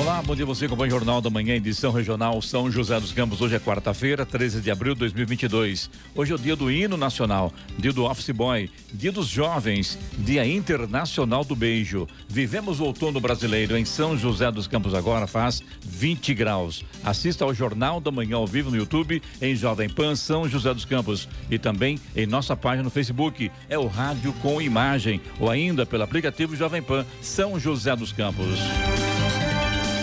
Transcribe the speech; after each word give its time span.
Olá, 0.00 0.22
bom 0.22 0.34
dia 0.34 0.46
você 0.46 0.66
com 0.66 0.74
o 0.74 0.88
Jornal 0.88 1.20
da 1.20 1.28
Manhã, 1.28 1.54
edição 1.54 1.92
regional 1.92 2.40
São 2.40 2.70
José 2.70 2.98
dos 2.98 3.12
Campos. 3.12 3.42
Hoje 3.42 3.56
é 3.56 3.60
quarta-feira, 3.60 4.24
13 4.24 4.62
de 4.62 4.70
abril 4.70 4.94
de 4.94 5.00
2022. 5.00 5.90
Hoje 6.14 6.32
é 6.32 6.34
o 6.34 6.38
dia 6.38 6.56
do 6.56 6.70
hino 6.70 6.96
nacional, 6.96 7.52
dia 7.78 7.92
do 7.92 8.04
office 8.06 8.30
boy, 8.30 8.70
dia 8.94 9.12
dos 9.12 9.26
jovens, 9.26 9.98
dia 10.16 10.46
internacional 10.46 11.44
do 11.44 11.54
beijo. 11.54 12.08
Vivemos 12.26 12.80
o 12.80 12.84
outono 12.84 13.20
brasileiro 13.20 13.76
em 13.76 13.84
São 13.84 14.16
José 14.16 14.50
dos 14.50 14.66
Campos 14.66 14.94
agora 14.94 15.26
faz 15.26 15.62
20 15.82 16.32
graus. 16.32 16.82
Assista 17.04 17.44
ao 17.44 17.52
Jornal 17.52 18.00
da 18.00 18.10
Manhã 18.10 18.36
ao 18.36 18.46
vivo 18.46 18.70
no 18.70 18.78
YouTube 18.78 19.22
em 19.42 19.54
Jovem 19.54 19.90
Pan 19.90 20.16
São 20.16 20.48
José 20.48 20.72
dos 20.72 20.86
Campos 20.86 21.28
e 21.50 21.58
também 21.58 22.00
em 22.16 22.26
nossa 22.26 22.56
página 22.56 22.84
no 22.84 22.90
Facebook. 22.90 23.52
É 23.68 23.78
o 23.78 23.86
rádio 23.86 24.32
com 24.40 24.62
imagem 24.62 25.20
ou 25.38 25.50
ainda 25.50 25.84
pelo 25.84 26.04
aplicativo 26.04 26.56
Jovem 26.56 26.80
Pan 26.80 27.04
São 27.20 27.60
José 27.60 27.94
dos 27.94 28.12
Campos. 28.12 28.58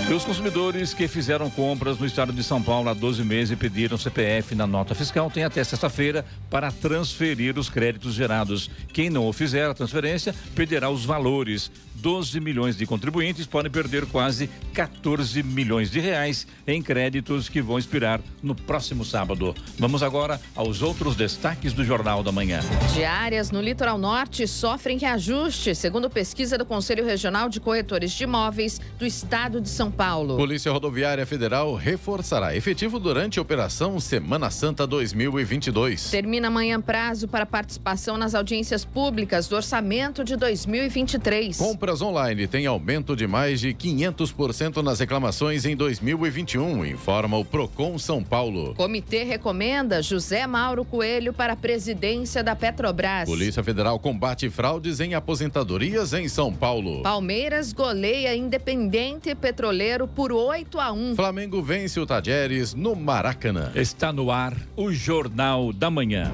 E 0.10 0.14
os 0.14 0.24
consumidores 0.24 0.94
que 0.94 1.06
fizeram 1.06 1.50
compras 1.50 2.00
no 2.00 2.06
estado 2.06 2.32
de 2.32 2.42
São 2.42 2.64
Paulo 2.64 2.88
há 2.88 2.94
12 2.94 3.26
meses 3.26 3.52
e 3.52 3.58
pediram 3.58 3.98
CPF 3.98 4.56
na 4.56 4.66
nota 4.66 4.96
fiscal 4.96 5.30
têm 5.30 5.44
até 5.44 5.62
sexta-feira 5.62 6.24
para 6.50 6.72
transferir 6.72 7.60
os 7.60 7.70
créditos 7.70 8.14
gerados. 8.14 8.72
Quem 8.94 9.10
não 9.10 9.28
o 9.28 9.34
fizer 9.34 9.70
a 9.70 9.74
transferência 9.74 10.34
perderá 10.56 10.90
os 10.90 11.04
valores. 11.04 11.70
12 12.02 12.40
milhões 12.40 12.78
de 12.78 12.86
contribuintes 12.86 13.46
podem 13.46 13.72
perder 13.72 14.06
quase 14.06 14.50
14 14.74 15.42
milhões 15.42 15.90
de 15.90 16.00
reais 16.00 16.46
em 16.68 16.82
créditos 16.82 17.50
que 17.50 17.62
vão 17.62 17.80
expirar 17.80 18.22
no 18.44 18.54
próximo 18.54 19.04
sábado. 19.04 19.56
Vamos 19.80 20.04
agora 20.04 20.40
aos 20.56 20.82
outros 20.82 21.16
destaques 21.16 21.74
do 21.74 21.84
Jornal 21.84 22.22
da 22.22 22.32
Manhã. 22.32 22.60
Diárias 22.94 23.52
no 23.52 23.62
litoral 23.62 23.98
norte 23.98 24.48
sofrem 24.48 24.98
reajuste, 24.98 25.74
segundo 25.74 26.10
pesquisa 26.10 26.58
do 26.58 26.66
Conselho 26.66 27.06
Regional 27.06 27.50
de 27.50 27.60
Corretores 27.60 28.12
de 28.12 28.24
Imóveis 28.24 28.80
do 29.00 29.06
Estado 29.06 29.60
de 29.60 29.70
São 29.70 29.90
Paulo. 29.90 30.38
Polícia 30.38 30.72
Rodoviária 30.72 31.26
Federal 31.26 31.74
reforçará 31.76 32.56
efetivo 32.56 33.00
durante 33.00 33.40
a 33.40 33.42
Operação 33.42 34.00
Semana 34.00 34.52
Santa 34.52 34.86
2022. 34.86 36.12
Termina 36.12 36.48
amanhã 36.48 36.80
prazo 36.80 37.28
para 37.28 37.46
participação 37.46 38.18
nas 38.18 38.36
audiências 38.36 38.86
públicas 38.86 39.48
do 39.48 39.56
orçamento 39.56 40.24
de 40.24 40.36
2023. 40.36 41.58
Compras 41.88 42.02
online 42.02 42.48
têm 42.48 42.66
aumento 42.66 43.16
de 43.16 43.26
mais 43.26 43.62
de 43.62 43.74
500% 43.74 44.84
nas 44.84 45.00
reclamações 45.00 45.64
em 45.64 45.74
2021, 45.74 46.86
informa 46.86 47.38
o 47.38 47.46
Procon 47.46 47.98
São 47.98 48.22
Paulo. 48.22 48.76
Comitê 48.76 49.24
recomenda 49.24 50.02
José 50.02 50.46
Mauro 50.46 50.84
Coelho 50.84 51.32
para 51.32 51.54
a 51.54 51.56
presidência 51.56 52.44
da 52.44 52.58
Petrobras. 52.58 53.30
Polícia 53.30 53.64
Federal 53.64 53.98
combate 54.00 54.50
fraudes 54.50 55.00
em 55.00 55.14
aposentadorias 55.14 56.12
em 56.12 56.28
São 56.28 56.54
Paulo. 56.54 57.04
Palmeiras 57.04 57.72
goleia 57.72 58.36
Independente 58.36 59.34
Petroleiro 59.34 60.10
por 60.10 60.34
8 60.34 60.82
a 60.82 60.92
1. 60.92 61.16
Flamengo 61.16 61.62
vence 61.62 62.02
o 62.02 62.06
Tajeres 62.06 62.74
no 62.74 62.98
Maracanã. 62.98 63.72
Está 63.74 64.12
no 64.12 64.30
ar 64.30 64.54
o 64.76 64.92
Jornal 64.92 65.72
da 65.72 65.90
Manhã. 65.90 66.34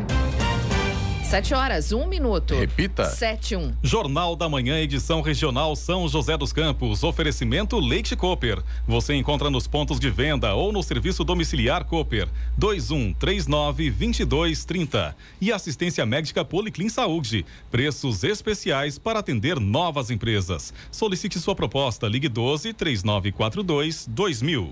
7 1.33 1.55
horas, 1.55 1.91
1 1.91 2.07
minuto. 2.07 2.53
Repita. 2.53 3.05
7 3.05 3.55
1. 3.55 3.73
Jornal 3.81 4.35
da 4.35 4.47
Manhã, 4.47 4.79
edição 4.79 5.19
regional 5.19 5.75
São 5.75 6.07
José 6.07 6.37
dos 6.37 6.53
Campos. 6.53 7.03
Oferecimento 7.03 7.79
Leite 7.79 8.15
Cooper. 8.15 8.61
Você 8.87 9.15
encontra 9.15 9.49
nos 9.49 9.65
pontos 9.65 9.99
de 9.99 10.11
venda 10.11 10.53
ou 10.53 10.71
no 10.71 10.83
serviço 10.83 11.23
domiciliar 11.23 11.85
Cooper. 11.85 12.29
2139 12.55 13.89
2230. 13.89 15.15
E 15.41 15.51
assistência 15.51 16.05
médica 16.05 16.45
Policlin 16.45 16.87
Saúde. 16.87 17.43
Preços 17.71 18.23
especiais 18.23 18.99
para 18.99 19.17
atender 19.17 19.59
novas 19.59 20.11
empresas. 20.11 20.71
Solicite 20.91 21.39
sua 21.39 21.55
proposta. 21.55 22.07
Ligue 22.07 22.29
12 22.29 22.73
3942 22.73 24.05
2000. 24.07 24.71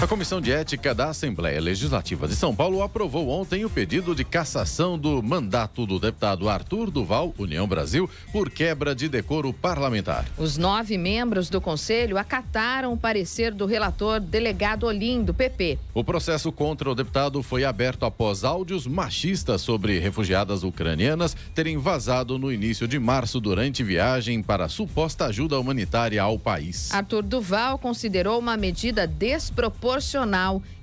A 0.00 0.06
Comissão 0.06 0.40
de 0.40 0.52
Ética 0.52 0.94
da 0.94 1.08
Assembleia 1.08 1.60
Legislativa 1.60 2.28
de 2.28 2.36
São 2.36 2.54
Paulo 2.54 2.84
aprovou 2.84 3.28
ontem 3.30 3.64
o 3.64 3.70
pedido 3.70 4.14
de 4.14 4.22
cassação 4.22 4.96
do 4.96 5.20
mandato 5.20 5.84
do 5.84 5.98
deputado 5.98 6.48
Arthur 6.48 6.88
Duval, 6.88 7.34
União 7.36 7.66
Brasil, 7.66 8.08
por 8.30 8.48
quebra 8.48 8.94
de 8.94 9.08
decoro 9.08 9.52
parlamentar. 9.52 10.24
Os 10.38 10.56
nove 10.56 10.96
membros 10.96 11.50
do 11.50 11.60
Conselho 11.60 12.16
acataram 12.16 12.92
o 12.92 12.96
parecer 12.96 13.52
do 13.52 13.66
relator 13.66 14.20
delegado 14.20 14.86
Olim, 14.86 15.24
do 15.24 15.34
PP. 15.34 15.80
O 15.92 16.04
processo 16.04 16.52
contra 16.52 16.88
o 16.88 16.94
deputado 16.94 17.42
foi 17.42 17.64
aberto 17.64 18.06
após 18.06 18.44
áudios 18.44 18.86
machistas 18.86 19.62
sobre 19.62 19.98
refugiadas 19.98 20.62
ucranianas 20.62 21.36
terem 21.52 21.76
vazado 21.76 22.38
no 22.38 22.52
início 22.52 22.86
de 22.86 23.00
março 23.00 23.40
durante 23.40 23.82
viagem 23.82 24.44
para 24.44 24.68
suposta 24.68 25.26
ajuda 25.26 25.58
humanitária 25.58 26.22
ao 26.22 26.38
país. 26.38 26.94
Arthur 26.94 27.24
Duval 27.24 27.78
considerou 27.78 28.38
uma 28.38 28.56
medida 28.56 29.04
desproporcional 29.04 29.87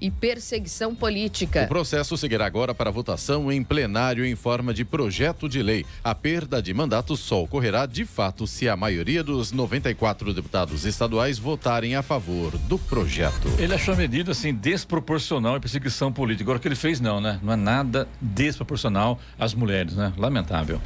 e 0.02 0.10
perseguição 0.10 0.96
política. 0.96 1.66
O 1.66 1.68
processo 1.68 2.18
seguirá 2.18 2.46
agora 2.46 2.74
para 2.74 2.90
votação 2.90 3.52
em 3.52 3.64
plenário 3.64 4.26
em 4.26 4.36
forma 4.36 4.74
de 4.74 4.84
projeto 4.84 5.48
de 5.48 5.62
lei. 5.62 5.86
A 6.04 6.16
perda 6.16 6.62
de 6.62 6.74
mandato 6.74 7.16
só 7.16 7.44
ocorrerá 7.44 7.86
de 7.86 8.06
fato 8.06 8.48
se 8.48 8.68
a 8.68 8.76
maioria 8.76 9.24
dos 9.24 9.52
94 9.52 10.34
deputados 10.34 10.86
estaduais 10.86 11.38
votarem 11.38 11.96
a 11.96 12.02
favor 12.02 12.58
do 12.58 12.78
projeto. 12.78 13.48
Ele 13.60 13.74
achou 13.74 13.94
a 13.94 13.98
medida 13.98 14.32
assim 14.32 14.54
desproporcional 14.54 15.58
e 15.58 15.60
perseguição 15.60 16.12
política. 16.12 16.44
Agora 16.46 16.58
o 16.58 16.62
que 16.62 16.68
ele 16.68 16.76
fez 16.76 17.00
não, 17.00 17.22
né? 17.22 17.40
Não 17.44 17.54
é 17.54 17.56
nada 17.56 18.08
desproporcional 18.20 19.20
às 19.38 19.54
mulheres, 19.54 19.96
né? 19.96 20.14
Lamentável. 20.18 20.82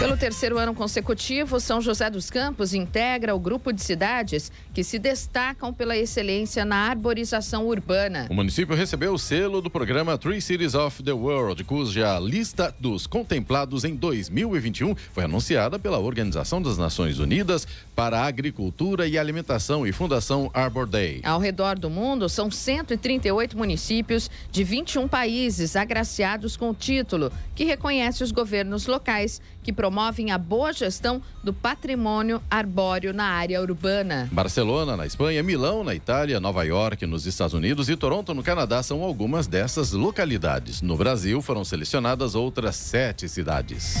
Pelo 0.00 0.16
terceiro 0.16 0.56
ano 0.56 0.74
consecutivo, 0.74 1.60
São 1.60 1.78
José 1.78 2.08
dos 2.08 2.30
Campos 2.30 2.72
integra 2.72 3.34
o 3.34 3.38
grupo 3.38 3.70
de 3.70 3.82
cidades 3.82 4.50
que 4.72 4.82
se 4.82 4.98
destacam 4.98 5.74
pela 5.74 5.94
excelência 5.94 6.64
na 6.64 6.88
arborização 6.88 7.66
urbana. 7.66 8.26
O 8.30 8.34
município 8.34 8.74
recebeu 8.74 9.12
o 9.12 9.18
selo 9.18 9.60
do 9.60 9.68
programa 9.68 10.16
Three 10.16 10.40
Cities 10.40 10.74
of 10.74 11.02
the 11.02 11.12
World, 11.12 11.64
cuja 11.64 12.18
lista 12.18 12.74
dos 12.80 13.06
contemplados 13.06 13.84
em 13.84 13.94
2021 13.94 14.94
foi 15.12 15.24
anunciada 15.24 15.78
pela 15.78 15.98
Organização 15.98 16.62
das 16.62 16.78
Nações 16.78 17.18
Unidas 17.18 17.68
para 17.94 18.20
a 18.20 18.26
Agricultura 18.26 19.06
e 19.06 19.18
Alimentação 19.18 19.86
e 19.86 19.92
Fundação 19.92 20.50
Arbor 20.54 20.86
Day. 20.86 21.20
Ao 21.22 21.38
redor 21.38 21.78
do 21.78 21.90
mundo, 21.90 22.26
são 22.26 22.50
138 22.50 23.54
municípios 23.54 24.30
de 24.50 24.64
21 24.64 25.06
países 25.06 25.76
agraciados 25.76 26.56
com 26.56 26.70
o 26.70 26.74
título, 26.74 27.30
que 27.54 27.64
reconhece 27.64 28.24
os 28.24 28.32
governos 28.32 28.86
locais 28.86 29.42
que 29.62 29.72
promovem 29.72 30.30
a 30.30 30.38
boa 30.38 30.72
gestão 30.72 31.22
do 31.42 31.52
patrimônio 31.52 32.42
arbóreo 32.50 33.12
na 33.12 33.24
área 33.24 33.60
urbana. 33.60 34.28
Barcelona, 34.32 34.96
na 34.96 35.06
Espanha, 35.06 35.42
Milão, 35.42 35.84
na 35.84 35.94
Itália, 35.94 36.40
Nova 36.40 36.64
York, 36.64 37.06
nos 37.06 37.26
Estados 37.26 37.54
Unidos 37.54 37.88
e 37.88 37.96
Toronto, 37.96 38.34
no 38.34 38.42
Canadá, 38.42 38.82
são 38.82 39.02
algumas 39.02 39.46
dessas 39.46 39.92
localidades. 39.92 40.82
No 40.82 40.96
Brasil, 40.96 41.42
foram 41.42 41.64
selecionadas 41.64 42.34
outras 42.34 42.76
sete 42.76 43.28
cidades. 43.28 43.96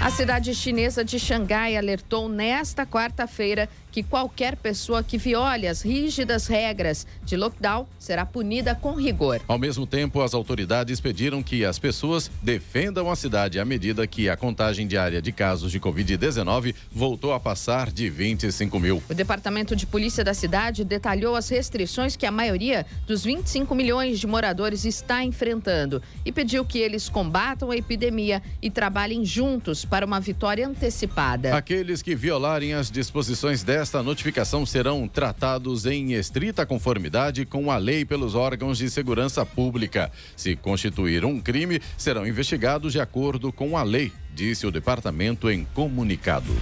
A 0.00 0.10
cidade 0.10 0.54
chinesa 0.54 1.04
de 1.04 1.18
Xangai 1.18 1.76
alertou 1.76 2.28
nesta 2.28 2.84
quarta-feira 2.84 3.68
que 3.92 4.02
qualquer 4.02 4.56
pessoa 4.56 5.02
que 5.02 5.18
viole 5.18 5.68
as 5.68 5.82
rígidas 5.82 6.46
regras 6.46 7.06
de 7.22 7.36
lockdown 7.36 7.86
será 7.98 8.24
punida 8.24 8.74
com 8.74 8.94
rigor. 8.94 9.40
Ao 9.46 9.58
mesmo 9.58 9.86
tempo, 9.86 10.22
as 10.22 10.32
autoridades 10.32 10.98
pediram 10.98 11.42
que 11.42 11.64
as 11.64 11.78
pessoas 11.78 12.30
defendam 12.42 13.10
a 13.10 13.14
cidade 13.14 13.60
à 13.60 13.64
medida 13.64 14.06
que 14.06 14.28
a 14.28 14.36
contagem 14.36 14.86
diária 14.86 15.20
de 15.20 15.30
casos 15.30 15.70
de 15.70 15.78
Covid-19 15.78 16.74
voltou 16.90 17.34
a 17.34 17.38
passar 17.38 17.90
de 17.90 18.08
25 18.08 18.80
mil. 18.80 19.02
O 19.10 19.14
Departamento 19.14 19.76
de 19.76 19.86
Polícia 19.86 20.24
da 20.24 20.32
cidade 20.32 20.84
detalhou 20.84 21.36
as 21.36 21.48
restrições 21.50 22.16
que 22.16 22.24
a 22.24 22.30
maioria 22.30 22.86
dos 23.06 23.22
25 23.24 23.74
milhões 23.74 24.18
de 24.18 24.26
moradores 24.26 24.84
está 24.86 25.22
enfrentando 25.22 26.02
e 26.24 26.32
pediu 26.32 26.64
que 26.64 26.78
eles 26.78 27.08
combatam 27.08 27.70
a 27.70 27.76
epidemia 27.76 28.42
e 28.62 28.70
trabalhem 28.70 29.24
juntos 29.24 29.84
para 29.84 30.06
uma 30.06 30.18
vitória 30.18 30.66
antecipada. 30.66 31.54
Aqueles 31.54 32.00
que 32.00 32.14
violarem 32.14 32.72
as 32.72 32.90
disposições 32.90 33.62
desta 33.82 34.00
notificação 34.00 34.64
serão 34.64 35.08
tratados 35.08 35.86
em 35.86 36.12
estrita 36.12 36.64
conformidade 36.64 37.44
com 37.44 37.68
a 37.68 37.76
lei 37.76 38.04
pelos 38.04 38.36
órgãos 38.36 38.78
de 38.78 38.88
segurança 38.88 39.44
pública. 39.44 40.08
Se 40.36 40.54
constituir 40.54 41.24
um 41.24 41.40
crime, 41.40 41.80
serão 41.98 42.24
investigados 42.24 42.92
de 42.92 43.00
acordo 43.00 43.52
com 43.52 43.76
a 43.76 43.82
lei, 43.82 44.12
disse 44.32 44.68
o 44.68 44.70
departamento 44.70 45.50
em 45.50 45.64
comunicado. 45.64 46.54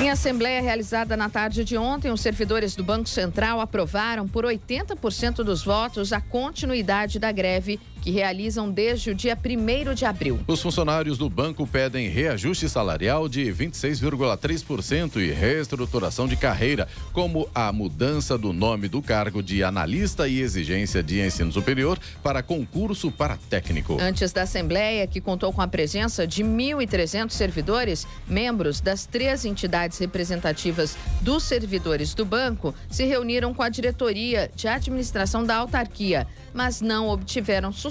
Em 0.00 0.10
assembleia 0.10 0.60
realizada 0.60 1.16
na 1.16 1.28
tarde 1.28 1.62
de 1.62 1.76
ontem, 1.76 2.10
os 2.10 2.20
servidores 2.20 2.74
do 2.74 2.82
Banco 2.82 3.08
Central 3.08 3.60
aprovaram 3.60 4.26
por 4.26 4.44
80% 4.44 5.44
dos 5.44 5.62
votos 5.62 6.12
a 6.12 6.20
continuidade 6.20 7.20
da 7.20 7.30
greve 7.30 7.78
que 8.00 8.10
realizam 8.10 8.70
desde 8.70 9.10
o 9.10 9.14
dia 9.14 9.36
1 9.36 9.94
de 9.94 10.04
abril. 10.04 10.40
Os 10.46 10.62
funcionários 10.62 11.18
do 11.18 11.28
banco 11.28 11.66
pedem 11.66 12.08
reajuste 12.08 12.68
salarial 12.68 13.28
de 13.28 13.42
26,3% 13.42 15.16
e 15.16 15.30
reestruturação 15.30 16.26
de 16.26 16.36
carreira, 16.36 16.88
como 17.12 17.48
a 17.54 17.70
mudança 17.72 18.38
do 18.38 18.52
nome 18.52 18.88
do 18.88 19.02
cargo 19.02 19.42
de 19.42 19.62
analista 19.62 20.26
e 20.26 20.40
exigência 20.40 21.02
de 21.02 21.20
ensino 21.20 21.52
superior 21.52 21.98
para 22.22 22.42
concurso 22.42 23.10
para 23.10 23.36
técnico. 23.48 23.98
Antes 24.00 24.32
da 24.32 24.42
Assembleia, 24.42 25.06
que 25.06 25.20
contou 25.20 25.52
com 25.52 25.60
a 25.60 25.68
presença 25.68 26.26
de 26.26 26.42
1.300 26.42 27.30
servidores, 27.30 28.06
membros 28.26 28.80
das 28.80 29.06
três 29.06 29.44
entidades 29.44 29.98
representativas 29.98 30.96
dos 31.20 31.42
servidores 31.42 32.14
do 32.14 32.24
banco 32.24 32.74
se 32.88 33.04
reuniram 33.04 33.52
com 33.52 33.62
a 33.62 33.68
diretoria 33.68 34.50
de 34.54 34.66
administração 34.66 35.44
da 35.44 35.56
autarquia 35.56 36.26
mas 36.52 36.80
não 36.80 37.08
obtiveram 37.08 37.72
sucesso 37.72 37.89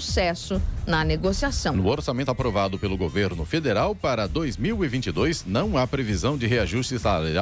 na 0.86 1.04
negociação. 1.04 1.74
No 1.76 1.88
orçamento 1.88 2.30
aprovado 2.30 2.78
pelo 2.78 2.96
governo 2.96 3.44
federal 3.44 3.94
para 3.94 4.26
2022, 4.26 5.44
não 5.46 5.76
há 5.76 5.86
previsão 5.86 6.36
de 6.36 6.46
reajuste 6.46 6.96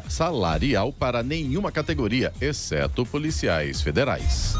salarial 0.08 0.92
para 0.92 1.22
nenhuma 1.22 1.72
categoria, 1.72 2.32
exceto 2.40 3.06
policiais 3.06 3.80
federais. 3.80 4.54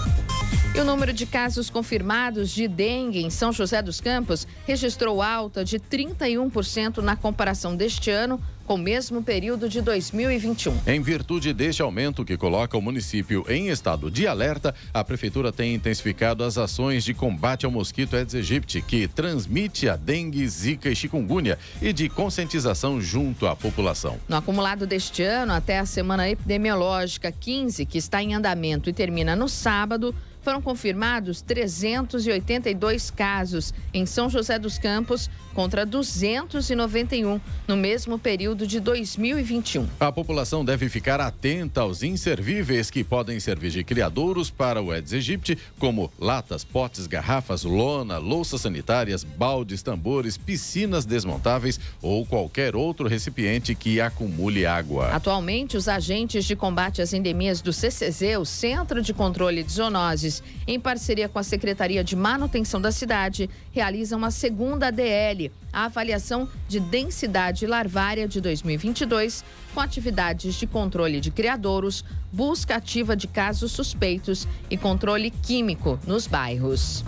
E 0.74 0.80
o 0.80 0.84
número 0.84 1.12
de 1.12 1.26
casos 1.26 1.68
confirmados 1.70 2.50
de 2.50 2.68
dengue 2.68 3.20
em 3.20 3.30
São 3.30 3.52
José 3.52 3.82
dos 3.82 4.00
Campos 4.00 4.46
registrou 4.66 5.20
alta 5.20 5.64
de 5.64 5.78
31% 5.78 6.98
na 6.98 7.16
comparação 7.16 7.74
deste 7.74 8.10
ano 8.10 8.40
com 8.68 8.74
o 8.74 8.78
mesmo 8.78 9.22
período 9.22 9.66
de 9.66 9.80
2021. 9.80 10.76
Em 10.86 11.00
virtude 11.00 11.54
deste 11.54 11.80
aumento 11.80 12.22
que 12.22 12.36
coloca 12.36 12.76
o 12.76 12.82
município 12.82 13.42
em 13.48 13.68
estado 13.68 14.10
de 14.10 14.26
alerta, 14.26 14.74
a 14.92 15.02
prefeitura 15.02 15.50
tem 15.50 15.74
intensificado 15.74 16.44
as 16.44 16.58
ações 16.58 17.02
de 17.02 17.14
combate 17.14 17.64
ao 17.64 17.72
mosquito 17.72 18.14
Aedes 18.14 18.34
aegypti, 18.34 18.82
que 18.82 19.08
transmite 19.08 19.88
a 19.88 19.96
dengue, 19.96 20.46
zika 20.46 20.90
e 20.90 20.94
chikungunya, 20.94 21.58
e 21.80 21.94
de 21.94 22.10
conscientização 22.10 23.00
junto 23.00 23.46
à 23.46 23.56
população. 23.56 24.18
No 24.28 24.36
acumulado 24.36 24.86
deste 24.86 25.22
ano, 25.22 25.54
até 25.54 25.78
a 25.78 25.86
semana 25.86 26.28
epidemiológica 26.28 27.32
15, 27.32 27.86
que 27.86 27.96
está 27.96 28.22
em 28.22 28.34
andamento 28.34 28.90
e 28.90 28.92
termina 28.92 29.34
no 29.34 29.48
sábado, 29.48 30.14
foram 30.48 30.62
confirmados 30.62 31.42
382 31.42 33.10
casos 33.10 33.74
em 33.92 34.06
São 34.06 34.30
José 34.30 34.58
dos 34.58 34.78
Campos 34.78 35.28
contra 35.58 35.84
291 35.84 37.38
no 37.66 37.76
mesmo 37.76 38.18
período 38.18 38.66
de 38.66 38.80
2021. 38.80 39.86
A 40.00 40.10
população 40.10 40.64
deve 40.64 40.88
ficar 40.88 41.20
atenta 41.20 41.82
aos 41.82 42.02
inservíveis 42.02 42.90
que 42.90 43.04
podem 43.04 43.38
servir 43.40 43.72
de 43.72 43.84
criadouros 43.84 44.50
para 44.50 44.80
o 44.80 44.90
Aedes 44.90 45.12
aegypti, 45.12 45.58
como 45.78 46.10
latas, 46.18 46.64
potes, 46.64 47.06
garrafas, 47.06 47.64
lona, 47.64 48.16
louças 48.16 48.62
sanitárias, 48.62 49.24
baldes, 49.24 49.82
tambores, 49.82 50.38
piscinas 50.38 51.04
desmontáveis 51.04 51.78
ou 52.00 52.24
qualquer 52.24 52.74
outro 52.74 53.06
recipiente 53.06 53.74
que 53.74 54.00
acumule 54.00 54.64
água. 54.64 55.08
Atualmente, 55.08 55.76
os 55.76 55.88
agentes 55.88 56.44
de 56.44 56.56
combate 56.56 57.02
às 57.02 57.12
endemias 57.12 57.60
do 57.60 57.72
CCZ, 57.72 58.38
o 58.40 58.44
Centro 58.46 59.02
de 59.02 59.12
Controle 59.12 59.62
de 59.62 59.72
Zoonoses, 59.72 60.37
em 60.66 60.78
parceria 60.78 61.28
com 61.28 61.38
a 61.38 61.42
Secretaria 61.42 62.02
de 62.02 62.16
Manutenção 62.16 62.80
da 62.80 62.92
cidade, 62.92 63.48
realizam 63.72 64.24
a 64.24 64.30
segunda 64.30 64.90
DL, 64.90 65.50
a 65.72 65.84
avaliação 65.84 66.48
de 66.66 66.80
densidade 66.80 67.66
larvária 67.66 68.26
de 68.26 68.40
2022, 68.40 69.44
com 69.74 69.80
atividades 69.80 70.54
de 70.54 70.66
controle 70.66 71.20
de 71.20 71.30
criadouros, 71.30 72.04
busca 72.32 72.76
ativa 72.76 73.16
de 73.16 73.26
casos 73.26 73.72
suspeitos 73.72 74.46
e 74.70 74.76
controle 74.76 75.30
químico 75.30 75.98
nos 76.06 76.26
bairros. 76.26 77.04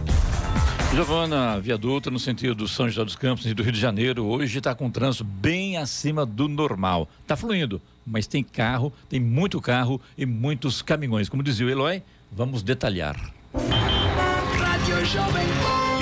Giovana, 0.92 1.60
viaduta 1.60 2.10
no 2.10 2.18
sentido 2.18 2.52
do 2.56 2.68
São 2.68 2.88
José 2.88 3.04
dos 3.04 3.14
Campos 3.14 3.46
e 3.46 3.54
do 3.54 3.62
Rio 3.62 3.70
de 3.70 3.78
Janeiro, 3.78 4.24
hoje 4.24 4.58
está 4.58 4.74
com 4.74 4.90
trânsito 4.90 5.22
bem 5.22 5.76
acima 5.76 6.26
do 6.26 6.48
normal. 6.48 7.08
Está 7.22 7.36
fluindo, 7.36 7.80
mas 8.04 8.26
tem 8.26 8.42
carro, 8.42 8.92
tem 9.08 9.20
muito 9.20 9.60
carro 9.60 10.00
e 10.18 10.26
muitos 10.26 10.82
caminhões. 10.82 11.28
Como 11.28 11.44
dizia 11.44 11.64
o 11.64 11.70
Eloy, 11.70 12.02
Vamos 12.32 12.62
detalhar. 12.62 13.16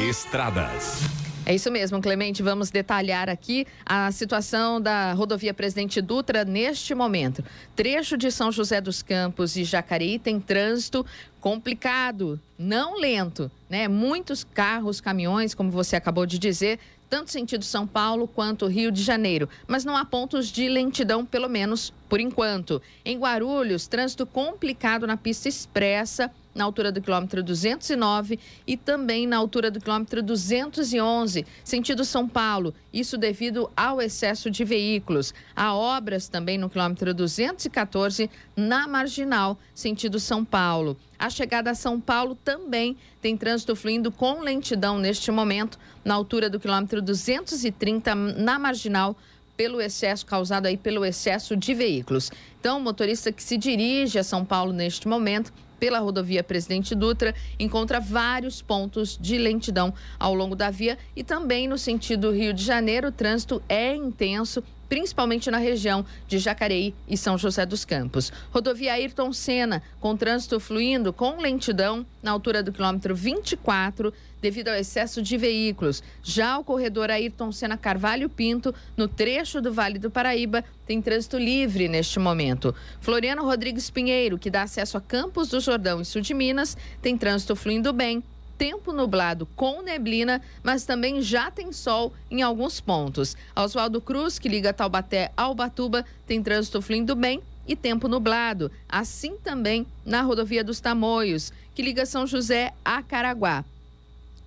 Estradas. 0.08 1.00
É 1.46 1.54
isso 1.54 1.72
mesmo, 1.72 1.98
Clemente. 2.02 2.42
Vamos 2.42 2.70
detalhar 2.70 3.30
aqui 3.30 3.66
a 3.86 4.12
situação 4.12 4.78
da 4.78 5.14
rodovia 5.14 5.54
Presidente 5.54 6.02
Dutra 6.02 6.44
neste 6.44 6.94
momento. 6.94 7.42
Trecho 7.74 8.18
de 8.18 8.30
São 8.30 8.52
José 8.52 8.78
dos 8.82 9.02
Campos 9.02 9.56
e 9.56 9.64
Jacareí 9.64 10.18
tem 10.18 10.38
trânsito 10.38 11.06
complicado, 11.40 12.38
não 12.58 13.00
lento, 13.00 13.50
né? 13.70 13.88
Muitos 13.88 14.44
carros, 14.44 15.00
caminhões, 15.00 15.54
como 15.54 15.70
você 15.70 15.96
acabou 15.96 16.26
de 16.26 16.38
dizer, 16.38 16.78
tanto 17.08 17.30
sentido 17.30 17.64
São 17.64 17.86
Paulo 17.86 18.28
quanto 18.28 18.66
Rio 18.66 18.90
de 18.90 19.02
Janeiro, 19.02 19.48
mas 19.66 19.84
não 19.84 19.96
há 19.96 20.04
pontos 20.04 20.50
de 20.50 20.68
lentidão, 20.68 21.24
pelo 21.24 21.48
menos 21.48 21.92
por 22.08 22.20
enquanto. 22.20 22.80
Em 23.04 23.18
Guarulhos, 23.18 23.86
trânsito 23.86 24.26
complicado 24.26 25.06
na 25.06 25.16
pista 25.16 25.48
expressa 25.48 26.30
na 26.58 26.64
altura 26.64 26.90
do 26.90 27.00
quilômetro 27.00 27.40
209 27.40 28.38
e 28.66 28.76
também 28.76 29.28
na 29.28 29.36
altura 29.36 29.70
do 29.70 29.80
quilômetro 29.80 30.20
211, 30.20 31.46
sentido 31.62 32.04
São 32.04 32.28
Paulo. 32.28 32.74
Isso 32.92 33.16
devido 33.16 33.70
ao 33.76 34.02
excesso 34.02 34.50
de 34.50 34.64
veículos. 34.64 35.32
Há 35.54 35.72
obras 35.72 36.28
também 36.28 36.58
no 36.58 36.68
quilômetro 36.68 37.14
214 37.14 38.28
na 38.56 38.88
marginal, 38.88 39.56
sentido 39.72 40.18
São 40.18 40.44
Paulo. 40.44 40.96
A 41.16 41.30
chegada 41.30 41.70
a 41.70 41.74
São 41.74 42.00
Paulo 42.00 42.36
também 42.44 42.96
tem 43.22 43.36
trânsito 43.36 43.76
fluindo 43.76 44.10
com 44.10 44.40
lentidão 44.40 44.98
neste 44.98 45.30
momento, 45.30 45.78
na 46.04 46.14
altura 46.14 46.50
do 46.50 46.58
quilômetro 46.58 47.00
230 47.00 48.14
na 48.14 48.58
marginal 48.58 49.16
pelo 49.56 49.80
excesso 49.80 50.24
causado 50.26 50.66
aí 50.66 50.76
pelo 50.76 51.04
excesso 51.04 51.56
de 51.56 51.74
veículos. 51.74 52.30
Então, 52.60 52.78
o 52.78 52.80
motorista 52.80 53.32
que 53.32 53.42
se 53.42 53.56
dirige 53.56 54.18
a 54.18 54.24
São 54.24 54.44
Paulo 54.44 54.72
neste 54.72 55.06
momento 55.08 55.52
pela 55.78 55.98
rodovia 55.98 56.42
Presidente 56.42 56.94
Dutra, 56.94 57.34
encontra 57.58 58.00
vários 58.00 58.60
pontos 58.62 59.18
de 59.20 59.38
lentidão 59.38 59.92
ao 60.18 60.34
longo 60.34 60.56
da 60.56 60.70
via 60.70 60.98
e 61.14 61.22
também 61.22 61.68
no 61.68 61.78
sentido 61.78 62.30
Rio 62.30 62.52
de 62.52 62.64
Janeiro, 62.64 63.08
o 63.08 63.12
trânsito 63.12 63.62
é 63.68 63.94
intenso 63.94 64.62
principalmente 64.88 65.50
na 65.50 65.58
região 65.58 66.04
de 66.26 66.38
Jacareí 66.38 66.94
e 67.06 67.16
São 67.16 67.36
José 67.36 67.66
dos 67.66 67.84
Campos. 67.84 68.32
Rodovia 68.50 68.94
Ayrton 68.94 69.32
Senna, 69.32 69.82
com 70.00 70.16
trânsito 70.16 70.58
fluindo 70.58 71.12
com 71.12 71.40
lentidão 71.40 72.06
na 72.22 72.30
altura 72.30 72.62
do 72.62 72.72
quilômetro 72.72 73.14
24, 73.14 74.12
devido 74.40 74.68
ao 74.68 74.74
excesso 74.74 75.20
de 75.20 75.36
veículos. 75.36 76.02
Já 76.22 76.58
o 76.58 76.64
corredor 76.64 77.10
Ayrton 77.10 77.52
Senna 77.52 77.76
Carvalho 77.76 78.28
Pinto, 78.28 78.74
no 78.96 79.08
trecho 79.08 79.60
do 79.60 79.72
Vale 79.72 79.98
do 79.98 80.10
Paraíba, 80.10 80.64
tem 80.86 81.02
trânsito 81.02 81.36
livre 81.36 81.88
neste 81.88 82.18
momento. 82.18 82.74
Floriano 83.00 83.44
Rodrigues 83.44 83.90
Pinheiro, 83.90 84.38
que 84.38 84.50
dá 84.50 84.62
acesso 84.62 84.96
a 84.96 85.00
Campos 85.00 85.48
do 85.48 85.60
Jordão 85.60 86.00
e 86.00 86.04
Sul 86.04 86.22
de 86.22 86.34
Minas, 86.34 86.76
tem 87.02 87.16
trânsito 87.16 87.54
fluindo 87.54 87.92
bem 87.92 88.22
tempo 88.58 88.92
nublado 88.92 89.46
com 89.54 89.80
neblina, 89.80 90.42
mas 90.62 90.84
também 90.84 91.22
já 91.22 91.50
tem 91.50 91.72
sol 91.72 92.12
em 92.28 92.42
alguns 92.42 92.80
pontos. 92.80 93.36
Oswaldo 93.54 94.00
Cruz, 94.00 94.38
que 94.38 94.48
liga 94.48 94.72
Taubaté 94.72 95.30
ao 95.36 95.54
Batuba, 95.54 96.04
tem 96.26 96.42
trânsito 96.42 96.82
fluindo 96.82 97.14
bem 97.14 97.40
e 97.68 97.76
tempo 97.76 98.08
nublado. 98.08 98.70
Assim 98.88 99.36
também 99.36 99.86
na 100.04 100.22
rodovia 100.22 100.64
dos 100.64 100.80
Tamoios, 100.80 101.52
que 101.74 101.82
liga 101.82 102.04
São 102.04 102.26
José 102.26 102.72
a 102.84 103.00
Caraguá. 103.00 103.64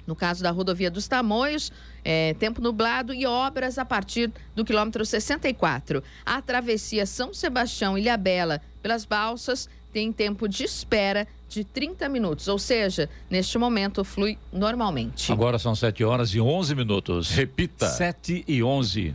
No 0.05 0.15
caso 0.15 0.43
da 0.43 0.51
rodovia 0.51 0.91
dos 0.91 1.07
Tamoios, 1.07 1.71
é, 2.03 2.33
tempo 2.33 2.61
nublado 2.61 3.13
e 3.13 3.25
obras 3.25 3.77
a 3.77 3.85
partir 3.85 4.29
do 4.53 4.65
quilômetro 4.65 5.05
64. 5.05 6.03
A 6.25 6.41
travessia 6.41 7.05
São 7.05 7.33
Sebastião 7.33 7.97
e 7.97 8.01
Ilhabela 8.01 8.61
pelas 8.81 9.05
balsas 9.05 9.69
tem 9.93 10.11
tempo 10.11 10.47
de 10.47 10.63
espera 10.63 11.27
de 11.51 11.65
30 11.65 12.07
minutos, 12.07 12.47
ou 12.47 12.57
seja, 12.57 13.09
neste 13.29 13.57
momento 13.57 14.03
flui 14.03 14.37
normalmente. 14.51 15.31
Agora 15.31 15.59
são 15.59 15.75
7 15.75 16.03
horas 16.03 16.29
e 16.33 16.39
11 16.39 16.73
minutos. 16.75 17.29
Repita. 17.31 17.87
7 17.87 18.45
e 18.47 18.63
11. 18.63 19.13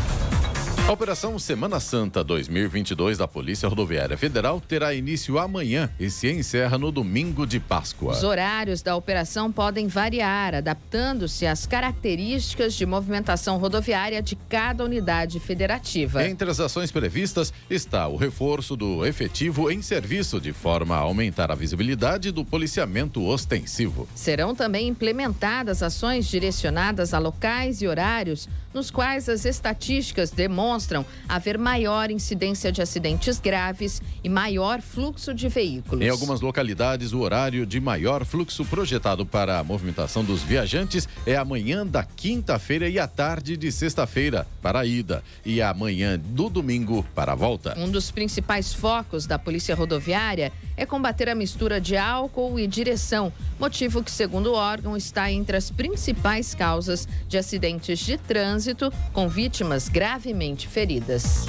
A 0.87 0.91
Operação 0.91 1.39
Semana 1.39 1.79
Santa 1.79 2.23
2022 2.23 3.17
da 3.17 3.27
Polícia 3.27 3.67
Rodoviária 3.67 4.15
Federal 4.15 4.61
terá 4.61 4.93
início 4.93 5.39
amanhã 5.39 5.89
e 5.99 6.11
se 6.11 6.31
encerra 6.31 6.77
no 6.77 6.91
domingo 6.91 7.47
de 7.47 7.59
Páscoa. 7.59 8.11
Os 8.11 8.23
horários 8.23 8.83
da 8.83 8.95
operação 8.95 9.51
podem 9.51 9.87
variar, 9.87 10.53
adaptando-se 10.53 11.47
às 11.47 11.65
características 11.65 12.75
de 12.75 12.85
movimentação 12.85 13.57
rodoviária 13.57 14.21
de 14.21 14.35
cada 14.35 14.83
unidade 14.83 15.39
federativa. 15.39 16.23
Entre 16.23 16.47
as 16.47 16.59
ações 16.59 16.91
previstas 16.91 17.51
está 17.67 18.07
o 18.07 18.15
reforço 18.15 18.75
do 18.75 19.03
efetivo 19.07 19.71
em 19.71 19.81
serviço, 19.81 20.39
de 20.39 20.53
forma 20.53 20.95
a 20.95 20.99
aumentar 20.99 21.51
a 21.51 21.55
visibilidade 21.55 22.31
do 22.31 22.45
policiamento 22.45 23.25
ostensivo. 23.25 24.07
Serão 24.13 24.53
também 24.53 24.87
implementadas 24.87 25.81
ações 25.81 26.27
direcionadas 26.27 27.11
a 27.11 27.17
locais 27.17 27.81
e 27.81 27.87
horários 27.87 28.47
nos 28.71 28.91
quais 28.91 29.27
as 29.27 29.45
estatísticas 29.45 30.29
demonstram 30.29 30.74
haver 31.27 31.57
maior 31.57 32.11
incidência 32.11 32.71
de 32.71 32.81
acidentes 32.81 33.39
graves 33.39 34.01
e 34.23 34.29
maior 34.29 34.81
fluxo 34.81 35.33
de 35.33 35.47
veículos. 35.47 36.05
Em 36.05 36.09
algumas 36.09 36.41
localidades, 36.41 37.13
o 37.13 37.19
horário 37.19 37.65
de 37.65 37.79
maior 37.79 38.25
fluxo 38.25 38.65
projetado 38.65 39.25
para 39.25 39.59
a 39.59 39.63
movimentação 39.63 40.23
dos 40.23 40.41
viajantes 40.41 41.07
é 41.25 41.35
amanhã 41.35 41.85
da 41.85 42.03
quinta-feira 42.03 42.89
e 42.89 42.99
à 42.99 43.07
tarde 43.07 43.55
de 43.55 43.71
sexta-feira 43.71 44.47
para 44.61 44.79
a 44.79 44.85
ida 44.85 45.23
e 45.45 45.61
amanhã 45.61 46.19
do 46.19 46.49
domingo 46.49 47.05
para 47.15 47.31
a 47.31 47.35
volta. 47.35 47.75
Um 47.77 47.89
dos 47.89 48.11
principais 48.11 48.73
focos 48.73 49.25
da 49.25 49.39
Polícia 49.39 49.75
Rodoviária 49.75 50.51
é 50.77 50.85
combater 50.85 51.29
a 51.29 51.35
mistura 51.35 51.79
de 51.79 51.95
álcool 51.95 52.59
e 52.59 52.67
direção, 52.67 53.31
motivo 53.59 54.03
que, 54.03 54.11
segundo 54.11 54.51
o 54.51 54.55
órgão, 54.55 54.97
está 54.97 55.31
entre 55.31 55.55
as 55.55 55.71
principais 55.71 56.53
causas 56.53 57.07
de 57.27 57.37
acidentes 57.37 57.99
de 57.99 58.17
trânsito 58.17 58.91
com 59.13 59.27
vítimas 59.27 59.87
gravemente 59.87 60.64
feridas. 60.67 61.45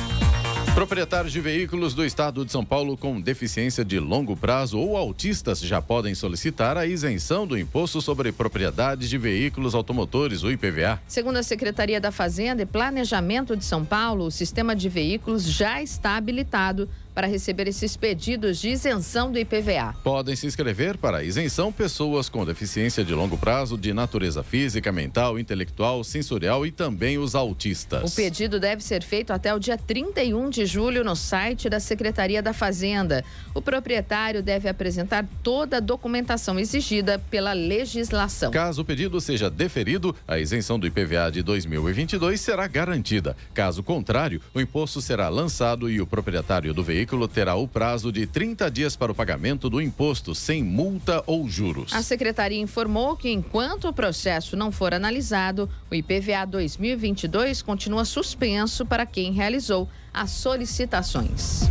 Proprietários 0.76 1.32
de 1.32 1.40
veículos 1.40 1.94
do 1.94 2.04
estado 2.04 2.44
de 2.44 2.52
São 2.52 2.62
Paulo 2.62 2.98
com 2.98 3.18
deficiência 3.18 3.82
de 3.82 3.98
longo 3.98 4.36
prazo 4.36 4.78
ou 4.78 4.94
autistas 4.94 5.58
já 5.58 5.80
podem 5.80 6.14
solicitar 6.14 6.76
a 6.76 6.84
isenção 6.84 7.46
do 7.46 7.58
imposto 7.58 8.02
sobre 8.02 8.30
propriedade 8.30 9.08
de 9.08 9.16
veículos 9.16 9.74
automotores, 9.74 10.42
o 10.42 10.50
IPVA. 10.50 11.00
Segundo 11.08 11.38
a 11.38 11.42
Secretaria 11.42 11.98
da 11.98 12.12
Fazenda 12.12 12.60
e 12.60 12.66
Planejamento 12.66 13.56
de 13.56 13.64
São 13.64 13.86
Paulo, 13.86 14.26
o 14.26 14.30
sistema 14.30 14.76
de 14.76 14.90
veículos 14.90 15.44
já 15.44 15.82
está 15.82 16.14
habilitado 16.14 16.86
para 17.16 17.26
receber 17.26 17.66
esses 17.66 17.96
pedidos 17.96 18.60
de 18.60 18.68
isenção 18.68 19.32
do 19.32 19.38
IPVA. 19.38 19.94
Podem 20.04 20.36
se 20.36 20.46
inscrever 20.46 20.98
para 20.98 21.16
a 21.16 21.24
isenção 21.24 21.72
pessoas 21.72 22.28
com 22.28 22.44
deficiência 22.44 23.02
de 23.02 23.14
longo 23.14 23.38
prazo 23.38 23.78
de 23.78 23.94
natureza 23.94 24.42
física, 24.42 24.92
mental, 24.92 25.38
intelectual, 25.38 26.04
sensorial 26.04 26.66
e 26.66 26.70
também 26.70 27.16
os 27.16 27.34
autistas. 27.34 28.12
O 28.12 28.14
pedido 28.14 28.60
deve 28.60 28.84
ser 28.84 29.02
feito 29.02 29.32
até 29.32 29.54
o 29.54 29.58
dia 29.58 29.78
31 29.78 30.50
de 30.50 30.66
julho 30.66 31.02
no 31.02 31.16
site 31.16 31.70
da 31.70 31.80
Secretaria 31.80 32.42
da 32.42 32.52
Fazenda. 32.52 33.24
O 33.54 33.62
proprietário 33.62 34.42
deve 34.42 34.68
apresentar 34.68 35.26
toda 35.42 35.78
a 35.78 35.80
documentação 35.80 36.60
exigida 36.60 37.18
pela 37.30 37.54
legislação. 37.54 38.50
Caso 38.50 38.82
o 38.82 38.84
pedido 38.84 39.18
seja 39.22 39.48
deferido, 39.48 40.14
a 40.28 40.38
isenção 40.38 40.78
do 40.78 40.86
IPVA 40.86 41.32
de 41.32 41.42
2022 41.42 42.38
será 42.38 42.66
garantida. 42.66 43.34
Caso 43.54 43.82
contrário, 43.82 44.42
o 44.52 44.60
imposto 44.60 45.00
será 45.00 45.30
lançado 45.30 45.88
e 45.88 45.98
o 45.98 46.06
proprietário 46.06 46.74
do 46.74 46.84
veículo 46.84 47.05
veículo 47.06 47.28
terá 47.28 47.54
o 47.54 47.68
prazo 47.68 48.10
de 48.10 48.26
30 48.26 48.68
dias 48.68 48.96
para 48.96 49.12
o 49.12 49.14
pagamento 49.14 49.70
do 49.70 49.80
imposto, 49.80 50.34
sem 50.34 50.64
multa 50.64 51.22
ou 51.24 51.48
juros. 51.48 51.92
A 51.94 52.02
secretaria 52.02 52.60
informou 52.60 53.16
que, 53.16 53.30
enquanto 53.30 53.86
o 53.86 53.92
processo 53.92 54.56
não 54.56 54.72
for 54.72 54.92
analisado, 54.92 55.70
o 55.88 55.94
IPVA 55.94 56.44
2022 56.44 57.62
continua 57.62 58.04
suspenso 58.04 58.84
para 58.84 59.06
quem 59.06 59.32
realizou 59.32 59.88
as 60.12 60.30
solicitações. 60.32 61.70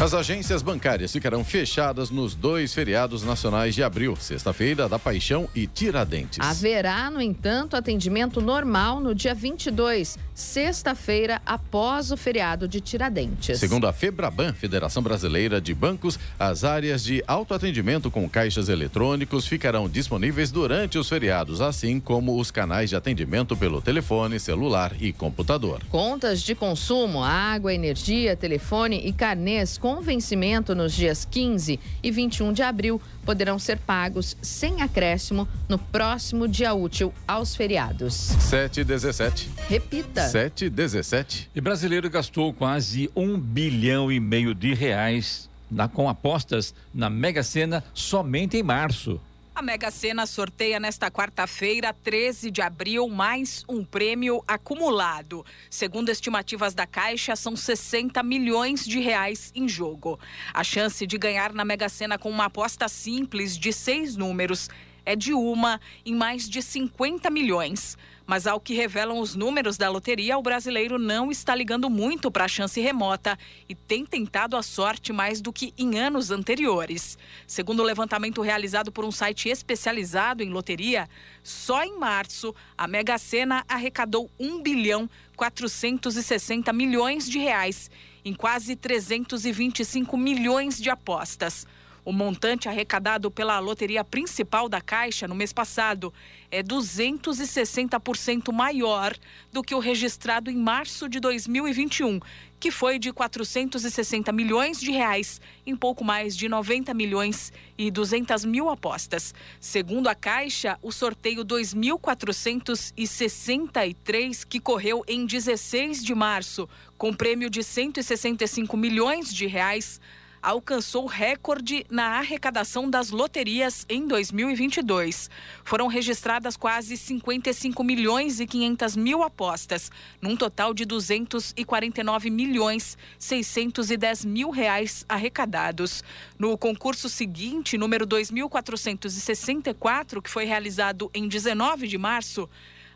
As 0.00 0.14
agências 0.14 0.62
bancárias 0.62 1.12
ficarão 1.12 1.44
fechadas 1.44 2.08
nos 2.08 2.34
dois 2.34 2.72
feriados 2.72 3.22
nacionais 3.22 3.74
de 3.74 3.82
abril, 3.82 4.16
sexta-feira 4.16 4.88
da 4.88 4.98
Paixão 4.98 5.46
e 5.54 5.66
Tiradentes. 5.66 6.38
Haverá, 6.40 7.10
no 7.10 7.20
entanto, 7.20 7.76
atendimento 7.76 8.40
normal 8.40 8.98
no 8.98 9.14
dia 9.14 9.34
22, 9.34 10.18
sexta-feira, 10.34 11.42
após 11.44 12.10
o 12.10 12.16
feriado 12.16 12.66
de 12.66 12.80
Tiradentes. 12.80 13.60
Segundo 13.60 13.86
a 13.86 13.92
Febraban, 13.92 14.54
Federação 14.54 15.02
Brasileira 15.02 15.60
de 15.60 15.74
Bancos, 15.74 16.18
as 16.38 16.64
áreas 16.64 17.04
de 17.04 17.22
autoatendimento 17.26 18.10
com 18.10 18.26
caixas 18.26 18.70
eletrônicos 18.70 19.46
ficarão 19.46 19.86
disponíveis 19.86 20.50
durante 20.50 20.96
os 20.96 21.10
feriados, 21.10 21.60
assim 21.60 22.00
como 22.00 22.40
os 22.40 22.50
canais 22.50 22.88
de 22.88 22.96
atendimento 22.96 23.54
pelo 23.54 23.82
telefone, 23.82 24.40
celular 24.40 24.94
e 24.98 25.12
computador. 25.12 25.82
Contas 25.90 26.40
de 26.40 26.54
consumo, 26.54 27.22
água, 27.22 27.74
energia, 27.74 28.34
telefone 28.34 29.02
e 29.04 29.12
carnês 29.12 29.76
com 29.76 29.89
com 29.90 30.00
vencimento 30.00 30.72
nos 30.72 30.92
dias 30.92 31.26
15 31.28 31.80
e 32.00 32.10
21 32.12 32.52
de 32.52 32.62
abril 32.62 33.02
poderão 33.24 33.58
ser 33.58 33.76
pagos 33.76 34.36
sem 34.40 34.82
acréscimo 34.82 35.48
no 35.68 35.80
próximo 35.80 36.46
dia 36.46 36.72
útil 36.72 37.12
aos 37.26 37.56
feriados. 37.56 38.14
7 38.14 38.82
e 38.82 38.84
17. 38.84 39.50
Repita. 39.68 40.28
7 40.28 40.66
e 40.66 40.70
17. 40.70 41.50
E 41.52 41.60
brasileiro 41.60 42.08
gastou 42.08 42.52
quase 42.52 43.10
um 43.16 43.36
bilhão 43.36 44.12
e 44.12 44.20
meio 44.20 44.54
de 44.54 44.74
reais 44.74 45.50
na, 45.68 45.88
com 45.88 46.08
apostas 46.08 46.72
na 46.94 47.10
Mega 47.10 47.42
Sena 47.42 47.82
somente 47.92 48.56
em 48.56 48.62
março. 48.62 49.20
A 49.60 49.62
Mega 49.62 49.90
Sena 49.90 50.24
sorteia 50.24 50.80
nesta 50.80 51.10
quarta-feira, 51.10 51.92
13 51.92 52.50
de 52.50 52.62
abril, 52.62 53.06
mais 53.10 53.62
um 53.68 53.84
prêmio 53.84 54.42
acumulado. 54.48 55.44
Segundo 55.68 56.08
estimativas 56.08 56.72
da 56.72 56.86
Caixa, 56.86 57.36
são 57.36 57.54
60 57.54 58.22
milhões 58.22 58.86
de 58.86 59.00
reais 59.00 59.52
em 59.54 59.68
jogo. 59.68 60.18
A 60.54 60.64
chance 60.64 61.06
de 61.06 61.18
ganhar 61.18 61.52
na 61.52 61.62
Mega 61.62 61.90
Sena 61.90 62.16
com 62.16 62.30
uma 62.30 62.46
aposta 62.46 62.88
simples 62.88 63.54
de 63.54 63.70
seis 63.70 64.16
números 64.16 64.70
é 65.04 65.14
de 65.14 65.34
uma 65.34 65.78
em 66.06 66.14
mais 66.14 66.48
de 66.48 66.62
50 66.62 67.28
milhões. 67.28 67.98
Mas 68.30 68.46
ao 68.46 68.60
que 68.60 68.74
revelam 68.74 69.18
os 69.18 69.34
números 69.34 69.76
da 69.76 69.90
loteria, 69.90 70.38
o 70.38 70.42
brasileiro 70.42 71.00
não 71.00 71.32
está 71.32 71.52
ligando 71.52 71.90
muito 71.90 72.30
para 72.30 72.44
a 72.44 72.48
chance 72.48 72.80
remota 72.80 73.36
e 73.68 73.74
tem 73.74 74.06
tentado 74.06 74.56
a 74.56 74.62
sorte 74.62 75.12
mais 75.12 75.40
do 75.40 75.52
que 75.52 75.74
em 75.76 75.98
anos 75.98 76.30
anteriores. 76.30 77.18
Segundo 77.44 77.80
o 77.80 77.82
levantamento 77.82 78.40
realizado 78.40 78.92
por 78.92 79.04
um 79.04 79.10
site 79.10 79.48
especializado 79.48 80.44
em 80.44 80.48
loteria, 80.48 81.08
só 81.42 81.82
em 81.82 81.98
março 81.98 82.54
a 82.78 82.86
Mega 82.86 83.18
Sena 83.18 83.64
arrecadou 83.68 84.30
1 84.38 84.62
bilhão 84.62 85.10
460 85.36 86.72
milhões 86.72 87.28
de 87.28 87.40
reais 87.40 87.90
em 88.24 88.32
quase 88.32 88.76
325 88.76 90.16
milhões 90.16 90.80
de 90.80 90.88
apostas. 90.88 91.66
O 92.10 92.12
montante 92.12 92.68
arrecadado 92.68 93.30
pela 93.30 93.60
loteria 93.60 94.02
principal 94.02 94.68
da 94.68 94.80
Caixa 94.80 95.28
no 95.28 95.34
mês 95.36 95.52
passado 95.52 96.12
é 96.50 96.60
260% 96.60 98.52
maior 98.52 99.16
do 99.52 99.62
que 99.62 99.76
o 99.76 99.78
registrado 99.78 100.50
em 100.50 100.56
março 100.56 101.08
de 101.08 101.20
2021, 101.20 102.18
que 102.58 102.72
foi 102.72 102.98
de 102.98 103.12
460 103.12 104.32
milhões 104.32 104.80
de 104.80 104.90
reais 104.90 105.40
em 105.64 105.76
pouco 105.76 106.02
mais 106.02 106.36
de 106.36 106.48
90 106.48 106.92
milhões 106.94 107.52
e 107.78 107.92
200 107.92 108.44
mil 108.44 108.68
apostas. 108.68 109.32
Segundo 109.60 110.08
a 110.08 110.14
Caixa, 110.16 110.76
o 110.82 110.90
sorteio 110.90 111.44
2463 111.44 114.42
que 114.42 114.58
correu 114.58 115.04
em 115.06 115.24
16 115.24 116.02
de 116.02 116.12
março, 116.12 116.68
com 116.98 117.14
prêmio 117.14 117.48
de 117.48 117.62
165 117.62 118.76
milhões 118.76 119.32
de 119.32 119.46
reais, 119.46 120.00
alcançou 120.42 121.06
recorde 121.06 121.84
na 121.90 122.18
arrecadação 122.18 122.88
das 122.88 123.10
loterias 123.10 123.84
em 123.88 124.06
2022. 124.06 125.28
Foram 125.64 125.86
registradas 125.86 126.56
quase 126.56 126.96
55 126.96 127.84
milhões 127.84 128.40
e 128.40 128.46
500 128.46 128.96
mil 128.96 129.22
apostas, 129.22 129.92
num 130.20 130.36
total 130.36 130.72
de 130.72 130.84
249 130.84 132.30
milhões 132.30 132.96
610 133.18 134.24
mil 134.24 134.50
reais 134.50 135.04
arrecadados. 135.08 136.02
No 136.38 136.56
concurso 136.56 137.08
seguinte, 137.08 137.78
número 137.78 138.06
2464, 138.06 140.22
que 140.22 140.30
foi 140.30 140.44
realizado 140.44 141.10
em 141.12 141.28
19 141.28 141.86
de 141.86 141.98
março, 141.98 142.48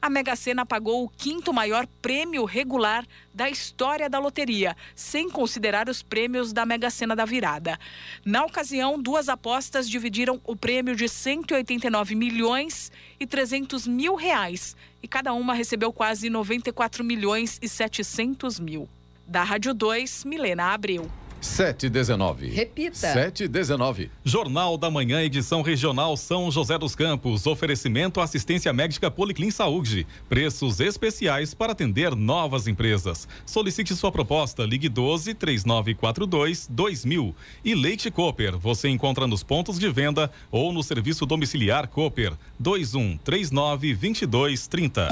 a 0.04 0.10
Mega 0.10 0.36
Sena 0.36 0.66
pagou 0.66 1.02
o 1.02 1.08
quinto 1.08 1.50
maior 1.50 1.86
prêmio 2.02 2.44
regular 2.44 3.06
da 3.32 3.48
história 3.48 4.06
da 4.06 4.18
loteria, 4.18 4.76
sem 4.94 5.30
considerar 5.30 5.88
os 5.88 6.02
prêmios 6.02 6.52
da 6.52 6.66
Mega 6.66 6.90
Sena 6.90 7.16
da 7.16 7.24
virada. 7.24 7.78
Na 8.22 8.44
ocasião, 8.44 9.00
duas 9.00 9.30
apostas 9.30 9.88
dividiram 9.88 10.38
o 10.44 10.54
prêmio 10.54 10.94
de 10.94 11.08
189 11.08 12.14
milhões 12.14 12.92
e 13.18 13.26
300 13.26 13.86
mil 13.86 14.14
reais, 14.14 14.76
e 15.02 15.08
cada 15.08 15.32
uma 15.32 15.54
recebeu 15.54 15.90
quase 15.90 16.28
94 16.28 17.02
milhões 17.02 17.58
e 17.62 17.66
700 17.66 18.60
mil. 18.60 18.86
Da 19.26 19.42
Rádio 19.42 19.72
2, 19.72 20.26
Milena 20.26 20.74
Abreu. 20.74 21.23
719. 21.44 22.48
Repita. 22.48 23.12
719. 23.12 24.10
Jornal 24.24 24.78
da 24.78 24.90
Manhã, 24.90 25.22
edição 25.22 25.62
regional 25.62 26.16
São 26.16 26.50
José 26.50 26.78
dos 26.78 26.94
Campos. 26.94 27.46
Oferecimento 27.46 28.20
assistência 28.20 28.72
médica 28.72 29.10
Policlin 29.10 29.50
Saúde. 29.50 30.06
Preços 30.28 30.80
especiais 30.80 31.54
para 31.54 31.72
atender 31.72 32.16
novas 32.16 32.66
empresas. 32.66 33.28
Solicite 33.44 33.94
sua 33.94 34.10
proposta. 34.10 34.64
Ligue 34.64 34.88
12 34.88 35.34
3942 35.34 36.66
2000. 36.70 37.34
E 37.64 37.74
Leite 37.74 38.10
Cooper. 38.10 38.58
Você 38.58 38.88
encontra 38.88 39.26
nos 39.26 39.42
pontos 39.42 39.78
de 39.78 39.88
venda 39.90 40.30
ou 40.50 40.72
no 40.72 40.82
serviço 40.82 41.26
domiciliar 41.26 41.88
Cooper. 41.88 42.32
21 42.58 43.18
39 43.18 43.94
22 43.94 44.66
30. 44.66 45.08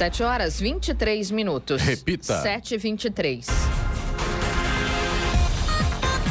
7 0.00 0.22
horas 0.22 0.58
23 0.58 1.30
minutos. 1.30 1.82
Repita. 1.82 2.40
7 2.40 2.74
e 2.74 2.78
23 2.78 3.46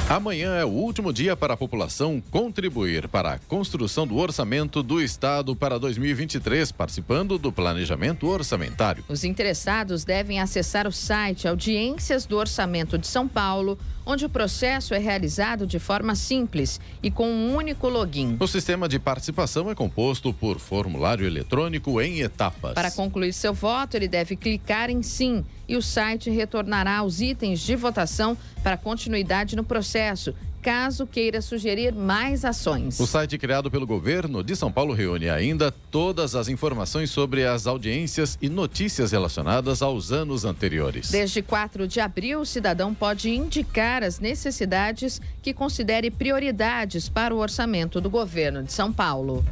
Amanhã 0.10 0.56
é 0.56 0.66
o 0.66 0.70
último 0.70 1.14
dia 1.14 1.38
para 1.38 1.54
a 1.54 1.58
população 1.58 2.20
contribuir 2.32 3.08
para 3.08 3.34
a 3.34 3.38
construção 3.38 4.08
do 4.08 4.18
orçamento 4.18 4.82
do 4.82 5.00
Estado 5.00 5.56
para 5.56 5.78
2023, 5.78 6.72
participando 6.72 7.38
do 7.38 7.52
planejamento 7.52 8.26
orçamentário. 8.26 9.04
Os 9.08 9.24
interessados 9.24 10.04
devem 10.04 10.40
acessar 10.40 10.88
o 10.88 10.92
site 10.92 11.48
Audiências 11.48 12.26
do 12.26 12.38
Orçamento 12.38 12.98
de 12.98 13.06
São 13.06 13.28
Paulo, 13.28 13.78
onde 14.04 14.26
o 14.26 14.30
processo 14.30 14.96
é 14.96 14.98
realizado 14.98 15.68
de 15.68 15.78
forma 15.78 16.16
simples 16.16 16.82
e 17.04 17.12
com 17.12 17.30
um 17.30 17.56
único 17.56 17.88
login. 17.88 18.36
O 18.40 18.48
sistema 18.48 18.90
de 18.90 18.98
participação 18.98 19.70
é 19.70 19.76
composto 19.76 20.34
por 20.34 20.58
formulário 20.58 21.28
eletrônico 21.28 22.02
em 22.02 22.22
etapas. 22.22 22.74
Para 22.74 22.90
concluir 22.90 23.32
seu 23.32 23.54
voto, 23.54 23.96
ele 23.96 24.08
deve 24.08 24.36
clicar 24.36 24.90
em 24.90 25.04
sim 25.04 25.46
e 25.70 25.78
o 25.78 25.82
site 25.82 26.32
retornará 26.32 27.04
os 27.04 27.22
itens 27.22 27.60
de 27.62 27.76
votação 27.76 28.36
para 28.64 28.76
continuidade 28.76 29.56
no 29.56 29.64
processo, 29.64 30.34
caso 30.62 31.08
queira 31.08 31.42
sugerir 31.42 31.94
mais 31.94 32.44
ações. 32.44 33.00
O 33.00 33.08
site 33.08 33.38
criado 33.38 33.72
pelo 33.72 33.88
governo 33.88 34.44
de 34.44 34.56
São 34.56 34.72
Paulo 34.72 34.94
reúne 34.94 35.30
ainda 35.30 35.72
todas 35.72 36.36
as 36.36 36.48
informações 36.48 37.12
sobre 37.12 37.46
as 37.46 37.68
audiências 37.68 38.38
e 38.42 38.50
notícias 38.50 39.12
relacionadas 39.12 39.82
aos 39.82 40.12
anos 40.12 40.44
anteriores. 40.44 41.12
Desde 41.12 41.42
4 41.42 41.88
de 41.88 42.00
abril, 42.00 42.42
o 42.42 42.46
cidadão 42.46 42.94
pode 42.94 43.30
indicar 43.30 44.04
as 44.04 44.20
necessidades 44.20 45.22
que 45.42 45.54
considere 45.54 46.10
prioridades 46.12 47.08
para 47.08 47.34
o 47.34 47.38
orçamento 47.38 48.02
do 48.02 48.10
governo 48.10 48.64
de 48.64 48.74
São 48.74 48.92
Paulo. 48.92 49.46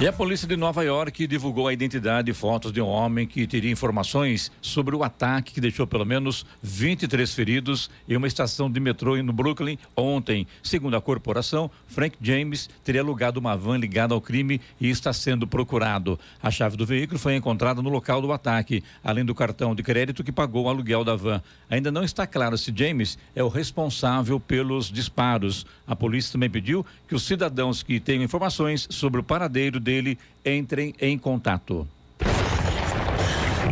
E 0.00 0.08
a 0.08 0.12
polícia 0.14 0.48
de 0.48 0.56
Nova 0.56 0.82
York 0.82 1.26
divulgou 1.26 1.68
a 1.68 1.74
identidade 1.74 2.30
e 2.30 2.32
fotos 2.34 2.72
de 2.72 2.80
um 2.80 2.86
homem 2.86 3.26
que 3.26 3.46
teria 3.46 3.70
informações 3.70 4.50
sobre 4.62 4.96
o 4.96 5.04
ataque 5.04 5.52
que 5.52 5.60
deixou 5.60 5.86
pelo 5.86 6.06
menos 6.06 6.46
23 6.62 7.30
feridos 7.34 7.90
em 8.08 8.16
uma 8.16 8.26
estação 8.26 8.70
de 8.70 8.80
metrô 8.80 9.22
no 9.22 9.30
Brooklyn 9.30 9.76
ontem. 9.94 10.46
Segundo 10.62 10.96
a 10.96 11.02
corporação, 11.02 11.70
Frank 11.86 12.16
James 12.18 12.70
teria 12.82 13.02
alugado 13.02 13.38
uma 13.38 13.54
van 13.54 13.76
ligada 13.76 14.14
ao 14.14 14.22
crime 14.22 14.58
e 14.80 14.88
está 14.88 15.12
sendo 15.12 15.46
procurado. 15.46 16.18
A 16.42 16.50
chave 16.50 16.78
do 16.78 16.86
veículo 16.86 17.18
foi 17.18 17.36
encontrada 17.36 17.82
no 17.82 17.90
local 17.90 18.22
do 18.22 18.32
ataque, 18.32 18.82
além 19.04 19.26
do 19.26 19.34
cartão 19.34 19.74
de 19.74 19.82
crédito 19.82 20.24
que 20.24 20.32
pagou 20.32 20.64
o 20.64 20.68
aluguel 20.70 21.04
da 21.04 21.14
van. 21.14 21.42
Ainda 21.68 21.92
não 21.92 22.02
está 22.02 22.26
claro 22.26 22.56
se 22.56 22.72
James 22.74 23.18
é 23.36 23.44
o 23.44 23.48
responsável 23.48 24.40
pelos 24.40 24.90
disparos. 24.90 25.66
A 25.86 25.94
polícia 25.94 26.32
também 26.32 26.48
pediu 26.48 26.86
que 27.06 27.14
os 27.14 27.24
cidadãos 27.24 27.82
que 27.82 28.00
tenham 28.00 28.24
informações 28.24 28.88
sobre 28.88 29.20
o 29.20 29.22
paradeiro 29.22 29.78
dele 29.90 30.16
entrem 30.44 30.94
em 31.00 31.18
contato. 31.18 31.86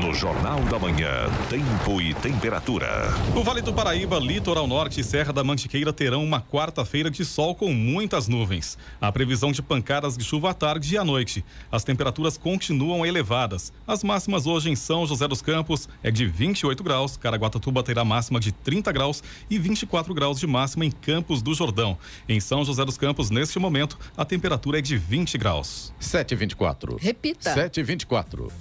No 0.00 0.14
Jornal 0.14 0.60
da 0.64 0.78
Manhã, 0.78 1.28
tempo 1.50 2.00
e 2.00 2.14
temperatura. 2.14 3.08
O 3.34 3.42
Vale 3.42 3.60
do 3.60 3.72
Paraíba, 3.72 4.20
Litoral 4.20 4.68
Norte 4.68 5.00
e 5.00 5.04
Serra 5.04 5.32
da 5.32 5.42
Mantiqueira 5.42 5.92
terão 5.92 6.22
uma 6.22 6.40
quarta-feira 6.40 7.10
de 7.10 7.24
sol 7.24 7.52
com 7.52 7.72
muitas 7.72 8.28
nuvens. 8.28 8.78
A 9.00 9.10
previsão 9.10 9.50
de 9.50 9.60
pancadas 9.60 10.16
de 10.16 10.22
chuva 10.22 10.50
à 10.50 10.54
tarde 10.54 10.94
e 10.94 10.98
à 10.98 11.04
noite. 11.04 11.44
As 11.70 11.82
temperaturas 11.82 12.38
continuam 12.38 13.04
elevadas. 13.04 13.72
As 13.88 14.04
máximas 14.04 14.46
hoje 14.46 14.70
em 14.70 14.76
São 14.76 15.04
José 15.04 15.26
dos 15.26 15.42
Campos 15.42 15.88
é 16.00 16.12
de 16.12 16.26
28 16.26 16.84
graus, 16.84 17.16
Caraguatatuba 17.16 17.82
terá 17.82 18.04
máxima 18.04 18.38
de 18.38 18.52
30 18.52 18.92
graus 18.92 19.20
e 19.50 19.58
24 19.58 20.14
graus 20.14 20.38
de 20.38 20.46
máxima 20.46 20.84
em 20.84 20.92
Campos 20.92 21.42
do 21.42 21.52
Jordão. 21.54 21.98
Em 22.28 22.38
São 22.38 22.64
José 22.64 22.84
dos 22.84 22.96
Campos, 22.96 23.30
neste 23.30 23.58
momento, 23.58 23.98
a 24.16 24.24
temperatura 24.24 24.78
é 24.78 24.82
de 24.82 24.96
20 24.96 25.36
graus. 25.38 25.92
724. 25.98 26.98
Repita. 27.00 27.52
724. 27.52 28.52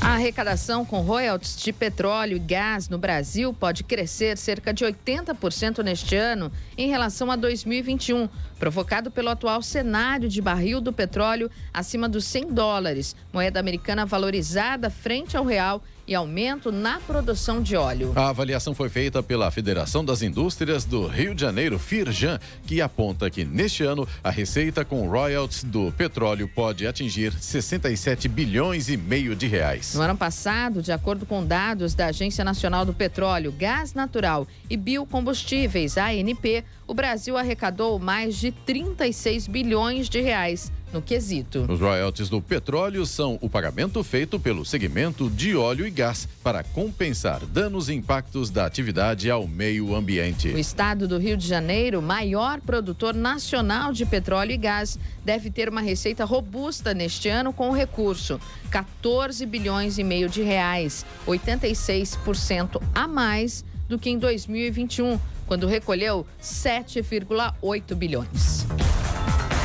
A 0.00 0.14
arrecadação 0.14 0.82
com 0.82 1.02
royalties 1.02 1.56
de 1.56 1.74
petróleo 1.74 2.36
e 2.36 2.40
gás 2.40 2.88
no 2.88 2.96
Brasil 2.96 3.52
pode 3.52 3.84
crescer 3.84 4.38
cerca 4.38 4.72
de 4.72 4.82
80% 4.82 5.84
neste 5.84 6.16
ano 6.16 6.50
em 6.76 6.88
relação 6.88 7.30
a 7.30 7.36
2021, 7.36 8.26
provocado 8.58 9.10
pelo 9.10 9.28
atual 9.28 9.60
cenário 9.60 10.26
de 10.26 10.40
barril 10.40 10.80
do 10.80 10.90
petróleo 10.90 11.50
acima 11.72 12.08
dos 12.08 12.24
100 12.24 12.54
dólares, 12.54 13.14
moeda 13.30 13.60
americana 13.60 14.06
valorizada 14.06 14.88
frente 14.88 15.36
ao 15.36 15.44
real 15.44 15.82
e 16.10 16.14
aumento 16.16 16.72
na 16.72 16.98
produção 16.98 17.62
de 17.62 17.76
óleo. 17.76 18.12
A 18.16 18.30
avaliação 18.30 18.74
foi 18.74 18.88
feita 18.88 19.22
pela 19.22 19.48
Federação 19.48 20.04
das 20.04 20.22
Indústrias 20.22 20.84
do 20.84 21.06
Rio 21.06 21.36
de 21.36 21.40
Janeiro, 21.40 21.78
Firjan, 21.78 22.40
que 22.66 22.82
aponta 22.82 23.30
que 23.30 23.44
neste 23.44 23.84
ano 23.84 24.08
a 24.24 24.28
receita 24.28 24.84
com 24.84 25.08
royalties 25.08 25.62
do 25.62 25.92
petróleo 25.92 26.50
pode 26.52 26.84
atingir 26.84 27.32
67 27.32 28.26
bilhões 28.26 28.88
e 28.88 28.96
meio 28.96 29.36
de 29.36 29.46
reais. 29.46 29.94
No 29.94 30.02
ano 30.02 30.16
passado, 30.16 30.82
de 30.82 30.90
acordo 30.90 31.24
com 31.24 31.46
dados 31.46 31.94
da 31.94 32.06
Agência 32.06 32.42
Nacional 32.42 32.84
do 32.84 32.92
Petróleo, 32.92 33.54
Gás 33.56 33.94
Natural 33.94 34.48
e 34.68 34.76
Biocombustíveis, 34.76 35.96
ANP, 35.96 36.64
o 36.88 36.94
Brasil 36.94 37.36
arrecadou 37.36 38.00
mais 38.00 38.34
de 38.34 38.50
36 38.50 39.46
bilhões 39.46 40.08
de 40.08 40.20
reais 40.20 40.72
no 40.92 41.00
quesito. 41.02 41.66
Os 41.68 41.80
royalties 41.80 42.28
do 42.28 42.40
petróleo 42.40 43.04
são 43.06 43.38
o 43.40 43.48
pagamento 43.48 44.02
feito 44.02 44.38
pelo 44.38 44.64
segmento 44.64 45.28
de 45.30 45.56
óleo 45.56 45.86
e 45.86 45.90
gás 45.90 46.28
para 46.42 46.62
compensar 46.62 47.44
danos 47.46 47.88
e 47.88 47.94
impactos 47.94 48.50
da 48.50 48.66
atividade 48.66 49.30
ao 49.30 49.46
meio 49.46 49.94
ambiente. 49.94 50.48
O 50.48 50.58
estado 50.58 51.06
do 51.06 51.18
Rio 51.18 51.36
de 51.36 51.46
Janeiro, 51.46 52.02
maior 52.02 52.60
produtor 52.60 53.14
nacional 53.14 53.92
de 53.92 54.04
petróleo 54.04 54.52
e 54.52 54.56
gás, 54.56 54.98
deve 55.24 55.50
ter 55.50 55.68
uma 55.68 55.80
receita 55.80 56.24
robusta 56.24 56.94
neste 56.94 57.28
ano 57.28 57.52
com 57.52 57.70
o 57.70 57.74
recurso 57.74 58.40
14 58.70 59.44
bilhões 59.46 59.98
e 59.98 60.04
meio 60.04 60.28
de 60.28 60.42
reais, 60.42 61.04
86% 61.26 62.80
a 62.94 63.06
mais 63.06 63.64
do 63.88 63.98
que 63.98 64.08
em 64.10 64.18
2021, 64.18 65.18
quando 65.46 65.66
recolheu 65.66 66.24
7,8 66.40 67.94
bilhões. 67.94 68.66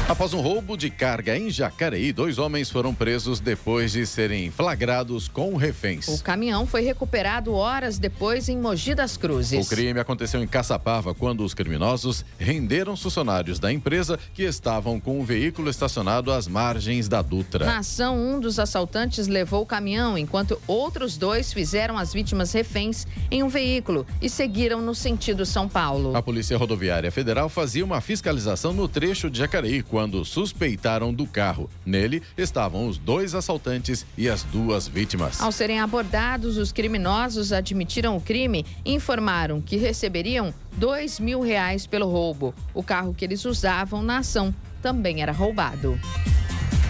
Após 0.07 0.35
um 0.35 0.39
roubo 0.39 0.77
de 0.77 0.91
carga 0.91 1.35
em 1.35 1.49
Jacareí, 1.49 2.13
dois 2.13 2.37
homens 2.37 2.69
foram 2.69 2.93
presos 2.93 3.39
depois 3.39 3.91
de 3.91 4.05
serem 4.05 4.51
flagrados 4.51 5.27
com 5.27 5.55
reféns. 5.55 6.07
O 6.07 6.21
caminhão 6.23 6.67
foi 6.67 6.81
recuperado 6.81 7.51
horas 7.55 7.97
depois 7.97 8.47
em 8.47 8.55
Mogi 8.55 8.93
das 8.93 9.17
Cruzes. 9.17 9.65
O 9.65 9.67
crime 9.67 9.99
aconteceu 9.99 10.43
em 10.43 10.47
Caçapava 10.47 11.15
quando 11.15 11.43
os 11.43 11.55
criminosos 11.55 12.23
renderam 12.37 12.95
funcionários 12.95 13.57
da 13.57 13.73
empresa 13.73 14.19
que 14.35 14.43
estavam 14.43 14.99
com 14.99 15.19
o 15.19 15.25
veículo 15.25 15.71
estacionado 15.71 16.31
às 16.31 16.47
margens 16.47 17.07
da 17.07 17.23
Dutra. 17.23 17.65
Na 17.65 17.79
ação, 17.79 18.15
um 18.15 18.39
dos 18.39 18.59
assaltantes 18.59 19.27
levou 19.27 19.63
o 19.63 19.65
caminhão, 19.65 20.15
enquanto 20.15 20.61
outros 20.67 21.17
dois 21.17 21.51
fizeram 21.51 21.97
as 21.97 22.13
vítimas 22.13 22.51
reféns 22.51 23.07
em 23.31 23.41
um 23.41 23.49
veículo 23.49 24.05
e 24.21 24.29
seguiram 24.29 24.83
no 24.83 24.93
sentido 24.93 25.47
São 25.47 25.67
Paulo. 25.67 26.15
A 26.15 26.21
Polícia 26.21 26.55
Rodoviária 26.55 27.11
Federal 27.11 27.49
fazia 27.49 27.83
uma 27.83 28.01
fiscalização 28.01 28.71
no 28.71 28.87
trecho 28.87 29.31
de 29.31 29.39
Jacareí 29.39 29.81
quando 29.95 30.25
suspeitaram 30.25 31.13
do 31.13 31.25
carro. 31.25 31.69
Nele 31.85 32.21
estavam 32.37 32.85
os 32.85 32.97
dois 32.97 33.33
assaltantes 33.33 34.05
e 34.17 34.27
as 34.27 34.43
duas 34.43 34.89
vítimas. 34.89 35.39
Ao 35.39 35.53
serem 35.53 35.79
abordados, 35.79 36.57
os 36.57 36.73
criminosos 36.73 37.53
admitiram 37.53 38.17
o 38.17 38.19
crime 38.19 38.65
e 38.83 38.93
informaram 38.93 39.61
que 39.61 39.77
receberiam 39.77 40.53
dois 40.73 41.17
mil 41.17 41.39
reais 41.39 41.87
pelo 41.87 42.11
roubo. 42.11 42.53
O 42.73 42.83
carro 42.83 43.13
que 43.13 43.23
eles 43.23 43.45
usavam 43.45 44.03
na 44.03 44.17
ação 44.17 44.53
também 44.81 45.21
era 45.21 45.31
roubado. 45.31 45.97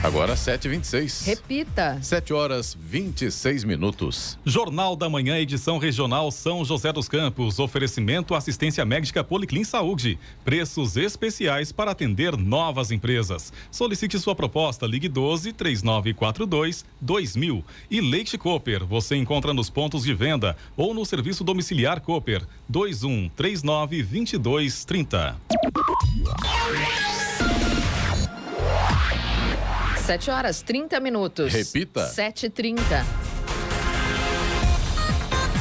Agora 0.05 0.35
7h26. 0.35 1.25
Repita. 1.25 1.97
7 1.99 2.31
horas 2.31 2.77
26 2.79 3.63
minutos. 3.63 4.37
Jornal 4.45 4.95
da 4.95 5.09
Manhã, 5.09 5.35
edição 5.39 5.79
regional 5.79 6.29
São 6.29 6.63
José 6.63 6.93
dos 6.93 7.09
Campos. 7.09 7.57
Oferecimento 7.57 8.35
assistência 8.35 8.85
médica 8.85 9.23
Policlin 9.23 9.63
Saúde. 9.63 10.19
Preços 10.43 10.95
especiais 10.95 11.71
para 11.71 11.89
atender 11.89 12.37
novas 12.37 12.91
empresas. 12.91 13.51
Solicite 13.71 14.19
sua 14.19 14.35
proposta. 14.35 14.85
Ligue 14.85 15.09
12 15.09 15.51
3942 15.53 16.85
2000. 17.01 17.65
E 17.89 17.99
Leite 17.99 18.37
Cooper. 18.37 18.85
Você 18.85 19.15
encontra 19.15 19.55
nos 19.55 19.71
pontos 19.71 20.03
de 20.03 20.13
venda 20.13 20.55
ou 20.77 20.93
no 20.93 21.03
serviço 21.03 21.43
domiciliar 21.43 21.99
Cooper. 21.99 22.43
21 22.69 23.27
39 23.29 24.03
22 24.03 24.85
30. 24.85 25.35
7 30.05 30.29
horas 30.29 30.61
30 30.63 30.99
minutos. 30.99 31.51
Repita. 31.51 32.07
7h30. 32.07 33.34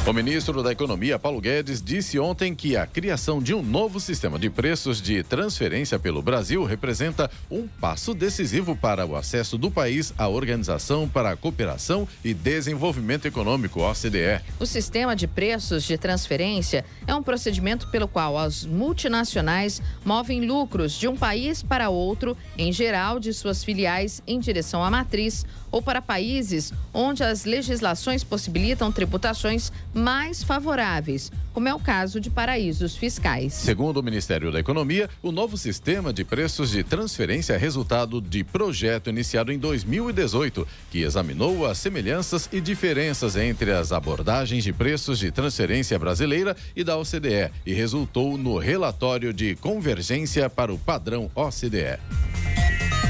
O 0.07 0.12
ministro 0.12 0.62
da 0.62 0.71
Economia, 0.71 1.19
Paulo 1.19 1.40
Guedes, 1.40 1.81
disse 1.81 2.19
ontem 2.19 2.55
que 2.55 2.77
a 2.77 2.87
criação 2.87 3.40
de 3.40 3.55
um 3.55 3.62
novo 3.62 3.99
sistema 3.99 4.38
de 4.38 4.51
preços 4.51 5.01
de 5.01 5.23
transferência 5.23 5.99
pelo 5.99 6.21
Brasil 6.21 6.62
representa 6.62 7.31
um 7.51 7.67
passo 7.67 8.12
decisivo 8.12 8.77
para 8.77 9.07
o 9.07 9.17
acesso 9.17 9.57
do 9.57 9.71
país 9.71 10.12
à 10.19 10.29
Organização 10.29 11.09
para 11.09 11.31
a 11.31 11.37
Cooperação 11.37 12.07
e 12.23 12.35
Desenvolvimento 12.35 13.25
Econômico, 13.25 13.81
OCDE. 13.81 14.43
O 14.61 14.67
sistema 14.67 15.17
de 15.17 15.27
preços 15.27 15.85
de 15.85 15.97
transferência 15.97 16.85
é 17.07 17.14
um 17.14 17.23
procedimento 17.23 17.88
pelo 17.88 18.07
qual 18.07 18.37
as 18.37 18.67
multinacionais 18.67 19.81
movem 20.05 20.47
lucros 20.47 20.93
de 20.93 21.09
um 21.09 21.17
país 21.17 21.62
para 21.62 21.88
outro, 21.88 22.37
em 22.59 22.71
geral 22.71 23.19
de 23.19 23.33
suas 23.33 23.64
filiais, 23.64 24.23
em 24.27 24.38
direção 24.38 24.85
à 24.85 24.90
matriz 24.90 25.47
ou 25.73 25.81
para 25.81 26.03
países 26.03 26.75
onde 26.93 27.25
as 27.25 27.45
legislações 27.45 28.23
possibilitam 28.23 28.93
tributações 28.93 29.73
mais 29.94 30.42
favoráveis, 30.42 31.30
como 31.52 31.68
é 31.68 31.74
o 31.74 31.78
caso 31.78 32.20
de 32.20 32.28
paraísos 32.28 32.96
fiscais. 32.96 33.54
Segundo 33.54 33.98
o 33.98 34.02
Ministério 34.02 34.50
da 34.50 34.59
Economia, 34.59 35.09
o 35.22 35.30
novo 35.30 35.57
sistema 35.57 36.12
de 36.12 36.24
preços 36.24 36.70
de 36.70 36.83
transferência 36.83 37.52
é 37.52 37.57
resultado 37.57 38.20
de 38.20 38.42
projeto 38.42 39.09
iniciado 39.09 39.52
em 39.52 39.59
2018, 39.59 40.66
que 40.90 41.02
examinou 41.02 41.64
as 41.64 41.78
semelhanças 41.78 42.48
e 42.52 42.61
diferenças 42.61 43.37
entre 43.37 43.70
as 43.70 43.92
abordagens 43.92 44.64
de 44.64 44.72
preços 44.72 45.18
de 45.18 45.30
transferência 45.30 45.98
brasileira 45.98 46.57
e 46.74 46.83
da 46.83 46.96
OCDE 46.96 47.50
e 47.64 47.72
resultou 47.72 48.37
no 48.37 48.59
relatório 48.59 49.33
de 49.33 49.54
convergência 49.57 50.50
para 50.50 50.72
o 50.72 50.78
padrão 50.78 51.30
OCDE. 51.35 51.98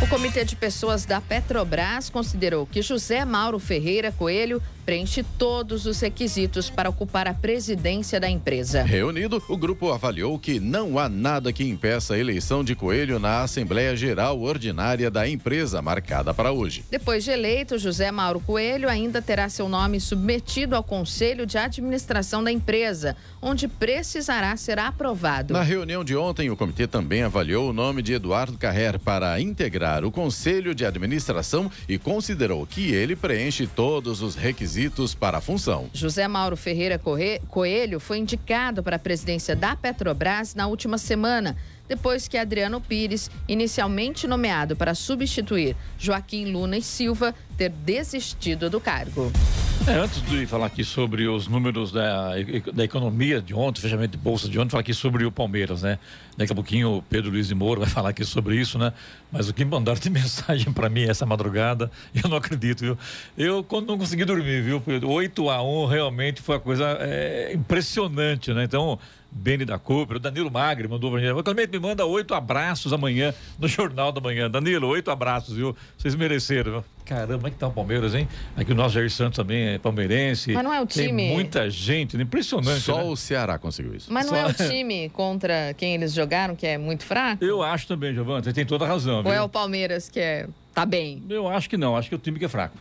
O 0.02 0.06
Comitê 0.06 0.44
de 0.44 0.54
Pessoas 0.54 1.06
da 1.06 1.18
Petrobras 1.18 2.10
considerou 2.10 2.66
que 2.66 2.82
José 2.82 3.24
Mauro 3.24 3.58
Ferreira 3.58 4.12
Coelho 4.12 4.60
preenche 4.84 5.24
todos 5.38 5.86
os 5.86 6.00
requisitos 6.00 6.68
para 6.68 6.90
ocupar 6.90 7.26
a 7.26 7.34
presidência 7.34 8.20
da 8.20 8.28
empresa. 8.28 8.82
Reunido, 8.82 9.42
o 9.48 9.56
grupo 9.56 9.90
avaliou 9.90 10.38
que 10.38 10.60
não 10.60 10.98
há 10.98 11.08
nada 11.08 11.52
que 11.52 11.64
impeça 11.64 12.14
a 12.14 12.18
eleição 12.18 12.62
de 12.62 12.74
Coelho 12.74 13.18
na 13.18 13.42
Assembleia 13.42 13.96
Geral 13.96 14.40
Ordinária 14.40 15.10
da 15.10 15.28
empresa, 15.28 15.80
marcada 15.80 16.34
para 16.34 16.52
hoje. 16.52 16.84
Depois 16.90 17.24
de 17.24 17.30
eleito, 17.30 17.78
José 17.78 18.10
Mauro 18.10 18.40
Coelho 18.40 18.88
ainda 18.88 19.22
terá 19.22 19.48
seu 19.48 19.68
nome 19.68 20.00
submetido 20.00 20.76
ao 20.76 20.84
Conselho 20.84 21.46
de 21.46 21.56
Administração 21.56 22.44
da 22.44 22.52
empresa, 22.52 23.16
onde 23.40 23.66
precisará 23.66 24.56
ser 24.56 24.78
aprovado. 24.78 25.54
Na 25.54 25.62
reunião 25.62 26.04
de 26.04 26.14
ontem, 26.16 26.50
o 26.50 26.56
comitê 26.56 26.86
também 26.86 27.22
avaliou 27.22 27.70
o 27.70 27.72
nome 27.72 28.02
de 28.02 28.12
Eduardo 28.12 28.58
Carrer 28.58 28.98
para 28.98 29.40
integrar 29.40 30.04
o 30.04 30.12
Conselho 30.12 30.74
de 30.74 30.84
Administração 30.84 31.70
e 31.88 31.98
considerou 31.98 32.66
que 32.66 32.92
ele 32.92 33.16
preenche 33.16 33.66
todos 33.66 34.20
os 34.20 34.34
requisitos 34.34 34.73
requisitos 34.74 35.14
para 35.14 35.38
a 35.38 35.40
função. 35.40 35.88
José 35.92 36.26
Mauro 36.26 36.56
Ferreira 36.56 37.00
Coelho 37.48 38.00
foi 38.00 38.18
indicado 38.18 38.82
para 38.82 38.96
a 38.96 38.98
presidência 38.98 39.54
da 39.54 39.76
Petrobras 39.76 40.54
na 40.54 40.66
última 40.66 40.98
semana, 40.98 41.56
depois 41.94 42.26
que 42.26 42.37
Adriano 42.37 42.80
Pires, 42.80 43.30
inicialmente 43.48 44.26
nomeado 44.26 44.74
para 44.74 44.96
substituir 44.96 45.76
Joaquim 45.96 46.50
Luna 46.50 46.76
e 46.76 46.83
Silva, 46.83 47.33
ter 47.57 47.70
desistido 47.70 48.68
do 48.68 48.80
cargo. 48.80 49.30
É, 49.87 49.92
antes 49.92 50.22
de 50.22 50.46
falar 50.46 50.66
aqui 50.66 50.83
sobre 50.83 51.28
os 51.28 51.46
números 51.46 51.92
da, 51.92 52.30
da 52.72 52.85
economia 52.85 53.40
de 53.40 53.54
ontem, 53.54 53.80
fechamento 53.80 54.16
de 54.16 54.22
bolsa 54.22 54.48
de 54.48 54.59
ontem, 54.59 54.70
falar 54.70 54.80
aqui 54.80 54.94
sobre 54.94 55.24
o 55.24 55.30
Palmeiras, 55.30 55.83
né? 55.83 55.98
Daqui 56.37 56.52
a 56.52 56.54
pouquinho 56.54 56.96
o 56.96 57.02
Pedro 57.02 57.30
Luiz 57.30 57.48
de 57.48 57.54
Moura 57.54 57.80
vai 57.80 57.88
falar 57.88 58.09
aqui 58.09 58.24
sobre 58.24 58.57
isso, 58.57 58.78
né? 58.78 58.92
Mas 59.30 59.48
o 59.48 59.54
que 59.54 59.64
mandaram 59.64 60.00
de 60.00 60.09
mensagem 60.11 60.72
para 60.72 60.88
mim 60.88 61.02
essa 61.02 61.24
madrugada, 61.24 61.90
eu 62.14 62.28
não 62.28 62.38
acredito, 62.38 62.80
viu? 62.80 62.98
Eu 63.37 63.64
não 63.87 63.98
consegui 63.98 64.24
dormir, 64.24 64.62
viu? 64.62 64.83
8 65.07 65.50
a 65.50 65.62
1 65.62 65.87
realmente 65.87 66.42
foi 66.42 66.57
uma 66.57 66.61
coisa 66.61 66.96
é, 67.00 67.52
impressionante, 67.54 68.52
né? 68.52 68.64
Então, 68.64 68.98
Beni 69.34 69.64
da 69.64 69.78
Cooper, 69.78 70.16
o 70.16 70.20
Danilo 70.20 70.50
Magri 70.50 70.86
mandou 70.86 71.10
pra 71.10 71.20
gente. 71.20 71.42
Clemente, 71.42 71.70
me 71.72 71.80
manda 71.80 72.06
oito 72.06 72.32
abraços 72.34 72.92
amanhã 72.92 73.34
no 73.58 73.66
Jornal 73.66 74.12
da 74.12 74.20
Manhã. 74.20 74.48
Danilo, 74.48 74.86
oito 74.86 75.10
abraços, 75.10 75.56
viu? 75.56 75.76
Vocês 75.98 76.14
mereceram. 76.14 76.84
Caramba, 77.04 77.34
como 77.34 77.46
é 77.48 77.50
que 77.50 77.56
tá 77.56 77.66
o 77.66 77.72
Palmeiras, 77.72 78.14
hein? 78.14 78.28
Aqui 78.56 78.72
o 78.72 78.74
nosso 78.74 78.94
Jair 78.94 79.10
Santos 79.10 79.36
também 79.36 79.74
é 79.74 79.78
palmeirense. 79.78 80.52
Mas 80.52 80.64
não 80.64 80.72
é 80.72 80.80
o 80.80 80.86
time. 80.86 81.24
Tem 81.24 81.34
muita 81.34 81.68
gente, 81.68 82.16
impressionante. 82.16 82.80
Só 82.80 82.98
né? 82.98 83.02
o 83.02 83.16
Ceará 83.16 83.58
conseguiu 83.58 83.94
isso. 83.94 84.10
Mas 84.12 84.26
não 84.26 84.32
Só... 84.32 84.38
é 84.38 84.46
o 84.46 84.54
time 84.70 85.08
contra 85.10 85.74
quem 85.76 85.94
eles 85.94 86.14
jogaram 86.14 86.54
que 86.54 86.66
é 86.66 86.78
muito 86.78 87.04
fraco? 87.04 87.44
Eu 87.44 87.62
acho 87.62 87.88
também, 87.88 88.14
Giovanni, 88.14 88.44
você 88.44 88.52
tem 88.52 88.64
toda 88.64 88.84
a 88.84 88.88
razão. 88.88 89.16
Ou 89.16 89.22
viu? 89.24 89.32
é 89.32 89.42
o 89.42 89.48
Palmeiras 89.48 90.08
que 90.08 90.20
é. 90.20 90.46
tá 90.72 90.86
bem? 90.86 91.22
Eu 91.28 91.48
acho 91.48 91.68
que 91.68 91.76
não, 91.76 91.96
acho 91.96 92.08
que 92.08 92.14
é 92.14 92.18
o 92.18 92.20
time 92.20 92.38
que 92.38 92.44
é 92.44 92.48
fraco. 92.48 92.76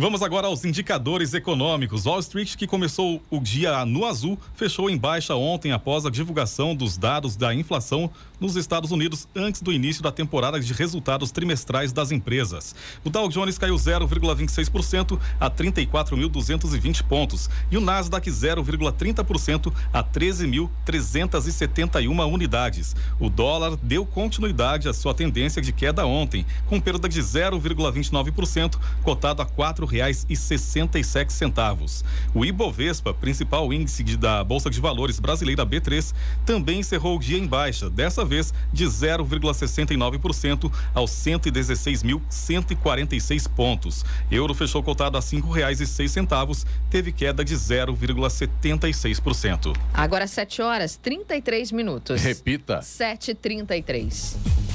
Vamos 0.00 0.22
agora 0.22 0.46
aos 0.46 0.64
indicadores 0.64 1.34
econômicos. 1.34 2.06
Wall 2.06 2.20
Street, 2.20 2.56
que 2.56 2.66
começou 2.66 3.20
o 3.28 3.38
dia 3.38 3.84
no 3.84 4.06
azul, 4.06 4.38
fechou 4.54 4.88
em 4.88 4.96
baixa 4.96 5.34
ontem 5.34 5.72
após 5.72 6.06
a 6.06 6.10
divulgação 6.10 6.74
dos 6.74 6.96
dados 6.96 7.36
da 7.36 7.54
inflação 7.54 8.10
nos 8.40 8.56
Estados 8.56 8.90
Unidos 8.90 9.28
antes 9.36 9.60
do 9.60 9.72
início 9.72 10.02
da 10.02 10.10
temporada 10.10 10.58
de 10.58 10.72
resultados 10.72 11.30
trimestrais 11.30 11.92
das 11.92 12.10
empresas. 12.10 12.74
O 13.04 13.10
Dow 13.10 13.28
Jones 13.28 13.58
caiu 13.58 13.74
0,26% 13.74 15.20
a 15.38 15.50
34.220 15.50 17.02
pontos 17.04 17.50
e 17.70 17.76
o 17.76 17.80
Nasdaq 17.80 18.30
0,30% 18.30 19.72
a 19.92 20.02
13.371 20.02 22.32
unidades. 22.32 22.96
O 23.18 23.28
dólar 23.28 23.76
deu 23.76 24.06
continuidade 24.06 24.88
à 24.88 24.94
sua 24.94 25.14
tendência 25.14 25.60
de 25.60 25.72
queda 25.72 26.06
ontem, 26.06 26.46
com 26.66 26.80
perda 26.80 27.08
de 27.08 27.20
0,29%, 27.20 28.78
cotado 29.02 29.42
a 29.42 29.46
sete 31.04 31.32
centavos. 31.32 32.04
O 32.34 32.44
Ibovespa, 32.44 33.12
principal 33.12 33.72
índice 33.72 34.04
da 34.16 34.42
Bolsa 34.42 34.70
de 34.70 34.80
Valores 34.80 35.20
brasileira 35.20 35.66
B3, 35.66 36.14
também 36.46 36.80
encerrou 36.80 37.16
o 37.16 37.20
dia 37.20 37.38
em 37.38 37.46
baixa, 37.46 37.90
dessa 37.90 38.24
vez 38.30 38.54
de 38.72 38.86
0,69% 38.86 40.72
aos 40.94 41.10
116.146 41.10 43.50
pontos. 43.50 44.06
Euro 44.30 44.54
fechou 44.54 44.82
cotado 44.82 45.18
a 45.18 45.22
cinco 45.22 45.50
reais 45.50 45.80
e 45.80 45.86
seis 45.86 46.12
centavos, 46.12 46.64
teve 46.88 47.12
queda 47.12 47.44
de 47.44 47.54
0,76%. 47.56 49.76
Agora 49.92 50.26
7 50.26 50.62
horas 50.62 50.96
33 50.96 51.72
minutos. 51.72 52.22
Repita. 52.22 52.78
7h33. 52.78 54.69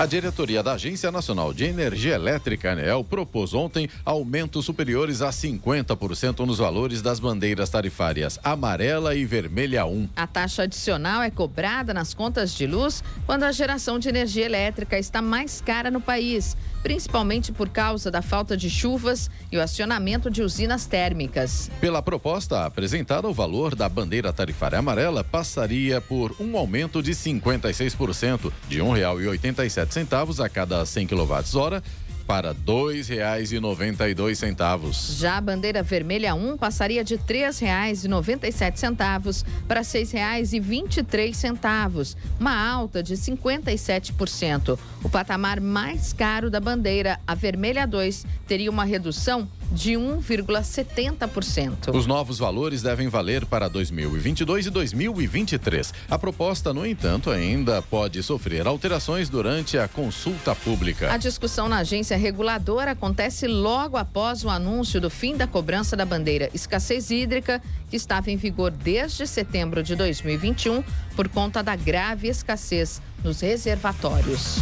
A 0.00 0.06
diretoria 0.06 0.62
da 0.62 0.72
Agência 0.72 1.12
Nacional 1.12 1.52
de 1.52 1.66
Energia 1.66 2.14
Elétrica, 2.14 2.72
ANEEL, 2.72 3.04
propôs 3.04 3.52
ontem 3.52 3.86
aumentos 4.02 4.64
superiores 4.64 5.20
a 5.20 5.28
50% 5.28 6.38
nos 6.46 6.56
valores 6.56 7.02
das 7.02 7.20
bandeiras 7.20 7.68
tarifárias 7.68 8.40
amarela 8.42 9.14
e 9.14 9.26
vermelha 9.26 9.84
1. 9.84 10.08
A 10.16 10.26
taxa 10.26 10.62
adicional 10.62 11.22
é 11.22 11.30
cobrada 11.30 11.92
nas 11.92 12.14
contas 12.14 12.54
de 12.54 12.66
luz 12.66 13.04
quando 13.26 13.42
a 13.42 13.52
geração 13.52 13.98
de 13.98 14.08
energia 14.08 14.46
elétrica 14.46 14.98
está 14.98 15.20
mais 15.20 15.60
cara 15.60 15.90
no 15.90 16.00
país 16.00 16.56
principalmente 16.82 17.52
por 17.52 17.68
causa 17.68 18.10
da 18.10 18.22
falta 18.22 18.56
de 18.56 18.70
chuvas 18.70 19.30
e 19.50 19.56
o 19.56 19.62
acionamento 19.62 20.30
de 20.30 20.42
usinas 20.42 20.86
térmicas. 20.86 21.70
Pela 21.80 22.02
proposta 22.02 22.64
apresentada, 22.64 23.28
o 23.28 23.34
valor 23.34 23.74
da 23.74 23.88
bandeira 23.88 24.32
tarifária 24.32 24.78
amarela 24.78 25.22
passaria 25.22 26.00
por 26.00 26.34
um 26.40 26.56
aumento 26.56 27.02
de 27.02 27.12
56%, 27.12 28.52
de 28.68 28.78
R$ 28.78 28.84
1,87 28.84 30.44
a 30.44 30.48
cada 30.48 30.84
100 30.84 31.06
kWh 31.06 31.82
para 32.30 32.52
R$ 32.52 32.58
2,92. 32.64 35.18
Já 35.18 35.38
a 35.38 35.40
bandeira 35.40 35.82
vermelha 35.82 36.32
1 36.32 36.58
passaria 36.58 37.02
de 37.02 37.16
R$ 37.16 37.22
3,97 37.26 39.44
para 39.66 39.80
R$ 39.80 39.84
6,23, 39.84 42.16
uma 42.38 42.56
alta 42.56 43.02
de 43.02 43.16
57%. 43.16 44.78
O 45.02 45.08
patamar 45.08 45.60
mais 45.60 46.12
caro 46.12 46.48
da 46.48 46.60
bandeira, 46.60 47.18
a 47.26 47.34
vermelha 47.34 47.84
2, 47.84 48.24
teria 48.46 48.70
uma 48.70 48.84
redução 48.84 49.48
de 49.70 49.92
1,70%. 49.92 51.94
Os 51.94 52.06
novos 52.06 52.38
valores 52.38 52.82
devem 52.82 53.08
valer 53.08 53.46
para 53.46 53.68
2022 53.68 54.66
e 54.66 54.70
2023. 54.70 55.94
A 56.08 56.18
proposta, 56.18 56.74
no 56.74 56.84
entanto, 56.84 57.30
ainda 57.30 57.80
pode 57.80 58.22
sofrer 58.22 58.66
alterações 58.66 59.28
durante 59.28 59.78
a 59.78 59.86
consulta 59.86 60.54
pública. 60.54 61.12
A 61.12 61.16
discussão 61.16 61.68
na 61.68 61.78
agência 61.78 62.16
reguladora 62.16 62.92
acontece 62.92 63.46
logo 63.46 63.96
após 63.96 64.44
o 64.44 64.48
anúncio 64.48 65.00
do 65.00 65.10
fim 65.10 65.36
da 65.36 65.46
cobrança 65.46 65.96
da 65.96 66.04
bandeira 66.04 66.50
escassez 66.52 67.10
hídrica, 67.10 67.62
que 67.88 67.96
estava 67.96 68.30
em 68.30 68.36
vigor 68.36 68.70
desde 68.70 69.26
setembro 69.26 69.82
de 69.82 69.94
2021 69.94 70.82
por 71.14 71.28
conta 71.28 71.62
da 71.62 71.76
grave 71.76 72.28
escassez 72.28 73.00
nos 73.22 73.40
reservatórios. 73.40 74.58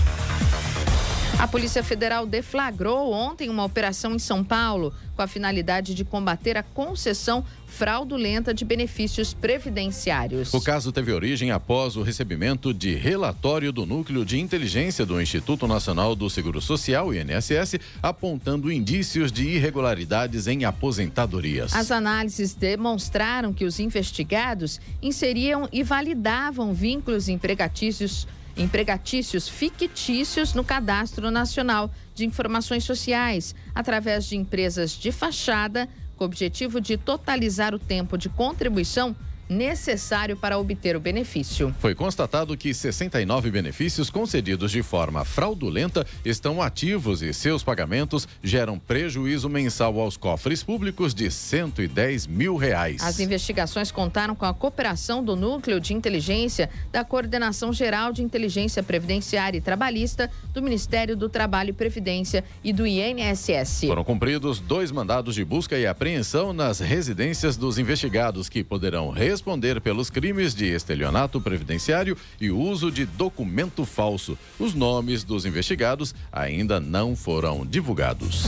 A 1.38 1.46
Polícia 1.46 1.84
Federal 1.84 2.26
deflagrou 2.26 3.12
ontem 3.12 3.48
uma 3.48 3.64
operação 3.64 4.12
em 4.12 4.18
São 4.18 4.42
Paulo 4.42 4.92
com 5.14 5.22
a 5.22 5.28
finalidade 5.28 5.94
de 5.94 6.04
combater 6.04 6.56
a 6.56 6.64
concessão 6.64 7.44
fraudulenta 7.64 8.52
de 8.52 8.64
benefícios 8.64 9.34
previdenciários. 9.34 10.52
O 10.52 10.60
caso 10.60 10.90
teve 10.90 11.12
origem 11.12 11.52
após 11.52 11.94
o 11.96 12.02
recebimento 12.02 12.74
de 12.74 12.92
relatório 12.96 13.70
do 13.70 13.86
Núcleo 13.86 14.24
de 14.24 14.36
Inteligência 14.40 15.06
do 15.06 15.20
Instituto 15.20 15.68
Nacional 15.68 16.16
do 16.16 16.28
Seguro 16.28 16.60
Social, 16.60 17.14
INSS, 17.14 17.78
apontando 18.02 18.72
indícios 18.72 19.30
de 19.30 19.46
irregularidades 19.48 20.48
em 20.48 20.64
aposentadorias. 20.64 21.72
As 21.72 21.92
análises 21.92 22.52
demonstraram 22.52 23.52
que 23.52 23.64
os 23.64 23.78
investigados 23.78 24.80
inseriam 25.00 25.68
e 25.72 25.84
validavam 25.84 26.74
vínculos 26.74 27.28
empregatícios 27.28 28.26
empregatícios 28.58 29.48
fictícios 29.48 30.52
no 30.52 30.64
Cadastro 30.64 31.30
Nacional 31.30 31.90
de 32.14 32.26
Informações 32.26 32.84
Sociais, 32.84 33.54
através 33.74 34.26
de 34.26 34.36
empresas 34.36 34.90
de 34.90 35.12
fachada, 35.12 35.88
com 36.16 36.24
o 36.24 36.26
objetivo 36.26 36.80
de 36.80 36.96
totalizar 36.96 37.74
o 37.74 37.78
tempo 37.78 38.18
de 38.18 38.28
contribuição 38.28 39.14
necessário 39.48 40.36
para 40.36 40.58
obter 40.58 40.94
o 40.94 41.00
benefício. 41.00 41.74
Foi 41.78 41.94
constatado 41.94 42.56
que 42.56 42.74
69 42.74 43.50
benefícios 43.50 44.10
concedidos 44.10 44.70
de 44.70 44.82
forma 44.82 45.24
fraudulenta 45.24 46.06
estão 46.24 46.60
ativos 46.60 47.22
e 47.22 47.32
seus 47.32 47.62
pagamentos 47.62 48.28
geram 48.42 48.78
prejuízo 48.78 49.48
mensal 49.48 49.98
aos 49.98 50.16
cofres 50.16 50.62
públicos 50.62 51.14
de 51.14 51.30
110 51.30 52.26
mil 52.26 52.56
reais. 52.56 53.02
As 53.02 53.20
investigações 53.20 53.90
contaram 53.90 54.34
com 54.34 54.44
a 54.44 54.52
cooperação 54.52 55.24
do 55.24 55.34
Núcleo 55.34 55.80
de 55.80 55.94
Inteligência 55.94 56.68
da 56.92 57.04
Coordenação 57.04 57.72
Geral 57.72 58.12
de 58.12 58.22
Inteligência 58.22 58.82
Previdenciária 58.82 59.58
e 59.58 59.60
Trabalhista 59.60 60.30
do 60.52 60.62
Ministério 60.62 61.16
do 61.16 61.28
Trabalho 61.28 61.70
e 61.70 61.72
Previdência 61.72 62.44
e 62.62 62.72
do 62.72 62.86
INSS. 62.86 63.86
Foram 63.86 64.04
cumpridos 64.04 64.60
dois 64.60 64.90
mandados 64.90 65.34
de 65.34 65.44
busca 65.44 65.78
e 65.78 65.86
apreensão 65.86 66.52
nas 66.52 66.80
residências 66.80 67.56
dos 67.56 67.78
investigados 67.78 68.48
que 68.48 68.62
poderão 68.62 69.10
responder 69.10 69.37
responder 69.38 69.80
pelos 69.80 70.10
crimes 70.10 70.52
de 70.52 70.66
estelionato 70.66 71.40
previdenciário 71.40 72.16
e 72.40 72.50
uso 72.50 72.90
de 72.90 73.06
documento 73.06 73.84
falso. 73.84 74.36
Os 74.58 74.74
nomes 74.74 75.22
dos 75.22 75.46
investigados 75.46 76.12
ainda 76.32 76.80
não 76.80 77.14
foram 77.14 77.64
divulgados. 77.64 78.46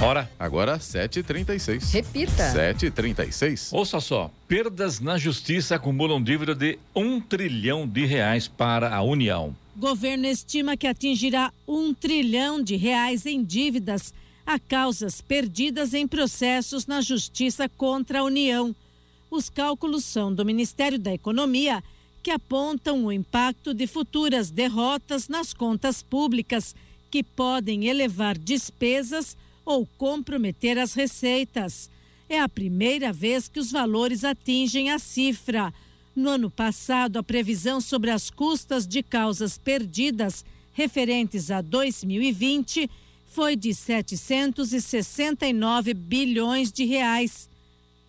Hora. 0.00 0.28
Agora 0.38 0.78
7h36. 0.78 1.92
Repita. 1.92 2.54
7h36. 2.54 3.68
Ouça 3.72 4.00
só. 4.00 4.30
Perdas 4.48 5.00
na 5.00 5.18
justiça 5.18 5.74
acumulam 5.74 6.20
dívida 6.22 6.54
de 6.54 6.78
um 6.96 7.20
trilhão 7.20 7.86
de 7.86 8.06
reais 8.06 8.48
para 8.48 8.94
a 8.94 9.02
União. 9.02 9.54
Governo 9.76 10.26
estima 10.26 10.78
que 10.78 10.86
atingirá 10.86 11.52
um 11.68 11.92
trilhão 11.92 12.62
de 12.62 12.74
reais 12.74 13.26
em 13.26 13.44
dívidas 13.44 14.14
a 14.44 14.58
causas 14.58 15.20
perdidas 15.20 15.94
em 15.94 16.06
processos 16.08 16.86
na 16.86 17.00
justiça 17.00 17.68
contra 17.68 18.20
a 18.20 18.24
União. 18.24 18.74
Os 19.32 19.48
cálculos 19.48 20.04
são 20.04 20.32
do 20.34 20.44
Ministério 20.44 20.98
da 20.98 21.14
Economia, 21.14 21.82
que 22.22 22.30
apontam 22.30 23.06
o 23.06 23.10
impacto 23.10 23.72
de 23.72 23.86
futuras 23.86 24.50
derrotas 24.50 25.26
nas 25.26 25.54
contas 25.54 26.02
públicas, 26.02 26.76
que 27.10 27.22
podem 27.22 27.86
elevar 27.86 28.36
despesas 28.36 29.34
ou 29.64 29.88
comprometer 29.96 30.78
as 30.78 30.92
receitas. 30.92 31.88
É 32.28 32.40
a 32.40 32.48
primeira 32.48 33.10
vez 33.10 33.48
que 33.48 33.58
os 33.58 33.72
valores 33.72 34.22
atingem 34.22 34.90
a 34.90 34.98
cifra. 34.98 35.72
No 36.14 36.28
ano 36.28 36.50
passado, 36.50 37.18
a 37.18 37.22
previsão 37.22 37.80
sobre 37.80 38.10
as 38.10 38.28
custas 38.28 38.86
de 38.86 39.02
causas 39.02 39.56
perdidas 39.56 40.44
referentes 40.74 41.50
a 41.50 41.62
2020 41.62 42.90
foi 43.24 43.56
de 43.56 43.72
769 43.72 45.94
bilhões 45.94 46.70
de 46.70 46.84
reais. 46.84 47.50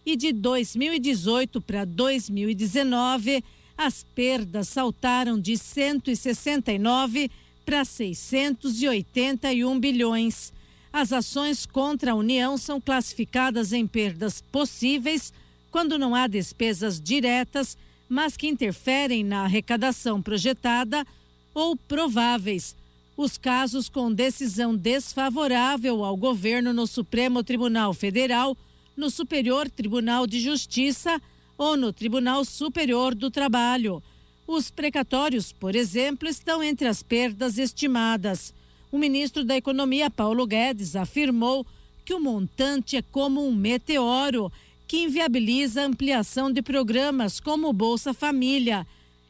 E 0.06 0.16
de 0.16 0.34
2018 0.34 1.62
para 1.62 1.86
2019, 1.86 3.44
as 3.78 4.04
perdas 4.16 4.68
saltaram 4.68 5.40
de 5.40 5.58
169 5.58 7.32
para 7.66 7.86
681 7.86 9.80
bilhões. 9.80 10.54
As 10.92 11.12
ações 11.12 11.66
contra 11.66 12.12
a 12.12 12.16
União 12.16 12.58
são 12.58 12.80
classificadas 12.80 13.74
em 13.74 13.88
perdas 13.88 14.44
possíveis 14.52 15.34
quando 15.72 15.98
não 15.98 16.14
há 16.14 16.28
despesas 16.28 17.02
diretas, 17.02 17.76
mas 18.08 18.38
que 18.38 18.48
interferem 18.48 19.24
na 19.24 19.44
arrecadação 19.44 20.22
projetada 20.22 21.04
ou 21.52 21.76
prováveis. 21.76 22.76
Os 23.18 23.38
casos 23.40 23.90
com 23.90 24.12
decisão 24.14 24.76
desfavorável 24.76 26.04
ao 26.04 26.16
governo 26.16 26.74
no 26.74 26.86
Supremo 26.86 27.44
Tribunal 27.44 27.92
Federal, 27.94 28.56
no 28.96 29.10
Superior 29.10 29.70
Tribunal 29.70 30.28
de 30.28 30.40
Justiça 30.40 31.22
ou 31.58 31.76
no 31.76 31.92
Tribunal 31.92 32.46
Superior 32.46 33.16
do 33.16 33.30
Trabalho. 33.32 34.02
Os 34.46 34.70
precatórios, 34.70 35.52
por 35.52 35.76
exemplo, 35.76 36.28
estão 36.28 36.62
entre 36.62 36.88
as 36.88 37.02
perdas 37.02 37.58
estimadas. 37.58 38.54
O 38.92 38.98
ministro 38.98 39.44
da 39.44 39.56
Economia, 39.56 40.10
Paulo 40.10 40.46
Guedes, 40.46 40.96
afirmou 40.96 41.66
que 42.06 42.14
o 42.14 42.20
montante 42.20 42.98
é 42.98 43.02
como 43.02 43.46
um 43.48 43.54
meteoro 43.54 44.52
que 44.88 45.04
inviabiliza 45.04 45.82
a 45.82 45.86
ampliação 45.86 46.52
de 46.52 46.62
programas 46.62 47.40
como 47.40 47.70
o 47.70 47.74
Bolsa 47.74 48.14
Família 48.14 48.86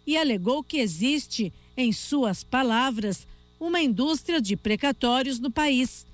e 0.05 0.17
alegou 0.17 0.63
que 0.63 0.77
existe, 0.77 1.53
em 1.77 1.93
suas 1.93 2.43
palavras, 2.43 3.25
uma 3.59 3.81
indústria 3.81 4.41
de 4.41 4.57
precatórios 4.57 5.39
no 5.39 5.49
país. 5.49 6.05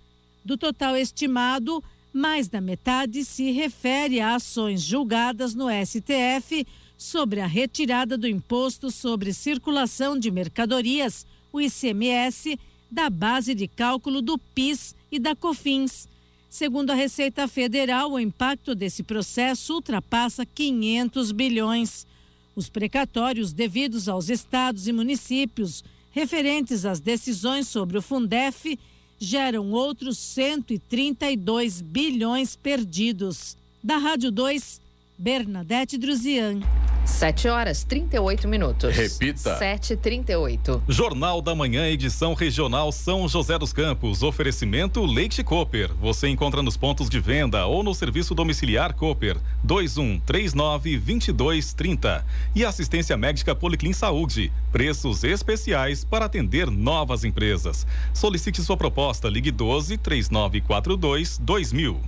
Do 0.46 0.58
total 0.58 0.96
estimado, 0.96 1.84
mais 2.13 2.48
da 2.48 2.60
metade 2.60 3.24
se 3.24 3.52
refere 3.52 4.19
a 4.19 4.36
ações 4.36 4.82
julgadas 4.82 5.54
no 5.54 5.67
STF 5.69 6.65
sobre 6.98 7.39
a 7.39 7.48
retirada 7.48 8.17
do 8.17 8.28
imposto 8.28 8.91
sobre 8.91 9.34
circulação 9.34 10.17
de 10.17 10.30
mercadorias, 10.30 11.26
o 11.52 11.62
ICMS, 11.62 12.60
da 12.91 13.10
base 13.10 13.54
de 13.54 13.67
cálculo 13.67 14.22
do 14.22 14.38
PIS 14.38 14.95
e 15.12 15.19
da 15.19 15.36
COFINS. 15.36 16.08
Segundo 16.50 16.89
a 16.89 16.95
Receita 16.95 17.48
Federal, 17.48 18.12
o 18.12 18.19
impacto 18.19 18.74
desse 18.74 19.04
processo 19.04 19.76
ultrapassa 19.76 20.45
500 20.45 21.32
bilhões. 21.32 22.08
Os 22.56 22.67
precatórios 22.67 23.54
devidos 23.54 24.10
aos 24.10 24.30
estados 24.30 24.88
e 24.88 24.91
municípios 24.91 25.84
referentes 26.12 26.86
às 26.86 27.00
decisões 27.00 27.67
sobre 27.67 27.98
o 27.98 28.02
Fundef 28.02 28.78
geram 29.20 29.72
outros 29.72 30.18
132 30.18 31.82
bilhões 31.82 32.56
perdidos. 32.56 33.58
Da 33.84 33.98
Rádio 33.98 34.32
2, 34.32 34.82
Bernadette 35.22 35.98
Druzian. 35.98 36.62
7 37.04 37.50
horas 37.50 37.84
38 37.84 38.48
minutos. 38.48 38.96
Repita. 38.96 39.60
7h38. 39.60 40.82
Jornal 40.88 41.42
da 41.42 41.54
Manhã, 41.54 41.90
edição 41.90 42.34
regional 42.34 42.90
São 42.94 43.28
José 43.28 43.58
dos 43.58 43.74
Campos. 43.74 44.24
Oferecimento 44.24 45.06
Leite 45.06 45.44
Cooper. 45.44 45.94
Você 45.96 46.30
encontra 46.30 46.64
nos 46.64 46.78
pontos 46.78 47.10
de 47.10 47.20
venda 47.20 47.66
ou 47.66 47.84
no 47.84 47.94
serviço 47.94 48.34
domiciliar 48.34 48.94
Cooper 48.94 49.36
2139 49.62 50.98
2230. 50.98 52.26
E 52.56 52.64
assistência 52.64 53.18
médica 53.18 53.54
Policlin 53.54 53.92
Saúde. 53.92 54.54
Preços 54.72 55.26
especiais 55.26 56.06
para 56.06 56.28
atender 56.28 56.72
novas 56.72 57.26
empresas. 57.26 57.86
Solicite 58.14 58.62
sua 58.62 58.78
proposta. 58.78 59.28
Ligue 59.28 59.52
12 59.52 59.98
3942 59.98 61.38
2000. 61.40 62.00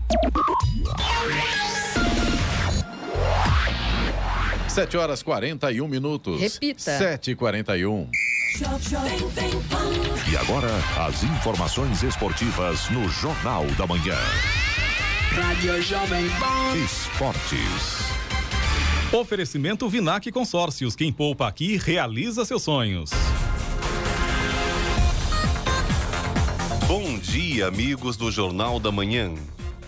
7 4.72 4.96
horas 4.96 5.22
41 5.22 5.86
minutos. 5.86 6.40
Repita. 6.40 6.98
7h41. 6.98 8.08
E 10.32 10.38
agora, 10.38 10.70
as 11.06 11.24
informações 11.24 12.02
esportivas 12.04 12.90
no 12.90 13.10
Jornal 13.10 13.66
da 13.78 13.86
Manhã. 13.86 14.16
Rádio 15.30 15.82
Jovem 15.82 16.26
Pan. 16.40 16.78
Esportes. 16.86 18.14
Oferecimento 19.12 19.90
Vinac 19.90 20.32
Consórcios. 20.32 20.96
Quem 20.96 21.12
poupa 21.12 21.50
aqui 21.50 21.76
realiza 21.76 22.46
seus 22.46 22.64
sonhos. 22.64 23.10
Bom 26.88 27.20
dia, 27.20 27.68
amigos 27.68 28.16
do 28.16 28.32
Jornal 28.32 28.80
da 28.80 28.90
Manhã. 28.90 29.34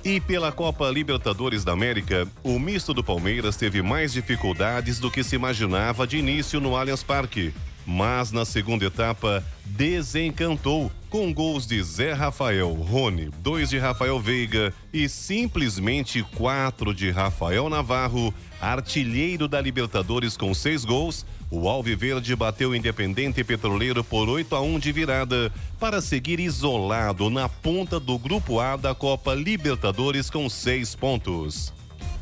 E 0.06 0.20
pela 0.20 0.52
Copa 0.52 0.90
Libertadores 0.90 1.64
da 1.64 1.72
América, 1.72 2.28
o 2.44 2.60
misto 2.60 2.94
do 2.94 3.02
Palmeiras 3.02 3.56
teve 3.56 3.82
mais 3.82 4.12
dificuldades 4.12 5.00
do 5.00 5.10
que 5.10 5.24
se 5.24 5.38
imaginava 5.38 6.06
de 6.06 6.18
início 6.18 6.60
no 6.60 6.76
Allianz 6.76 7.02
Parque. 7.02 7.54
Mas 7.86 8.30
na 8.30 8.44
segunda 8.44 8.84
etapa, 8.84 9.42
desencantou 9.66 10.92
com 11.14 11.32
gols 11.32 11.68
de 11.68 11.80
Zé 11.84 12.12
Rafael, 12.12 12.74
Rony, 12.74 13.30
dois 13.38 13.70
de 13.70 13.78
Rafael 13.78 14.20
Veiga 14.20 14.74
e 14.92 15.08
simplesmente 15.08 16.24
quatro 16.36 16.92
de 16.92 17.12
Rafael 17.12 17.70
Navarro, 17.70 18.34
artilheiro 18.60 19.48
da 19.48 19.62
Libertadores 19.62 20.36
com 20.36 20.52
seis 20.56 20.84
gols. 20.84 21.24
O 21.52 21.70
Alviverde 21.70 22.36
bateu 22.36 22.72
o 22.72 22.76
Independente 22.76 23.44
Petroleiro 23.44 24.04
por 24.04 24.28
8 24.28 24.56
a 24.56 24.62
1 24.62 24.80
de 24.80 24.92
virada 24.92 25.54
para 25.80 26.02
seguir 26.02 26.40
isolado 26.40 27.30
na 27.30 27.48
ponta 27.48 28.00
do 28.00 28.18
Grupo 28.18 28.60
A 28.60 28.76
da 28.76 28.96
Copa 28.96 29.36
Libertadores 29.36 30.32
com 30.32 30.50
seis 30.50 30.96
pontos. 30.96 31.72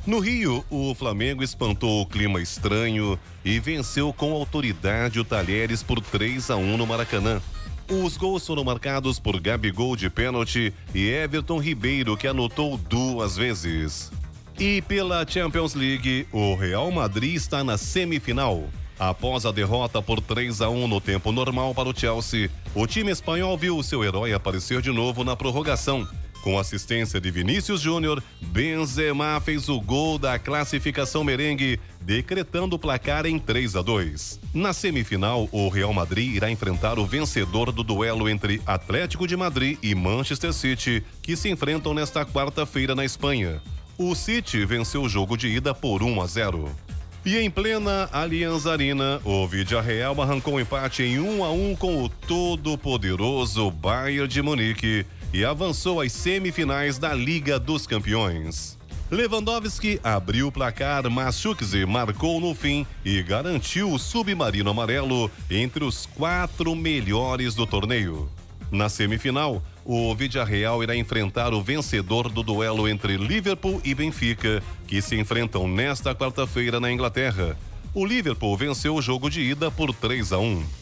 No 0.06 0.20
Rio, 0.20 0.66
o 0.70 0.94
Flamengo 0.94 1.42
espantou 1.42 2.02
o 2.02 2.06
clima 2.06 2.42
estranho 2.42 3.18
e 3.46 3.58
venceu 3.58 4.12
com 4.12 4.34
autoridade 4.34 5.18
o 5.18 5.24
Talheres 5.24 5.82
por 5.82 6.02
3 6.02 6.50
a 6.50 6.58
1 6.58 6.76
no 6.76 6.86
Maracanã. 6.86 7.42
Os 7.90 8.18
gols 8.18 8.46
foram 8.46 8.64
marcados 8.64 9.20
por 9.20 9.40
Gabigol 9.40 9.96
de 9.96 10.10
pênalti 10.10 10.74
e 10.94 11.10
Everton 11.10 11.60
Ribeiro, 11.60 12.16
que 12.16 12.28
anotou 12.28 12.78
duas 12.78 13.36
vezes. 13.36 14.12
E 14.60 14.82
pela 14.82 15.26
Champions 15.28 15.74
League, 15.74 16.28
o 16.32 16.56
Real 16.56 16.92
Madrid 16.92 17.36
está 17.36 17.64
na 17.64 17.78
semifinal. 17.78 18.64
Após 19.00 19.46
a 19.46 19.52
derrota 19.52 20.02
por 20.02 20.22
3 20.22 20.62
a 20.62 20.70
1 20.70 20.88
no 20.88 21.02
tempo 21.02 21.32
normal 21.32 21.74
para 21.74 21.90
o 21.90 21.98
Chelsea, 21.98 22.52
o 22.76 22.86
time 22.86 23.12
espanhol 23.12 23.58
viu 23.58 23.82
seu 23.82 24.04
herói 24.04 24.32
aparecer 24.32 24.80
de 24.82 24.92
novo 24.92 25.24
na 25.24 25.36
prorrogação. 25.36 26.08
Com 26.42 26.58
assistência 26.58 27.22
de 27.22 27.30
Vinícius 27.30 27.82
Júnior, 27.82 28.22
Benzema 28.42 29.40
fez 29.40 29.70
o 29.70 29.80
gol 29.80 30.18
da 30.18 30.40
classificação 30.40 31.24
merengue, 31.24 31.80
decretando 32.02 32.76
o 32.76 32.80
placar 32.80 33.28
em 33.28 33.38
3 33.38 33.76
a 33.76 33.82
2. 33.84 34.40
Na 34.52 34.74
semifinal, 34.74 35.48
o 35.52 35.70
Real 35.70 35.94
Madrid 35.94 36.36
irá 36.36 36.50
enfrentar 36.50 36.98
o 36.98 37.06
vencedor 37.06 37.72
do 37.72 37.84
duelo 37.84 38.28
entre 38.28 38.60
Atlético 38.66 39.28
de 39.28 39.38
Madrid 39.38 39.78
e 39.84 39.94
Manchester 39.94 40.52
City, 40.52 41.04
que 41.22 41.36
se 41.36 41.48
enfrentam 41.48 41.94
nesta 41.94 42.26
quarta-feira 42.26 42.96
na 42.96 43.06
Espanha. 43.06 43.62
O 43.96 44.16
City 44.16 44.66
venceu 44.66 45.04
o 45.04 45.10
jogo 45.10 45.38
de 45.38 45.48
ida 45.48 45.76
por 45.76 46.02
1 46.02 46.22
a 46.22 46.26
0. 46.26 46.76
E 47.24 47.38
em 47.38 47.52
plena 47.52 48.10
Allianz 48.12 48.66
Arena, 48.66 49.22
o 49.24 49.48
Vidia 49.48 49.80
Real 49.80 50.20
arrancou 50.20 50.56
um 50.56 50.60
empate 50.60 51.04
em 51.04 51.20
1 51.20 51.44
a 51.44 51.52
1 51.52 51.76
com 51.76 52.04
o 52.04 52.10
todo-poderoso 52.10 53.70
Bayern 53.70 54.28
de 54.28 54.42
Munique 54.42 55.06
e 55.34 55.46
avançou 55.46 56.02
às 56.02 56.12
semifinais 56.12 56.98
da 56.98 57.14
Liga 57.14 57.60
dos 57.60 57.88
Campeões. 57.88 58.78
Lewandowski 59.10 60.00
abriu 60.04 60.48
o 60.48 60.52
placar, 60.52 61.10
mas 61.10 61.44
marcou 61.88 62.40
no 62.40 62.56
fim 62.56 62.86
e 63.04 63.22
garantiu 63.22 63.92
o 63.92 64.00
submarino 64.00 64.70
amarelo 64.70 65.30
entre 65.50 65.84
os 65.84 66.06
quatro 66.06 66.74
melhores 66.76 67.54
do 67.54 67.68
torneio. 67.68 68.30
Na 68.72 68.88
semifinal, 68.88 69.62
o 69.84 70.16
Villarreal 70.16 70.82
irá 70.82 70.96
enfrentar 70.96 71.54
o 71.54 71.62
vencedor 71.62 72.30
do 72.30 72.42
duelo 72.42 72.88
entre 72.88 73.18
Liverpool 73.18 73.82
e 73.84 73.94
Benfica, 73.94 74.64
que 74.88 75.02
se 75.02 75.20
enfrentam 75.20 75.68
nesta 75.68 76.16
quarta-feira 76.16 76.80
na 76.80 76.90
Inglaterra. 76.90 77.58
O 77.94 78.06
Liverpool 78.06 78.56
venceu 78.56 78.96
o 78.96 79.02
jogo 79.02 79.30
de 79.30 79.42
ida 79.42 79.70
por 79.70 79.94
3 79.94 80.32
a 80.32 80.40
1. 80.40 80.81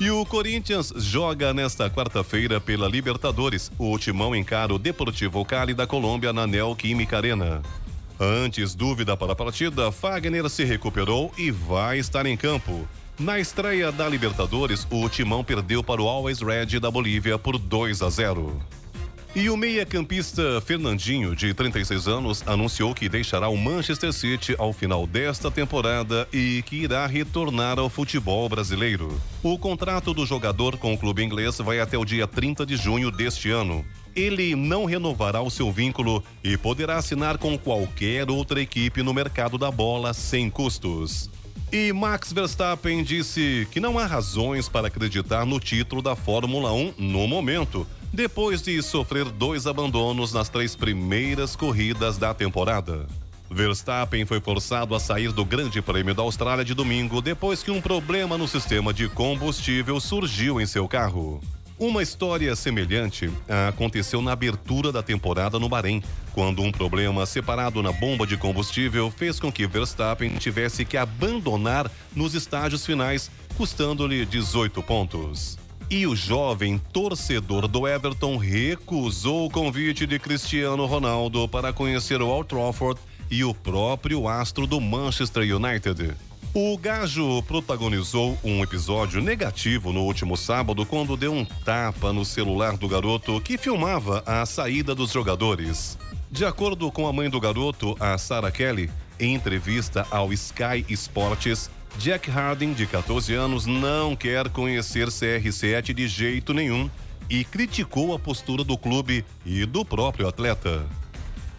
E 0.00 0.10
o 0.10 0.24
Corinthians 0.24 0.94
joga 0.96 1.52
nesta 1.52 1.90
quarta-feira 1.90 2.58
pela 2.58 2.88
Libertadores. 2.88 3.70
O 3.78 3.98
timão 3.98 4.34
encara 4.34 4.72
o 4.72 4.78
Deportivo 4.78 5.44
Cali 5.44 5.74
da 5.74 5.86
Colômbia 5.86 6.32
na 6.32 6.46
Neoquímica 6.46 7.18
Arena. 7.18 7.60
Antes 8.18 8.74
dúvida 8.74 9.14
para 9.14 9.34
a 9.34 9.36
partida, 9.36 9.92
Fagner 9.92 10.48
se 10.48 10.64
recuperou 10.64 11.30
e 11.36 11.50
vai 11.50 11.98
estar 11.98 12.24
em 12.24 12.34
campo. 12.34 12.88
Na 13.18 13.38
estreia 13.38 13.92
da 13.92 14.08
Libertadores, 14.08 14.86
o 14.90 15.06
Timão 15.06 15.44
perdeu 15.44 15.84
para 15.84 16.00
o 16.00 16.08
Always 16.08 16.40
Red 16.40 16.80
da 16.80 16.90
Bolívia 16.90 17.38
por 17.38 17.58
2 17.58 18.00
a 18.00 18.08
0. 18.08 18.58
E 19.32 19.48
o 19.48 19.56
meia-campista 19.56 20.60
Fernandinho, 20.60 21.36
de 21.36 21.54
36 21.54 22.08
anos, 22.08 22.42
anunciou 22.46 22.92
que 22.92 23.08
deixará 23.08 23.48
o 23.48 23.56
Manchester 23.56 24.12
City 24.12 24.56
ao 24.58 24.72
final 24.72 25.06
desta 25.06 25.48
temporada 25.52 26.26
e 26.32 26.64
que 26.66 26.74
irá 26.74 27.06
retornar 27.06 27.78
ao 27.78 27.88
futebol 27.88 28.48
brasileiro. 28.48 29.20
O 29.40 29.56
contrato 29.56 30.12
do 30.12 30.26
jogador 30.26 30.76
com 30.78 30.92
o 30.92 30.98
clube 30.98 31.22
inglês 31.22 31.58
vai 31.58 31.78
até 31.78 31.96
o 31.96 32.04
dia 32.04 32.26
30 32.26 32.66
de 32.66 32.76
junho 32.76 33.08
deste 33.08 33.50
ano. 33.50 33.84
ele 34.16 34.56
não 34.56 34.84
renovará 34.84 35.40
o 35.40 35.48
seu 35.48 35.70
vínculo 35.70 36.24
e 36.42 36.56
poderá 36.56 36.96
assinar 36.96 37.38
com 37.38 37.56
qualquer 37.56 38.28
outra 38.28 38.60
equipe 38.60 39.00
no 39.00 39.14
mercado 39.14 39.56
da 39.56 39.70
bola 39.70 40.12
sem 40.12 40.50
custos. 40.50 41.30
E 41.72 41.92
Max 41.92 42.32
Verstappen 42.32 43.04
disse 43.04 43.68
que 43.70 43.78
não 43.78 43.96
há 43.96 44.06
razões 44.06 44.68
para 44.68 44.88
acreditar 44.88 45.46
no 45.46 45.60
título 45.60 46.02
da 46.02 46.16
Fórmula 46.16 46.72
1 46.72 46.94
no 46.98 47.28
momento, 47.28 47.86
depois 48.12 48.60
de 48.60 48.82
sofrer 48.82 49.24
dois 49.26 49.66
abandonos 49.66 50.32
nas 50.32 50.48
três 50.48 50.74
primeiras 50.74 51.54
corridas 51.54 52.18
da 52.18 52.34
temporada. 52.34 53.06
Verstappen 53.50 54.24
foi 54.24 54.40
forçado 54.40 54.94
a 54.94 55.00
sair 55.00 55.32
do 55.32 55.44
Grande 55.44 55.82
Prêmio 55.82 56.14
da 56.14 56.22
Austrália 56.22 56.64
de 56.64 56.72
domingo 56.72 57.20
depois 57.20 57.62
que 57.62 57.70
um 57.70 57.80
problema 57.80 58.38
no 58.38 58.46
sistema 58.46 58.92
de 58.92 59.08
combustível 59.08 59.98
surgiu 60.00 60.60
em 60.60 60.66
seu 60.66 60.86
carro. 60.86 61.40
Uma 61.76 62.02
história 62.02 62.54
semelhante 62.54 63.30
aconteceu 63.68 64.20
na 64.20 64.32
abertura 64.32 64.92
da 64.92 65.02
temporada 65.02 65.58
no 65.58 65.68
Bahrein, 65.68 66.02
quando 66.34 66.62
um 66.62 66.70
problema 66.70 67.24
separado 67.24 67.82
na 67.82 67.90
bomba 67.90 68.26
de 68.26 68.36
combustível 68.36 69.10
fez 69.10 69.40
com 69.40 69.50
que 69.50 69.66
Verstappen 69.66 70.36
tivesse 70.36 70.84
que 70.84 70.98
abandonar 70.98 71.90
nos 72.14 72.34
estágios 72.34 72.84
finais, 72.84 73.30
custando-lhe 73.56 74.26
18 74.26 74.82
pontos. 74.82 75.58
E 75.90 76.06
o 76.06 76.14
jovem 76.14 76.78
torcedor 76.92 77.66
do 77.66 77.84
Everton 77.84 78.36
recusou 78.36 79.46
o 79.46 79.50
convite 79.50 80.06
de 80.06 80.20
Cristiano 80.20 80.86
Ronaldo 80.86 81.48
para 81.48 81.72
conhecer 81.72 82.22
o 82.22 82.28
Old 82.28 82.48
Trafford 82.48 83.00
e 83.28 83.42
o 83.42 83.52
próprio 83.52 84.28
astro 84.28 84.68
do 84.68 84.80
Manchester 84.80 85.42
United. 85.42 86.14
O 86.54 86.78
Gajo 86.78 87.42
protagonizou 87.42 88.38
um 88.44 88.62
episódio 88.62 89.20
negativo 89.20 89.92
no 89.92 90.02
último 90.04 90.36
sábado 90.36 90.86
quando 90.86 91.16
deu 91.16 91.32
um 91.32 91.44
tapa 91.44 92.12
no 92.12 92.24
celular 92.24 92.76
do 92.76 92.86
garoto 92.86 93.40
que 93.40 93.58
filmava 93.58 94.22
a 94.24 94.46
saída 94.46 94.94
dos 94.94 95.10
jogadores. 95.10 95.98
De 96.30 96.44
acordo 96.44 96.92
com 96.92 97.08
a 97.08 97.12
mãe 97.12 97.28
do 97.28 97.40
garoto, 97.40 97.96
a 97.98 98.16
Sarah 98.16 98.52
Kelly, 98.52 98.88
em 99.18 99.34
entrevista 99.34 100.06
ao 100.08 100.32
Sky 100.32 100.84
Sports, 100.88 101.68
Jack 101.98 102.30
Harding, 102.30 102.72
de 102.72 102.86
14 102.86 103.34
anos, 103.34 103.66
não 103.66 104.16
quer 104.16 104.48
conhecer 104.48 105.08
CR7 105.08 105.92
de 105.92 106.08
jeito 106.08 106.54
nenhum 106.54 106.88
e 107.28 107.44
criticou 107.44 108.14
a 108.14 108.18
postura 108.18 108.64
do 108.64 108.76
clube 108.76 109.24
e 109.44 109.64
do 109.64 109.84
próprio 109.84 110.26
atleta. 110.26 110.84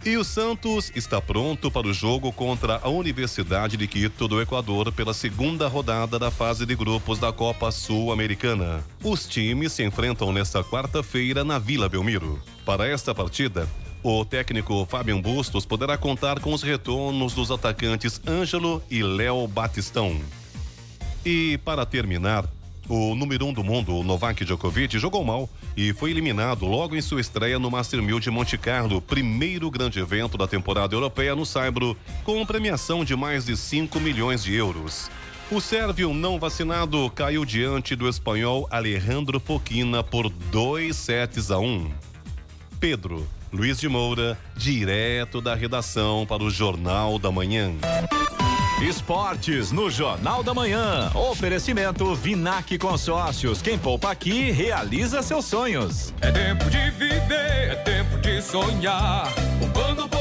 E 0.03 0.17
o 0.17 0.23
Santos 0.23 0.91
está 0.95 1.21
pronto 1.21 1.69
para 1.69 1.85
o 1.85 1.93
jogo 1.93 2.33
contra 2.33 2.79
a 2.81 2.89
Universidade 2.89 3.77
de 3.77 3.87
Quito 3.87 4.27
do 4.27 4.41
Equador 4.41 4.91
pela 4.91 5.13
segunda 5.13 5.67
rodada 5.67 6.17
da 6.17 6.31
fase 6.31 6.65
de 6.65 6.75
grupos 6.75 7.19
da 7.19 7.31
Copa 7.31 7.71
Sul-Americana. 7.71 8.83
Os 9.03 9.27
times 9.27 9.73
se 9.73 9.83
enfrentam 9.83 10.33
nesta 10.33 10.63
quarta-feira 10.63 11.43
na 11.43 11.59
Vila 11.59 11.87
Belmiro. 11.87 12.41
Para 12.65 12.87
esta 12.87 13.13
partida, 13.13 13.69
o 14.03 14.25
técnico 14.25 14.85
Fábio 14.85 15.21
Bustos 15.21 15.65
poderá 15.65 15.97
contar 15.97 16.39
com 16.39 16.53
os 16.53 16.63
retornos 16.63 17.33
dos 17.33 17.51
atacantes 17.51 18.21
Ângelo 18.27 18.81
e 18.89 19.03
Léo 19.03 19.47
Batistão. 19.47 20.19
E 21.25 21.59
para 21.59 21.85
terminar, 21.85 22.45
o 22.89 23.13
número 23.15 23.45
um 23.45 23.53
do 23.53 23.63
mundo, 23.63 24.03
Novak 24.03 24.43
Djokovic, 24.43 24.97
jogou 24.97 25.23
mal 25.23 25.47
e 25.77 25.93
foi 25.93 26.09
eliminado 26.09 26.65
logo 26.65 26.95
em 26.95 27.01
sua 27.01 27.21
estreia 27.21 27.59
no 27.59 27.69
Master 27.69 28.01
1000 28.01 28.19
de 28.19 28.31
Monte 28.31 28.57
Carlo, 28.57 29.01
primeiro 29.01 29.69
grande 29.69 29.99
evento 29.99 30.37
da 30.37 30.47
temporada 30.47 30.95
europeia 30.95 31.35
no 31.35 31.45
Saibro, 31.45 31.95
com 32.23 32.45
premiação 32.45 33.05
de 33.05 33.15
mais 33.15 33.45
de 33.45 33.55
5 33.55 33.99
milhões 33.99 34.43
de 34.43 34.55
euros. 34.55 35.11
O 35.51 35.61
sérvio 35.61 36.13
não 36.13 36.39
vacinado 36.39 37.09
caiu 37.11 37.45
diante 37.45 37.95
do 37.95 38.07
espanhol 38.07 38.67
Alejandro 38.71 39.39
Foquina 39.39 40.01
por 40.01 40.29
2 40.29 40.95
sets 40.95 41.51
a 41.51 41.59
1. 41.59 41.65
Um. 41.65 41.91
Pedro 42.79 43.27
Luiz 43.51 43.77
de 43.79 43.89
Moura, 43.89 44.37
direto 44.55 45.41
da 45.41 45.53
redação 45.53 46.25
para 46.25 46.41
o 46.41 46.49
Jornal 46.49 47.19
da 47.19 47.29
Manhã. 47.29 47.73
Esportes 48.81 49.73
no 49.73 49.89
Jornal 49.89 50.41
da 50.41 50.53
Manhã. 50.53 51.11
Oferecimento 51.13 52.15
Vinac 52.15 52.77
Consórcios. 52.77 53.61
Quem 53.61 53.77
poupa 53.77 54.09
aqui 54.09 54.51
realiza 54.51 55.21
seus 55.21 55.45
sonhos. 55.45 56.13
É 56.21 56.31
tempo 56.31 56.69
de 56.69 56.89
viver, 56.91 57.71
é 57.71 57.75
tempo 57.83 58.17
de 58.19 58.41
sonhar. 58.41 59.29
Poupando, 59.59 60.07
poupando, 60.07 60.17
é 60.17 60.20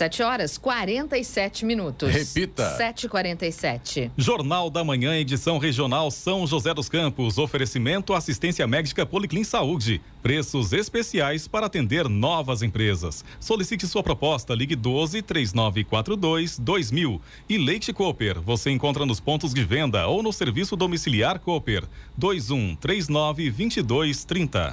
7 0.00 0.22
horas 0.22 0.56
47 0.56 1.66
minutos. 1.66 2.10
Repita. 2.10 2.74
7h47. 2.78 4.10
Jornal 4.16 4.70
da 4.70 4.82
Manhã, 4.82 5.14
edição 5.14 5.58
regional 5.58 6.10
São 6.10 6.46
José 6.46 6.72
dos 6.72 6.88
Campos. 6.88 7.36
Oferecimento 7.36 8.14
assistência 8.14 8.66
médica 8.66 9.04
Policlin 9.04 9.44
Saúde. 9.44 10.00
Preços 10.22 10.72
especiais 10.72 11.46
para 11.46 11.66
atender 11.66 12.08
novas 12.08 12.62
empresas. 12.62 13.22
Solicite 13.38 13.86
sua 13.86 14.02
proposta. 14.02 14.54
Ligue 14.54 14.74
12 14.74 15.20
3942 15.20 16.58
2000. 16.58 17.20
E 17.46 17.58
Leite 17.58 17.92
Cooper. 17.92 18.40
Você 18.40 18.70
encontra 18.70 19.04
nos 19.04 19.20
pontos 19.20 19.52
de 19.52 19.62
venda 19.62 20.06
ou 20.06 20.22
no 20.22 20.32
serviço 20.32 20.76
domiciliar 20.76 21.38
Cooper. 21.40 21.84
21 22.16 22.74
39 22.76 23.50
22 23.50 24.24
30. 24.24 24.70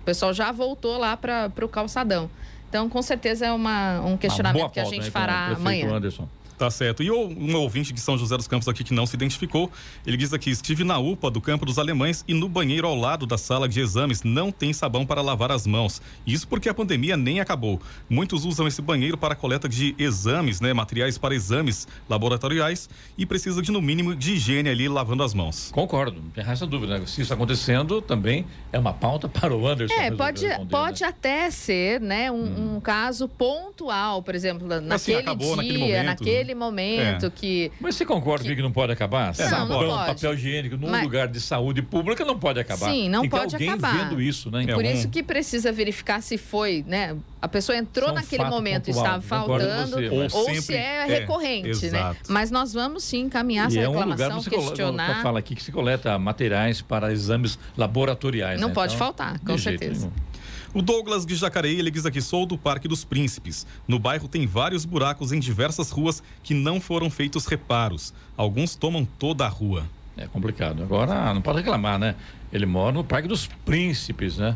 o 0.00 0.04
pessoal 0.04 0.32
já 0.32 0.50
voltou 0.50 0.96
lá 0.96 1.16
para 1.16 1.50
o 1.62 1.68
calçadão. 1.68 2.30
Então, 2.68 2.86
com 2.88 3.00
certeza 3.00 3.46
é 3.46 3.52
uma, 3.52 4.00
um 4.00 4.08
Uma 4.08 4.18
questionamento 4.18 4.60
boa 4.60 4.70
que 4.70 4.80
a 4.80 4.84
gente 4.84 5.04
né, 5.04 5.10
fará 5.10 5.48
amanhã. 5.56 5.90
Anderson. 5.94 6.28
Tá 6.58 6.70
certo. 6.70 7.04
E 7.04 7.10
um 7.10 7.54
ouvinte 7.54 7.92
de 7.92 8.00
São 8.00 8.18
José 8.18 8.36
dos 8.36 8.48
Campos 8.48 8.66
aqui 8.66 8.82
que 8.82 8.92
não 8.92 9.06
se 9.06 9.14
identificou, 9.14 9.70
ele 10.04 10.16
diz 10.16 10.32
aqui: 10.32 10.50
estive 10.50 10.82
na 10.82 10.98
UPA 10.98 11.30
do 11.30 11.40
Campo 11.40 11.64
dos 11.64 11.78
Alemães 11.78 12.24
e 12.26 12.34
no 12.34 12.48
banheiro 12.48 12.88
ao 12.88 12.96
lado 12.96 13.26
da 13.26 13.38
sala 13.38 13.68
de 13.68 13.78
exames 13.80 14.24
não 14.24 14.50
tem 14.50 14.72
sabão 14.72 15.06
para 15.06 15.22
lavar 15.22 15.52
as 15.52 15.68
mãos. 15.68 16.02
Isso 16.26 16.48
porque 16.48 16.68
a 16.68 16.74
pandemia 16.74 17.16
nem 17.16 17.38
acabou. 17.38 17.80
Muitos 18.10 18.44
usam 18.44 18.66
esse 18.66 18.82
banheiro 18.82 19.16
para 19.16 19.36
coleta 19.36 19.68
de 19.68 19.94
exames, 19.98 20.60
né? 20.60 20.72
Materiais 20.72 21.16
para 21.16 21.34
exames 21.34 21.86
laboratoriais 22.08 22.88
e 23.16 23.24
precisa 23.24 23.62
de, 23.62 23.70
no 23.70 23.80
mínimo, 23.80 24.16
de 24.16 24.32
higiene 24.32 24.68
ali 24.68 24.88
lavando 24.88 25.22
as 25.22 25.32
mãos. 25.32 25.70
Concordo, 25.70 26.20
não 26.20 26.30
tem 26.30 26.44
essa 26.44 26.66
dúvida. 26.66 26.98
Né? 26.98 27.06
Se 27.06 27.20
isso 27.20 27.32
acontecendo, 27.32 28.02
também 28.02 28.44
é 28.72 28.78
uma 28.78 28.92
pauta 28.92 29.28
para 29.30 29.54
o 29.54 29.66
Anderson. 29.66 29.94
É, 29.94 30.10
pode, 30.10 30.46
pode 30.68 31.02
né? 31.02 31.08
até 31.08 31.50
ser, 31.50 32.00
né, 32.00 32.30
um, 32.30 32.76
um 32.76 32.80
caso 32.80 33.28
pontual, 33.28 34.22
por 34.22 34.34
exemplo, 34.34 34.66
naquele 34.66 35.18
acabou 35.18 35.56
dia, 35.56 35.56
naquele 35.56 35.78
momento, 35.78 36.04
naquele 36.06 36.47
né? 36.54 36.58
momento 36.58 37.26
É. 37.26 37.30
que... 37.30 37.72
Mas 37.80 37.94
você 37.96 38.04
concorda 38.04 38.42
comigo 38.44 38.56
que 38.56 38.62
não 38.62 38.72
pode 38.72 38.92
acabar? 38.92 39.34
Não, 39.38 39.44
não 39.44 39.50
Sabão, 39.50 39.88
pode. 39.88 40.06
papel 40.14 40.34
higiênico 40.34 40.76
num 40.76 40.90
Mas- 40.90 41.02
lugar 41.02 41.28
de 41.28 41.40
saúde 41.40 41.82
pública 41.82 42.24
não 42.24 42.38
pode 42.38 42.60
acabar. 42.60 42.90
Sim, 42.90 43.08
não 43.08 43.22
Tem 43.22 43.30
que 43.30 43.36
pode 43.36 43.54
alguém 43.54 43.68
acabar. 43.70 44.08
vendo 44.08 44.20
isso, 44.22 44.50
né? 44.50 44.66
Por 44.66 44.84
isso 44.84 45.08
que 45.08 45.22
precisa 45.22 45.70
verificar 45.72 46.20
se 46.22 46.36
foi, 46.38 46.84
né? 46.86 47.16
A 47.40 47.46
pessoa 47.46 47.76
entrou 47.78 48.08
Isso 48.08 48.18
é 48.18 48.20
naquele 48.22 48.44
momento 48.44 48.90
e 48.90 48.92
pontual, 48.94 49.04
estava 49.18 49.22
faltando, 49.22 49.90
você, 49.96 50.08
ou, 50.08 50.18
mas- 50.18 50.32
se 50.32 50.62
Sempre- 50.62 50.76
é 50.76 50.88
é, 50.88 51.04
recorrente, 51.20 51.68
né? 51.68 51.72
exato. 51.72 52.18
Mas 52.28 52.50
nós 52.50 52.72
vamos 52.72 53.04
sim 53.04 53.20
encaminhar 53.20 53.68
essa 53.68 53.76
E 53.76 53.80
é 53.80 53.88
um 53.88 53.92
reclamação, 53.92 54.42
que 54.42 54.50
questionar. 54.50 55.22
fala 55.22 55.38
aqui 55.38 55.54
que 55.54 55.62
se 55.62 55.70
coleta 55.70 56.18
materiais 56.18 56.82
para 56.82 57.12
exames 57.12 57.58
laboratoriais. 57.76 58.60
Não 58.60 58.68
né? 58.68 58.74
pode 58.74 58.94
Então, 58.94 59.06
faltar, 59.06 59.38
com 59.40 59.56
certeza. 59.56 60.06
nenhum. 60.06 60.27
O 60.74 60.82
Douglas 60.82 61.24
de 61.24 61.34
Jacareí, 61.34 61.78
ele 61.78 61.90
diz 61.90 62.04
aqui, 62.04 62.20
sou 62.20 62.44
do 62.44 62.58
Parque 62.58 62.86
dos 62.86 63.02
Príncipes. 63.02 63.66
No 63.86 63.98
bairro 63.98 64.28
tem 64.28 64.46
vários 64.46 64.84
buracos 64.84 65.32
em 65.32 65.40
diversas 65.40 65.90
ruas 65.90 66.22
que 66.42 66.52
não 66.52 66.78
foram 66.78 67.08
feitos 67.08 67.46
reparos. 67.46 68.12
Alguns 68.36 68.76
tomam 68.76 69.06
toda 69.18 69.46
a 69.46 69.48
rua. 69.48 69.84
É 70.16 70.26
complicado. 70.26 70.82
Agora, 70.82 71.32
não 71.32 71.40
pode 71.40 71.58
reclamar, 71.58 71.98
né? 71.98 72.14
Ele 72.52 72.66
mora 72.66 72.92
no 72.92 73.02
Parque 73.02 73.28
dos 73.28 73.48
Príncipes, 73.64 74.36
né? 74.36 74.54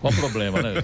Qual 0.00 0.12
o 0.12 0.16
problema, 0.16 0.60
né? 0.60 0.74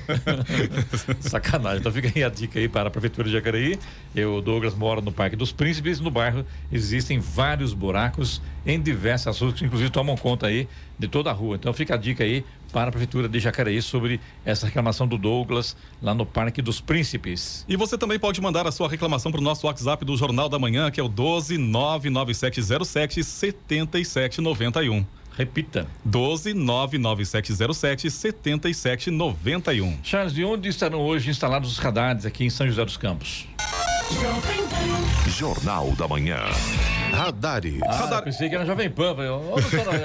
Sacanagem. 1.20 1.80
Então 1.80 1.92
fica 1.92 2.10
aí 2.14 2.24
a 2.24 2.30
dica 2.30 2.58
aí 2.58 2.66
para 2.66 2.88
a 2.88 2.90
Prefeitura 2.90 3.28
de 3.28 3.34
Jacareí. 3.34 3.78
Eu, 4.14 4.40
Douglas, 4.40 4.74
moro 4.74 5.02
no 5.02 5.12
Parque 5.12 5.36
dos 5.36 5.52
Príncipes. 5.52 6.00
No 6.00 6.10
bairro 6.10 6.46
existem 6.70 7.18
vários 7.18 7.74
buracos 7.74 8.40
em 8.64 8.80
diversas 8.80 9.38
ruas, 9.38 9.54
que 9.54 9.64
inclusive 9.66 9.90
tomam 9.90 10.16
conta 10.16 10.46
aí 10.46 10.66
de 10.98 11.08
toda 11.08 11.28
a 11.30 11.32
rua. 11.32 11.56
Então 11.56 11.72
fica 11.74 11.94
a 11.94 11.96
dica 11.98 12.24
aí 12.24 12.42
para 12.72 12.88
a 12.88 12.90
Prefeitura 12.90 13.28
de 13.28 13.38
Jacareí 13.38 13.82
sobre 13.82 14.20
essa 14.44 14.66
reclamação 14.66 15.06
do 15.06 15.18
Douglas 15.18 15.76
lá 16.00 16.14
no 16.14 16.24
Parque 16.24 16.62
dos 16.62 16.80
Príncipes. 16.80 17.64
E 17.68 17.76
você 17.76 17.98
também 17.98 18.18
pode 18.18 18.40
mandar 18.40 18.66
a 18.66 18.72
sua 18.72 18.88
reclamação 18.88 19.30
para 19.30 19.40
o 19.40 19.44
nosso 19.44 19.66
WhatsApp 19.66 20.04
do 20.04 20.16
Jornal 20.16 20.48
da 20.48 20.58
Manhã, 20.58 20.90
que 20.90 20.98
é 20.98 21.02
o 21.02 21.08
12 21.08 21.58
99707 21.58 23.22
7791. 23.22 25.04
Repita. 25.36 25.86
12 26.04 26.54
99707 26.54 28.10
7791. 28.10 29.98
Charles, 30.02 30.32
de 30.34 30.44
onde 30.44 30.68
estarão 30.68 31.00
hoje 31.00 31.30
instalados 31.30 31.70
os 31.72 31.78
radares 31.78 32.26
aqui 32.26 32.44
em 32.44 32.50
São 32.50 32.66
José 32.66 32.84
dos 32.84 32.96
Campos? 32.96 33.46
Jornal 35.28 35.92
da 35.92 36.06
Manhã. 36.06 36.38
Radares. 37.12 37.80
Ah, 37.86 38.08
eu 38.12 38.22
pensei 38.22 38.48
que 38.48 38.54
era 38.54 38.66
Jovem 38.66 38.90
Pan. 38.90 39.14
Falei, 39.14 39.30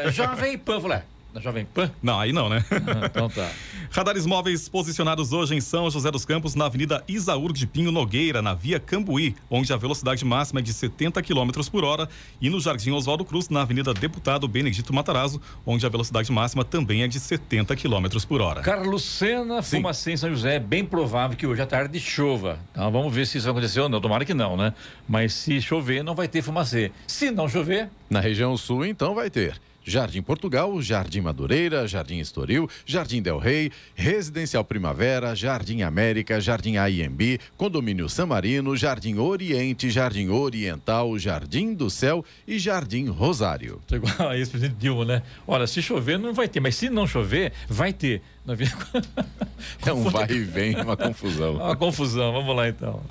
é 0.05 0.11
Jovem 0.11 0.57
Pan. 0.57 0.79
Falei, 0.79 0.99
da 1.33 1.39
Jovem 1.39 1.65
Pan? 1.65 1.91
Não, 2.01 2.19
aí 2.19 2.31
não, 2.33 2.49
né? 2.49 2.63
então 3.05 3.29
tá. 3.29 3.49
Radares 3.89 4.25
móveis 4.25 4.67
posicionados 4.67 5.31
hoje 5.31 5.55
em 5.55 5.61
São 5.61 5.89
José 5.89 6.11
dos 6.11 6.25
Campos, 6.25 6.55
na 6.55 6.65
Avenida 6.65 7.03
Isaúr 7.07 7.53
de 7.53 7.65
Pinho 7.65 7.91
Nogueira, 7.91 8.41
na 8.41 8.53
Via 8.53 8.79
Cambuí, 8.79 9.35
onde 9.49 9.71
a 9.71 9.77
velocidade 9.77 10.23
máxima 10.25 10.59
é 10.59 10.63
de 10.63 10.73
70 10.73 11.21
km 11.21 11.51
por 11.71 11.83
hora, 11.83 12.09
e 12.41 12.49
no 12.49 12.59
Jardim 12.59 12.91
Oswaldo 12.91 13.23
Cruz, 13.23 13.49
na 13.49 13.61
Avenida 13.61 13.93
Deputado 13.93 14.47
Benedito 14.47 14.93
Matarazzo, 14.93 15.41
onde 15.65 15.85
a 15.85 15.89
velocidade 15.89 16.31
máxima 16.31 16.65
também 16.65 17.03
é 17.03 17.07
de 17.07 17.19
70 17.19 17.75
km 17.75 18.07
por 18.27 18.41
hora. 18.41 18.61
Carlos 18.61 19.03
Sena, 19.03 19.61
Fumacê 19.61 20.11
em 20.11 20.17
São 20.17 20.29
José. 20.29 20.55
É 20.55 20.59
bem 20.59 20.83
provável 20.83 21.37
que 21.37 21.45
hoje 21.45 21.61
à 21.61 21.65
tarde 21.65 21.99
chova. 21.99 22.59
Então 22.71 22.91
vamos 22.91 23.13
ver 23.13 23.25
se 23.25 23.37
isso 23.37 23.45
vai 23.45 23.51
acontecer 23.51 23.79
ou 23.79 23.89
não. 23.89 24.01
Tomara 24.01 24.25
que 24.25 24.33
não, 24.33 24.57
né? 24.57 24.73
Mas 25.07 25.33
se 25.33 25.61
chover, 25.61 26.03
não 26.03 26.15
vai 26.15 26.27
ter 26.27 26.41
fumacê. 26.41 26.91
Se 27.05 27.31
não 27.31 27.47
chover, 27.47 27.89
Na 28.09 28.19
região 28.19 28.55
sul, 28.55 28.85
então, 28.85 29.13
vai 29.13 29.29
ter 29.29 29.59
Jardim 29.87 30.21
Portugal, 30.21 30.81
Jardim 30.81 31.21
Madureira, 31.21 31.87
Jardim 31.87 32.19
Estoril, 32.19 32.69
Jardim 32.85 33.21
Del 33.21 33.39
Rey, 33.39 33.71
Residencial 33.95 34.63
Primavera, 34.65 35.33
Jardim 35.33 35.81
América, 35.81 36.41
Jardim 36.41 36.75
AIMB, 36.75 37.39
Condomínio 37.57 38.09
San 38.09 38.25
Marino, 38.27 38.75
Jardim 38.75 39.17
Oriente, 39.17 39.89
Jardim 39.89 40.27
Oriental, 40.29 41.17
Jardim 41.17 41.73
do 41.73 41.89
Céu 41.89 42.23
e 42.45 42.59
Jardim 42.59 43.07
Rosário. 43.07 43.81
tô 43.87 43.95
igual 43.95 44.29
a 44.29 44.37
ex-presidente 44.37 44.77
Dilma, 44.77 45.05
né? 45.05 45.23
Olha, 45.47 45.65
se 45.65 45.81
chover, 45.81 46.19
não 46.19 46.33
vai 46.33 46.47
ter. 46.47 46.59
Mas 46.59 46.75
se 46.75 46.89
não 46.89 47.07
chover, 47.07 47.53
vai 47.69 47.93
ter. 47.93 48.21
É 49.85 49.91
um 49.91 50.03
vai 50.03 50.29
e 50.29 50.43
vem, 50.43 50.75
uma 50.79 50.95
confusão. 50.95 51.55
Uma 51.55 51.75
confusão. 51.75 52.31
Vamos 52.31 52.55
lá, 52.55 52.69
então. 52.69 53.01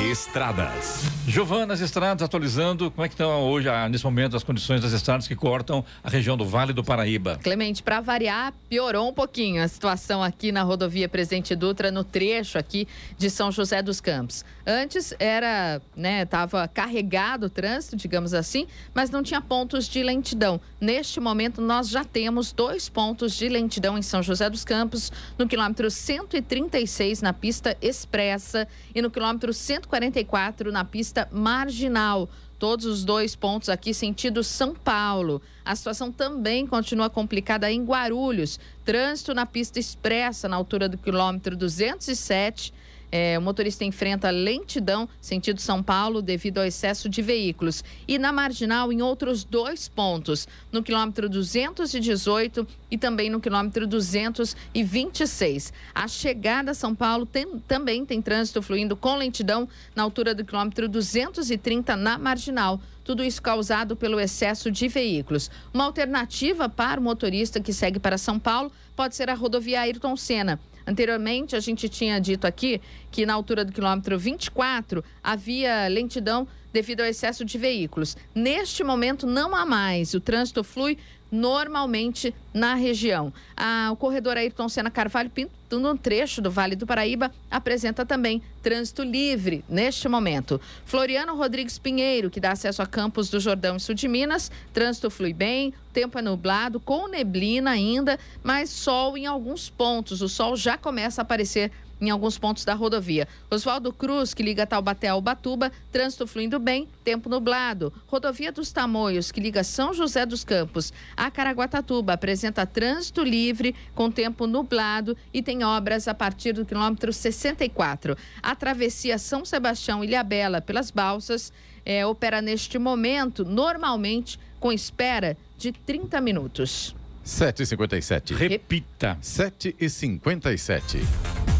Estradas. 0.00 1.02
Giovana, 1.26 1.74
as 1.74 1.80
estradas 1.80 2.22
atualizando. 2.22 2.90
Como 2.90 3.04
é 3.04 3.08
que 3.08 3.14
estão 3.14 3.42
hoje, 3.42 3.68
ah, 3.68 3.86
nesse 3.86 4.02
momento, 4.02 4.34
as 4.34 4.42
condições 4.42 4.80
das 4.80 4.94
estradas 4.94 5.28
que 5.28 5.36
cortam 5.36 5.84
a 6.02 6.08
região 6.08 6.38
do 6.38 6.46
Vale 6.46 6.72
do 6.72 6.82
Paraíba? 6.82 7.38
Clemente, 7.42 7.82
para 7.82 8.00
variar, 8.00 8.54
piorou 8.70 9.10
um 9.10 9.12
pouquinho 9.12 9.62
a 9.62 9.68
situação 9.68 10.22
aqui 10.22 10.50
na 10.50 10.62
rodovia 10.62 11.06
Presidente 11.06 11.54
Dutra, 11.54 11.90
no 11.90 12.02
trecho 12.02 12.56
aqui 12.56 12.88
de 13.18 13.28
São 13.28 13.52
José 13.52 13.82
dos 13.82 14.00
Campos. 14.00 14.42
Antes 14.66 15.12
era, 15.18 15.82
né, 15.94 16.24
tava 16.24 16.66
carregado 16.66 17.46
o 17.46 17.50
trânsito, 17.50 17.94
digamos 17.94 18.32
assim, 18.32 18.66
mas 18.94 19.10
não 19.10 19.22
tinha 19.22 19.40
pontos 19.42 19.86
de 19.86 20.02
lentidão. 20.02 20.58
Neste 20.80 21.20
momento, 21.20 21.60
nós 21.60 21.90
já 21.90 22.04
temos 22.04 22.52
dois 22.52 22.88
pontos 22.88 23.36
de 23.36 23.48
lentidão 23.50 23.98
em 23.98 24.02
São 24.02 24.22
José 24.22 24.48
dos 24.48 24.64
Campos, 24.64 25.12
no 25.36 25.46
quilômetro 25.46 25.90
136 25.90 27.20
na 27.20 27.34
pista 27.34 27.76
expressa 27.82 28.66
e 28.94 29.02
no 29.02 29.10
quilômetro 29.10 29.52
144 29.52 30.72
na 30.72 30.84
pista 30.84 31.28
marginal. 31.30 32.28
Todos 32.58 32.86
os 32.86 33.04
dois 33.04 33.36
pontos 33.36 33.68
aqui 33.68 33.94
sentido 33.94 34.42
São 34.42 34.74
Paulo. 34.74 35.40
A 35.64 35.76
situação 35.76 36.10
também 36.10 36.66
continua 36.66 37.08
complicada 37.08 37.70
em 37.70 37.84
Guarulhos. 37.84 38.58
Trânsito 38.84 39.32
na 39.32 39.46
pista 39.46 39.78
expressa 39.78 40.48
na 40.48 40.56
altura 40.56 40.88
do 40.88 40.98
quilômetro 40.98 41.56
207. 41.56 42.74
É, 43.10 43.38
o 43.38 43.42
motorista 43.42 43.84
enfrenta 43.84 44.28
lentidão 44.30 45.08
sentido 45.20 45.60
São 45.60 45.82
Paulo 45.82 46.20
devido 46.20 46.58
ao 46.58 46.64
excesso 46.64 47.08
de 47.08 47.22
veículos. 47.22 47.82
E 48.06 48.18
na 48.18 48.30
marginal, 48.32 48.92
em 48.92 49.00
outros 49.00 49.44
dois 49.44 49.88
pontos, 49.88 50.46
no 50.70 50.82
quilômetro 50.82 51.28
218 51.28 52.66
e 52.90 52.98
também 52.98 53.30
no 53.30 53.40
quilômetro 53.40 53.86
226. 53.86 55.72
A 55.94 56.06
chegada 56.06 56.72
a 56.72 56.74
São 56.74 56.94
Paulo 56.94 57.24
tem- 57.26 57.58
também 57.66 58.04
tem 58.04 58.20
trânsito 58.20 58.60
fluindo 58.62 58.96
com 58.96 59.16
lentidão 59.16 59.68
na 59.94 60.02
altura 60.02 60.34
do 60.34 60.44
quilômetro 60.44 60.88
230 60.88 61.96
na 61.96 62.18
marginal. 62.18 62.80
Tudo 63.04 63.24
isso 63.24 63.40
causado 63.40 63.96
pelo 63.96 64.20
excesso 64.20 64.70
de 64.70 64.86
veículos. 64.86 65.50
Uma 65.72 65.84
alternativa 65.84 66.68
para 66.68 67.00
o 67.00 67.02
motorista 67.02 67.58
que 67.58 67.72
segue 67.72 67.98
para 67.98 68.18
São 68.18 68.38
Paulo 68.38 68.70
pode 68.94 69.16
ser 69.16 69.30
a 69.30 69.34
rodovia 69.34 69.80
Ayrton 69.80 70.14
Senna. 70.16 70.60
Anteriormente, 70.88 71.54
a 71.54 71.60
gente 71.60 71.86
tinha 71.86 72.18
dito 72.18 72.46
aqui 72.46 72.80
que 73.10 73.26
na 73.26 73.34
altura 73.34 73.62
do 73.62 73.70
quilômetro 73.70 74.18
24 74.18 75.04
havia 75.22 75.86
lentidão 75.86 76.48
devido 76.72 77.00
ao 77.00 77.06
excesso 77.06 77.44
de 77.44 77.58
veículos. 77.58 78.16
Neste 78.34 78.82
momento, 78.82 79.26
não 79.26 79.54
há 79.54 79.66
mais. 79.66 80.14
O 80.14 80.20
trânsito 80.20 80.64
flui 80.64 80.96
normalmente 81.30 82.34
na 82.52 82.74
região. 82.74 83.32
Ah, 83.56 83.88
o 83.92 83.96
corredor 83.96 84.36
Ayrton 84.36 84.68
Senna 84.68 84.90
Carvalho 84.90 85.30
Pinto, 85.30 85.78
no 85.78 85.96
trecho 85.96 86.40
do 86.40 86.50
Vale 86.50 86.74
do 86.74 86.86
Paraíba, 86.86 87.30
apresenta 87.50 88.04
também 88.06 88.42
trânsito 88.62 89.02
livre 89.02 89.64
neste 89.68 90.08
momento. 90.08 90.60
Floriano 90.84 91.36
Rodrigues 91.36 91.78
Pinheiro, 91.78 92.30
que 92.30 92.40
dá 92.40 92.52
acesso 92.52 92.80
a 92.80 92.86
Campos 92.86 93.28
do 93.28 93.38
Jordão 93.38 93.76
e 93.76 93.80
Sul 93.80 93.94
de 93.94 94.08
Minas, 94.08 94.50
trânsito 94.72 95.10
flui 95.10 95.32
bem, 95.32 95.74
tempo 95.92 96.18
é 96.18 96.22
nublado, 96.22 96.80
com 96.80 97.08
neblina 97.08 97.70
ainda, 97.70 98.18
mas 98.42 98.70
sol 98.70 99.16
em 99.16 99.26
alguns 99.26 99.68
pontos. 99.68 100.22
O 100.22 100.28
sol 100.28 100.56
já 100.56 100.78
começa 100.78 101.20
a 101.20 101.22
aparecer 101.22 101.70
em 102.00 102.10
alguns 102.10 102.38
pontos 102.38 102.64
da 102.64 102.74
rodovia. 102.74 103.26
Oswaldo 103.50 103.92
Cruz, 103.92 104.34
que 104.34 104.42
liga 104.42 104.66
Taubaté 104.66 105.08
ao 105.08 105.20
Batuba, 105.20 105.72
trânsito 105.90 106.26
fluindo 106.26 106.58
bem, 106.58 106.88
tempo 107.04 107.28
nublado. 107.28 107.92
Rodovia 108.06 108.52
dos 108.52 108.72
Tamoios, 108.72 109.32
que 109.32 109.40
liga 109.40 109.64
São 109.64 109.92
José 109.92 110.24
dos 110.24 110.44
Campos 110.44 110.92
a 111.16 111.30
Caraguatatuba, 111.30 112.12
apresenta 112.12 112.66
trânsito 112.66 113.22
livre 113.22 113.74
com 113.94 114.10
tempo 114.10 114.46
nublado 114.46 115.16
e 115.32 115.42
tem 115.42 115.64
obras 115.64 116.08
a 116.08 116.14
partir 116.14 116.52
do 116.52 116.64
quilômetro 116.64 117.12
64. 117.12 118.16
A 118.42 118.54
travessia 118.54 119.18
São 119.18 119.44
Sebastião 119.44 120.04
Ilhabela 120.04 120.60
pelas 120.60 120.90
balsas 120.90 121.52
eh, 121.84 122.06
opera 122.06 122.40
neste 122.40 122.78
momento, 122.78 123.44
normalmente, 123.44 124.38
com 124.60 124.72
espera 124.72 125.36
de 125.56 125.72
30 125.72 126.20
minutos. 126.20 126.94
7h57. 127.24 128.34
Repita. 128.34 129.18
7h57. 129.22 131.57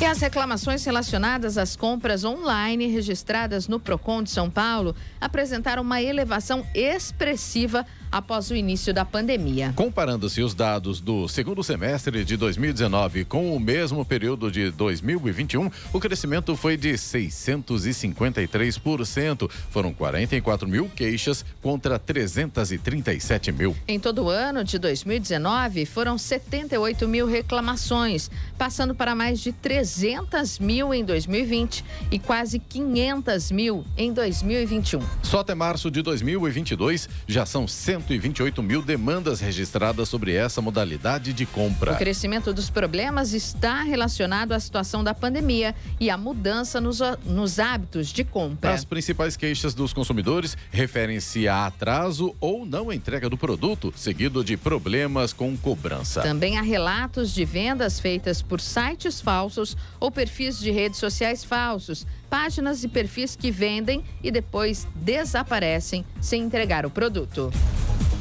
E 0.00 0.04
as 0.04 0.20
reclamações 0.20 0.84
relacionadas 0.84 1.58
às 1.58 1.74
compras 1.74 2.24
online 2.24 2.86
registradas 2.86 3.66
no 3.66 3.80
Procon 3.80 4.22
de 4.22 4.30
São 4.30 4.48
Paulo 4.48 4.94
apresentaram 5.20 5.82
uma 5.82 6.00
elevação 6.00 6.64
expressiva 6.72 7.84
após 8.10 8.50
o 8.50 8.56
início 8.56 8.94
da 8.94 9.04
pandemia. 9.04 9.72
Comparando-se 9.76 10.40
os 10.40 10.54
dados 10.54 10.98
do 11.00 11.28
segundo 11.28 11.62
semestre 11.62 12.24
de 12.24 12.34
2019 12.36 13.24
com 13.24 13.54
o 13.54 13.60
mesmo 13.60 14.04
período 14.04 14.50
de 14.50 14.70
2021, 14.70 15.70
o 15.92 16.00
crescimento 16.00 16.56
foi 16.56 16.76
de 16.76 16.94
653%. 16.94 19.48
Foram 19.70 19.92
44 19.92 20.66
mil 20.66 20.88
queixas 20.88 21.44
contra 21.60 21.98
337 21.98 23.52
mil. 23.52 23.76
Em 23.86 24.00
todo 24.00 24.24
o 24.24 24.30
ano 24.30 24.64
de 24.64 24.78
2019, 24.78 25.84
foram 25.84 26.16
78 26.16 27.06
mil 27.06 27.26
reclamações, 27.26 28.30
passando 28.56 28.94
para 28.94 29.14
mais 29.14 29.40
de 29.40 29.52
300 29.52 30.58
mil 30.58 30.94
em 30.94 31.04
2020 31.04 31.84
e 32.10 32.18
quase 32.18 32.58
500 32.58 33.50
mil 33.50 33.84
em 33.96 34.12
2021. 34.12 35.00
Só 35.22 35.40
até 35.40 35.54
março 35.54 35.90
de 35.90 36.00
2022 36.02 37.08
já 37.26 37.44
são 37.44 37.68
100 37.68 37.97
128 37.98 38.62
mil 38.62 38.80
demandas 38.80 39.40
registradas 39.40 40.08
sobre 40.08 40.32
essa 40.32 40.62
modalidade 40.62 41.32
de 41.32 41.44
compra. 41.44 41.92
O 41.92 41.96
crescimento 41.96 42.52
dos 42.52 42.70
problemas 42.70 43.32
está 43.32 43.82
relacionado 43.82 44.52
à 44.52 44.60
situação 44.60 45.02
da 45.02 45.12
pandemia 45.12 45.74
e 45.98 46.08
à 46.08 46.16
mudança 46.16 46.80
nos, 46.80 47.00
nos 47.24 47.58
hábitos 47.58 48.08
de 48.08 48.22
compra. 48.22 48.72
As 48.72 48.84
principais 48.84 49.36
queixas 49.36 49.74
dos 49.74 49.92
consumidores 49.92 50.56
referem-se 50.70 51.48
a 51.48 51.66
atraso 51.66 52.34
ou 52.40 52.64
não 52.64 52.92
entrega 52.92 53.28
do 53.28 53.36
produto, 53.36 53.92
seguido 53.96 54.44
de 54.44 54.56
problemas 54.56 55.32
com 55.32 55.56
cobrança. 55.56 56.22
Também 56.22 56.56
há 56.56 56.62
relatos 56.62 57.34
de 57.34 57.44
vendas 57.44 57.98
feitas 57.98 58.40
por 58.40 58.60
sites 58.60 59.20
falsos 59.20 59.76
ou 59.98 60.10
perfis 60.10 60.58
de 60.60 60.70
redes 60.70 61.00
sociais 61.00 61.44
falsos, 61.44 62.06
páginas 62.28 62.84
e 62.84 62.88
perfis 62.88 63.34
que 63.34 63.50
vendem 63.50 64.04
e 64.22 64.30
depois 64.30 64.86
desaparecem 64.94 66.04
sem 66.20 66.42
entregar 66.42 66.86
o 66.86 66.90
produto. 66.90 67.50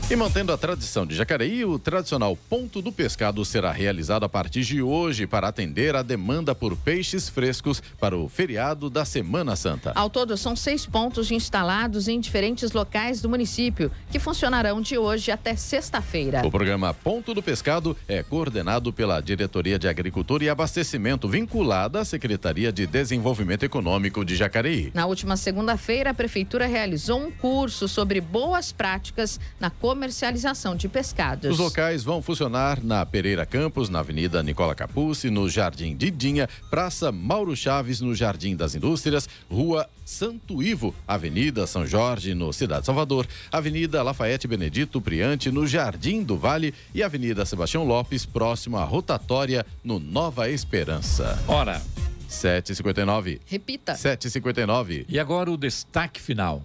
E 0.09 0.15
mantendo 0.15 0.53
a 0.53 0.57
tradição 0.57 1.05
de 1.05 1.13
Jacareí, 1.13 1.65
o 1.65 1.77
tradicional 1.77 2.37
Ponto 2.49 2.81
do 2.81 2.93
Pescado 2.93 3.43
será 3.43 3.73
realizado 3.73 4.23
a 4.23 4.29
partir 4.29 4.61
de 4.61 4.81
hoje 4.81 5.27
para 5.27 5.49
atender 5.49 5.97
a 5.97 6.01
demanda 6.01 6.55
por 6.55 6.77
peixes 6.77 7.27
frescos 7.27 7.83
para 7.99 8.15
o 8.15 8.29
feriado 8.29 8.89
da 8.89 9.03
Semana 9.03 9.53
Santa. 9.57 9.91
Ao 9.93 10.09
todo, 10.09 10.37
são 10.37 10.55
seis 10.55 10.85
pontos 10.85 11.29
instalados 11.29 12.07
em 12.07 12.21
diferentes 12.21 12.71
locais 12.71 13.19
do 13.19 13.27
município, 13.27 13.91
que 14.09 14.17
funcionarão 14.17 14.79
de 14.79 14.97
hoje 14.97 15.29
até 15.29 15.57
sexta-feira. 15.57 16.41
O 16.47 16.51
programa 16.51 16.93
Ponto 16.93 17.33
do 17.33 17.43
Pescado 17.43 17.93
é 18.07 18.23
coordenado 18.23 18.93
pela 18.93 19.19
Diretoria 19.19 19.77
de 19.77 19.89
Agricultura 19.89 20.45
e 20.45 20.49
Abastecimento, 20.49 21.27
vinculada 21.27 21.99
à 21.99 22.05
Secretaria 22.05 22.71
de 22.71 22.87
Desenvolvimento 22.87 23.63
Econômico 23.63 24.23
de 24.23 24.37
Jacareí. 24.37 24.89
Na 24.93 25.05
última 25.05 25.35
segunda-feira, 25.35 26.11
a 26.11 26.13
Prefeitura 26.13 26.65
realizou 26.65 27.19
um 27.19 27.29
curso 27.29 27.89
sobre 27.89 28.21
boas 28.21 28.71
práticas 28.71 29.37
na 29.59 29.69
comercialização 29.69 29.96
comercialização 29.97 30.75
de 30.75 30.87
pescados. 30.87 31.49
Os 31.49 31.57
locais 31.57 32.03
vão 32.03 32.21
funcionar 32.21 32.83
na 32.83 33.03
Pereira 33.03 33.47
Campos, 33.47 33.89
na 33.89 33.99
Avenida 33.99 34.43
Nicola 34.43 34.75
Capucci, 34.75 35.31
no 35.31 35.49
Jardim 35.49 35.97
Didinha, 35.97 36.47
Praça 36.69 37.11
Mauro 37.11 37.55
Chaves, 37.55 37.99
no 37.99 38.13
Jardim 38.13 38.55
das 38.55 38.75
Indústrias, 38.75 39.27
Rua 39.49 39.89
Santo 40.05 40.61
Ivo, 40.61 40.93
Avenida 41.07 41.65
São 41.65 41.83
Jorge, 41.87 42.35
no 42.35 42.53
Cidade 42.53 42.85
Salvador, 42.85 43.25
Avenida 43.51 44.03
Lafayette 44.03 44.47
Benedito 44.47 45.01
Priante, 45.01 45.49
no 45.49 45.65
Jardim 45.65 46.21
do 46.21 46.37
Vale 46.37 46.75
e 46.93 47.01
Avenida 47.01 47.43
Sebastião 47.43 47.83
Lopes, 47.83 48.23
próximo 48.23 48.77
à 48.77 48.83
rotatória, 48.83 49.65
no 49.83 49.99
Nova 49.99 50.47
Esperança. 50.47 51.41
Ora. 51.47 51.81
7h59. 52.29 53.39
Repita. 53.47 53.93
7h59. 53.93 55.05
E 55.09 55.17
agora 55.17 55.49
o 55.49 55.57
destaque 55.57 56.21
final. 56.21 56.61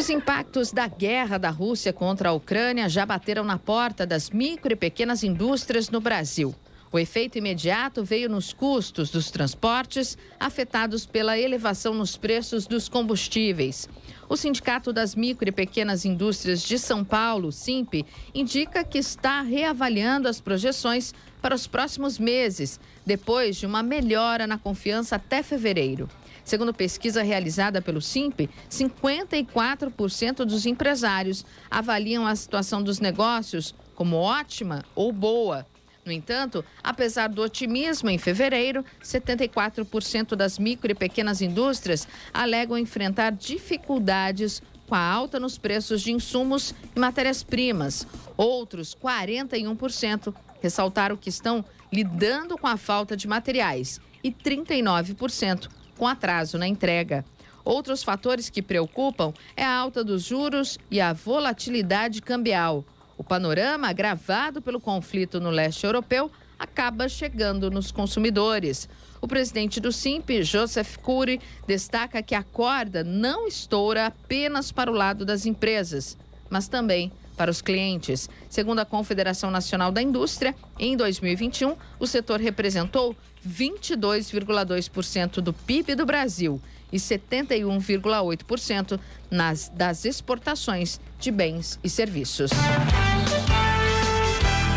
Os 0.00 0.08
impactos 0.08 0.72
da 0.72 0.86
guerra 0.86 1.36
da 1.36 1.50
Rússia 1.50 1.92
contra 1.92 2.30
a 2.30 2.32
Ucrânia 2.32 2.88
já 2.88 3.04
bateram 3.04 3.44
na 3.44 3.58
porta 3.58 4.06
das 4.06 4.30
micro 4.30 4.72
e 4.72 4.76
pequenas 4.76 5.22
indústrias 5.22 5.90
no 5.90 6.00
Brasil. 6.00 6.54
O 6.90 6.98
efeito 6.98 7.36
imediato 7.36 8.02
veio 8.02 8.26
nos 8.26 8.50
custos 8.50 9.10
dos 9.10 9.30
transportes, 9.30 10.16
afetados 10.40 11.04
pela 11.04 11.38
elevação 11.38 11.92
nos 11.92 12.16
preços 12.16 12.66
dos 12.66 12.88
combustíveis. 12.88 13.90
O 14.26 14.38
Sindicato 14.38 14.90
das 14.90 15.14
Micro 15.14 15.50
e 15.50 15.52
Pequenas 15.52 16.06
Indústrias 16.06 16.62
de 16.62 16.78
São 16.78 17.04
Paulo, 17.04 17.52
SIMP, 17.52 18.06
indica 18.34 18.82
que 18.82 18.96
está 18.96 19.42
reavaliando 19.42 20.28
as 20.28 20.40
projeções 20.40 21.12
para 21.42 21.54
os 21.54 21.66
próximos 21.66 22.18
meses, 22.18 22.80
depois 23.04 23.54
de 23.58 23.66
uma 23.66 23.82
melhora 23.82 24.46
na 24.46 24.56
confiança 24.56 25.16
até 25.16 25.42
fevereiro. 25.42 26.08
Segundo 26.50 26.74
pesquisa 26.74 27.22
realizada 27.22 27.80
pelo 27.80 28.02
SIMP, 28.02 28.50
54% 28.68 30.38
dos 30.38 30.66
empresários 30.66 31.46
avaliam 31.70 32.26
a 32.26 32.34
situação 32.34 32.82
dos 32.82 32.98
negócios 32.98 33.72
como 33.94 34.16
ótima 34.16 34.84
ou 34.96 35.12
boa. 35.12 35.64
No 36.04 36.10
entanto, 36.10 36.64
apesar 36.82 37.28
do 37.28 37.40
otimismo 37.40 38.10
em 38.10 38.18
fevereiro, 38.18 38.84
74% 39.00 40.34
das 40.34 40.58
micro 40.58 40.90
e 40.90 40.94
pequenas 40.96 41.40
indústrias 41.40 42.08
alegam 42.34 42.76
enfrentar 42.76 43.30
dificuldades 43.30 44.60
com 44.88 44.96
a 44.96 45.08
alta 45.08 45.38
nos 45.38 45.56
preços 45.56 46.02
de 46.02 46.10
insumos 46.10 46.74
e 46.96 46.98
matérias-primas. 46.98 48.08
Outros 48.36 48.92
41% 49.00 50.34
ressaltaram 50.60 51.16
que 51.16 51.28
estão 51.28 51.64
lidando 51.92 52.58
com 52.58 52.66
a 52.66 52.76
falta 52.76 53.16
de 53.16 53.28
materiais 53.28 54.00
e 54.24 54.32
39% 54.32 55.78
com 56.00 56.06
atraso 56.06 56.56
na 56.56 56.66
entrega. 56.66 57.26
Outros 57.62 58.02
fatores 58.02 58.48
que 58.48 58.62
preocupam 58.62 59.34
é 59.54 59.62
a 59.62 59.76
alta 59.76 60.02
dos 60.02 60.22
juros 60.22 60.78
e 60.90 60.98
a 60.98 61.12
volatilidade 61.12 62.22
cambial. 62.22 62.82
O 63.18 63.22
panorama 63.22 63.90
agravado 63.90 64.62
pelo 64.62 64.80
conflito 64.80 65.38
no 65.38 65.50
leste 65.50 65.84
europeu 65.84 66.30
acaba 66.58 67.06
chegando 67.06 67.70
nos 67.70 67.92
consumidores. 67.92 68.88
O 69.20 69.28
presidente 69.28 69.78
do 69.78 69.92
SIMP, 69.92 70.42
Joseph 70.42 70.96
Cury, 70.96 71.38
destaca 71.66 72.22
que 72.22 72.34
a 72.34 72.42
corda 72.42 73.04
não 73.04 73.46
estoura 73.46 74.06
apenas 74.06 74.72
para 74.72 74.90
o 74.90 74.94
lado 74.94 75.26
das 75.26 75.44
empresas, 75.44 76.16
mas 76.48 76.66
também 76.66 77.12
para 77.40 77.50
os 77.50 77.62
clientes. 77.62 78.28
Segundo 78.50 78.80
a 78.80 78.84
Confederação 78.84 79.50
Nacional 79.50 79.90
da 79.90 80.02
Indústria, 80.02 80.54
em 80.78 80.94
2021, 80.94 81.74
o 81.98 82.06
setor 82.06 82.38
representou 82.38 83.16
22,2% 83.48 85.40
do 85.40 85.50
PIB 85.50 85.94
do 85.94 86.04
Brasil 86.04 86.60
e 86.92 86.98
71,8% 86.98 89.00
nas 89.30 89.70
das 89.70 90.04
exportações 90.04 91.00
de 91.18 91.30
bens 91.30 91.80
e 91.82 91.88
serviços. 91.88 92.50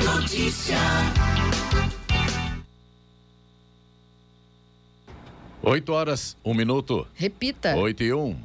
Notícia. 0.05 0.77
8 5.61 5.91
horas, 5.91 6.37
1 6.45 6.49
um 6.49 6.53
minuto. 6.53 7.05
Repita. 7.13 7.75
8 7.75 8.03
e 8.03 8.13
1. 8.13 8.25
Um. 8.25 8.37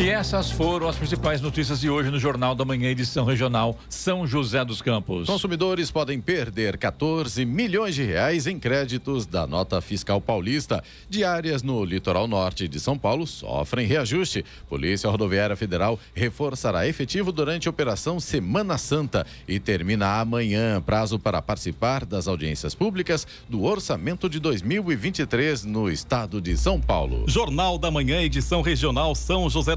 E 0.00 0.08
essas 0.08 0.50
foram 0.50 0.88
as 0.88 0.96
principais 0.96 1.42
notícias 1.42 1.78
de 1.78 1.90
hoje 1.90 2.10
no 2.10 2.18
Jornal 2.18 2.54
da 2.54 2.64
Manhã, 2.64 2.88
edição 2.88 3.22
regional 3.22 3.76
São 3.86 4.26
José 4.26 4.64
dos 4.64 4.80
Campos. 4.80 5.26
Consumidores 5.26 5.90
podem 5.90 6.18
perder 6.18 6.78
14 6.78 7.44
milhões 7.44 7.94
de 7.94 8.02
reais 8.02 8.46
em 8.46 8.58
créditos 8.58 9.26
da 9.26 9.46
nota 9.46 9.78
fiscal 9.82 10.18
paulista. 10.18 10.82
Diárias 11.06 11.62
no 11.62 11.84
litoral 11.84 12.26
norte 12.26 12.66
de 12.66 12.80
São 12.80 12.96
Paulo 12.96 13.26
sofrem 13.26 13.86
reajuste. 13.86 14.42
Polícia 14.70 15.10
Rodoviária 15.10 15.54
Federal 15.54 16.00
reforçará 16.14 16.88
efetivo 16.88 17.30
durante 17.30 17.68
a 17.68 17.70
Operação 17.70 18.18
Semana 18.18 18.78
Santa 18.78 19.26
e 19.46 19.60
termina 19.60 20.18
amanhã 20.18 20.80
prazo 20.80 21.18
para 21.18 21.42
participar 21.42 22.06
das 22.06 22.26
audiências 22.26 22.74
públicas 22.74 23.26
do 23.50 23.64
orçamento 23.64 24.30
de 24.30 24.40
2023 24.40 25.66
no 25.66 25.90
estado 25.90 26.40
de 26.40 26.56
São 26.56 26.80
Paulo. 26.80 27.24
Jornal 27.28 27.76
da 27.76 27.90
Manhã, 27.90 28.22
edição 28.22 28.62
regional 28.62 29.14
São 29.14 29.50
José 29.50 29.76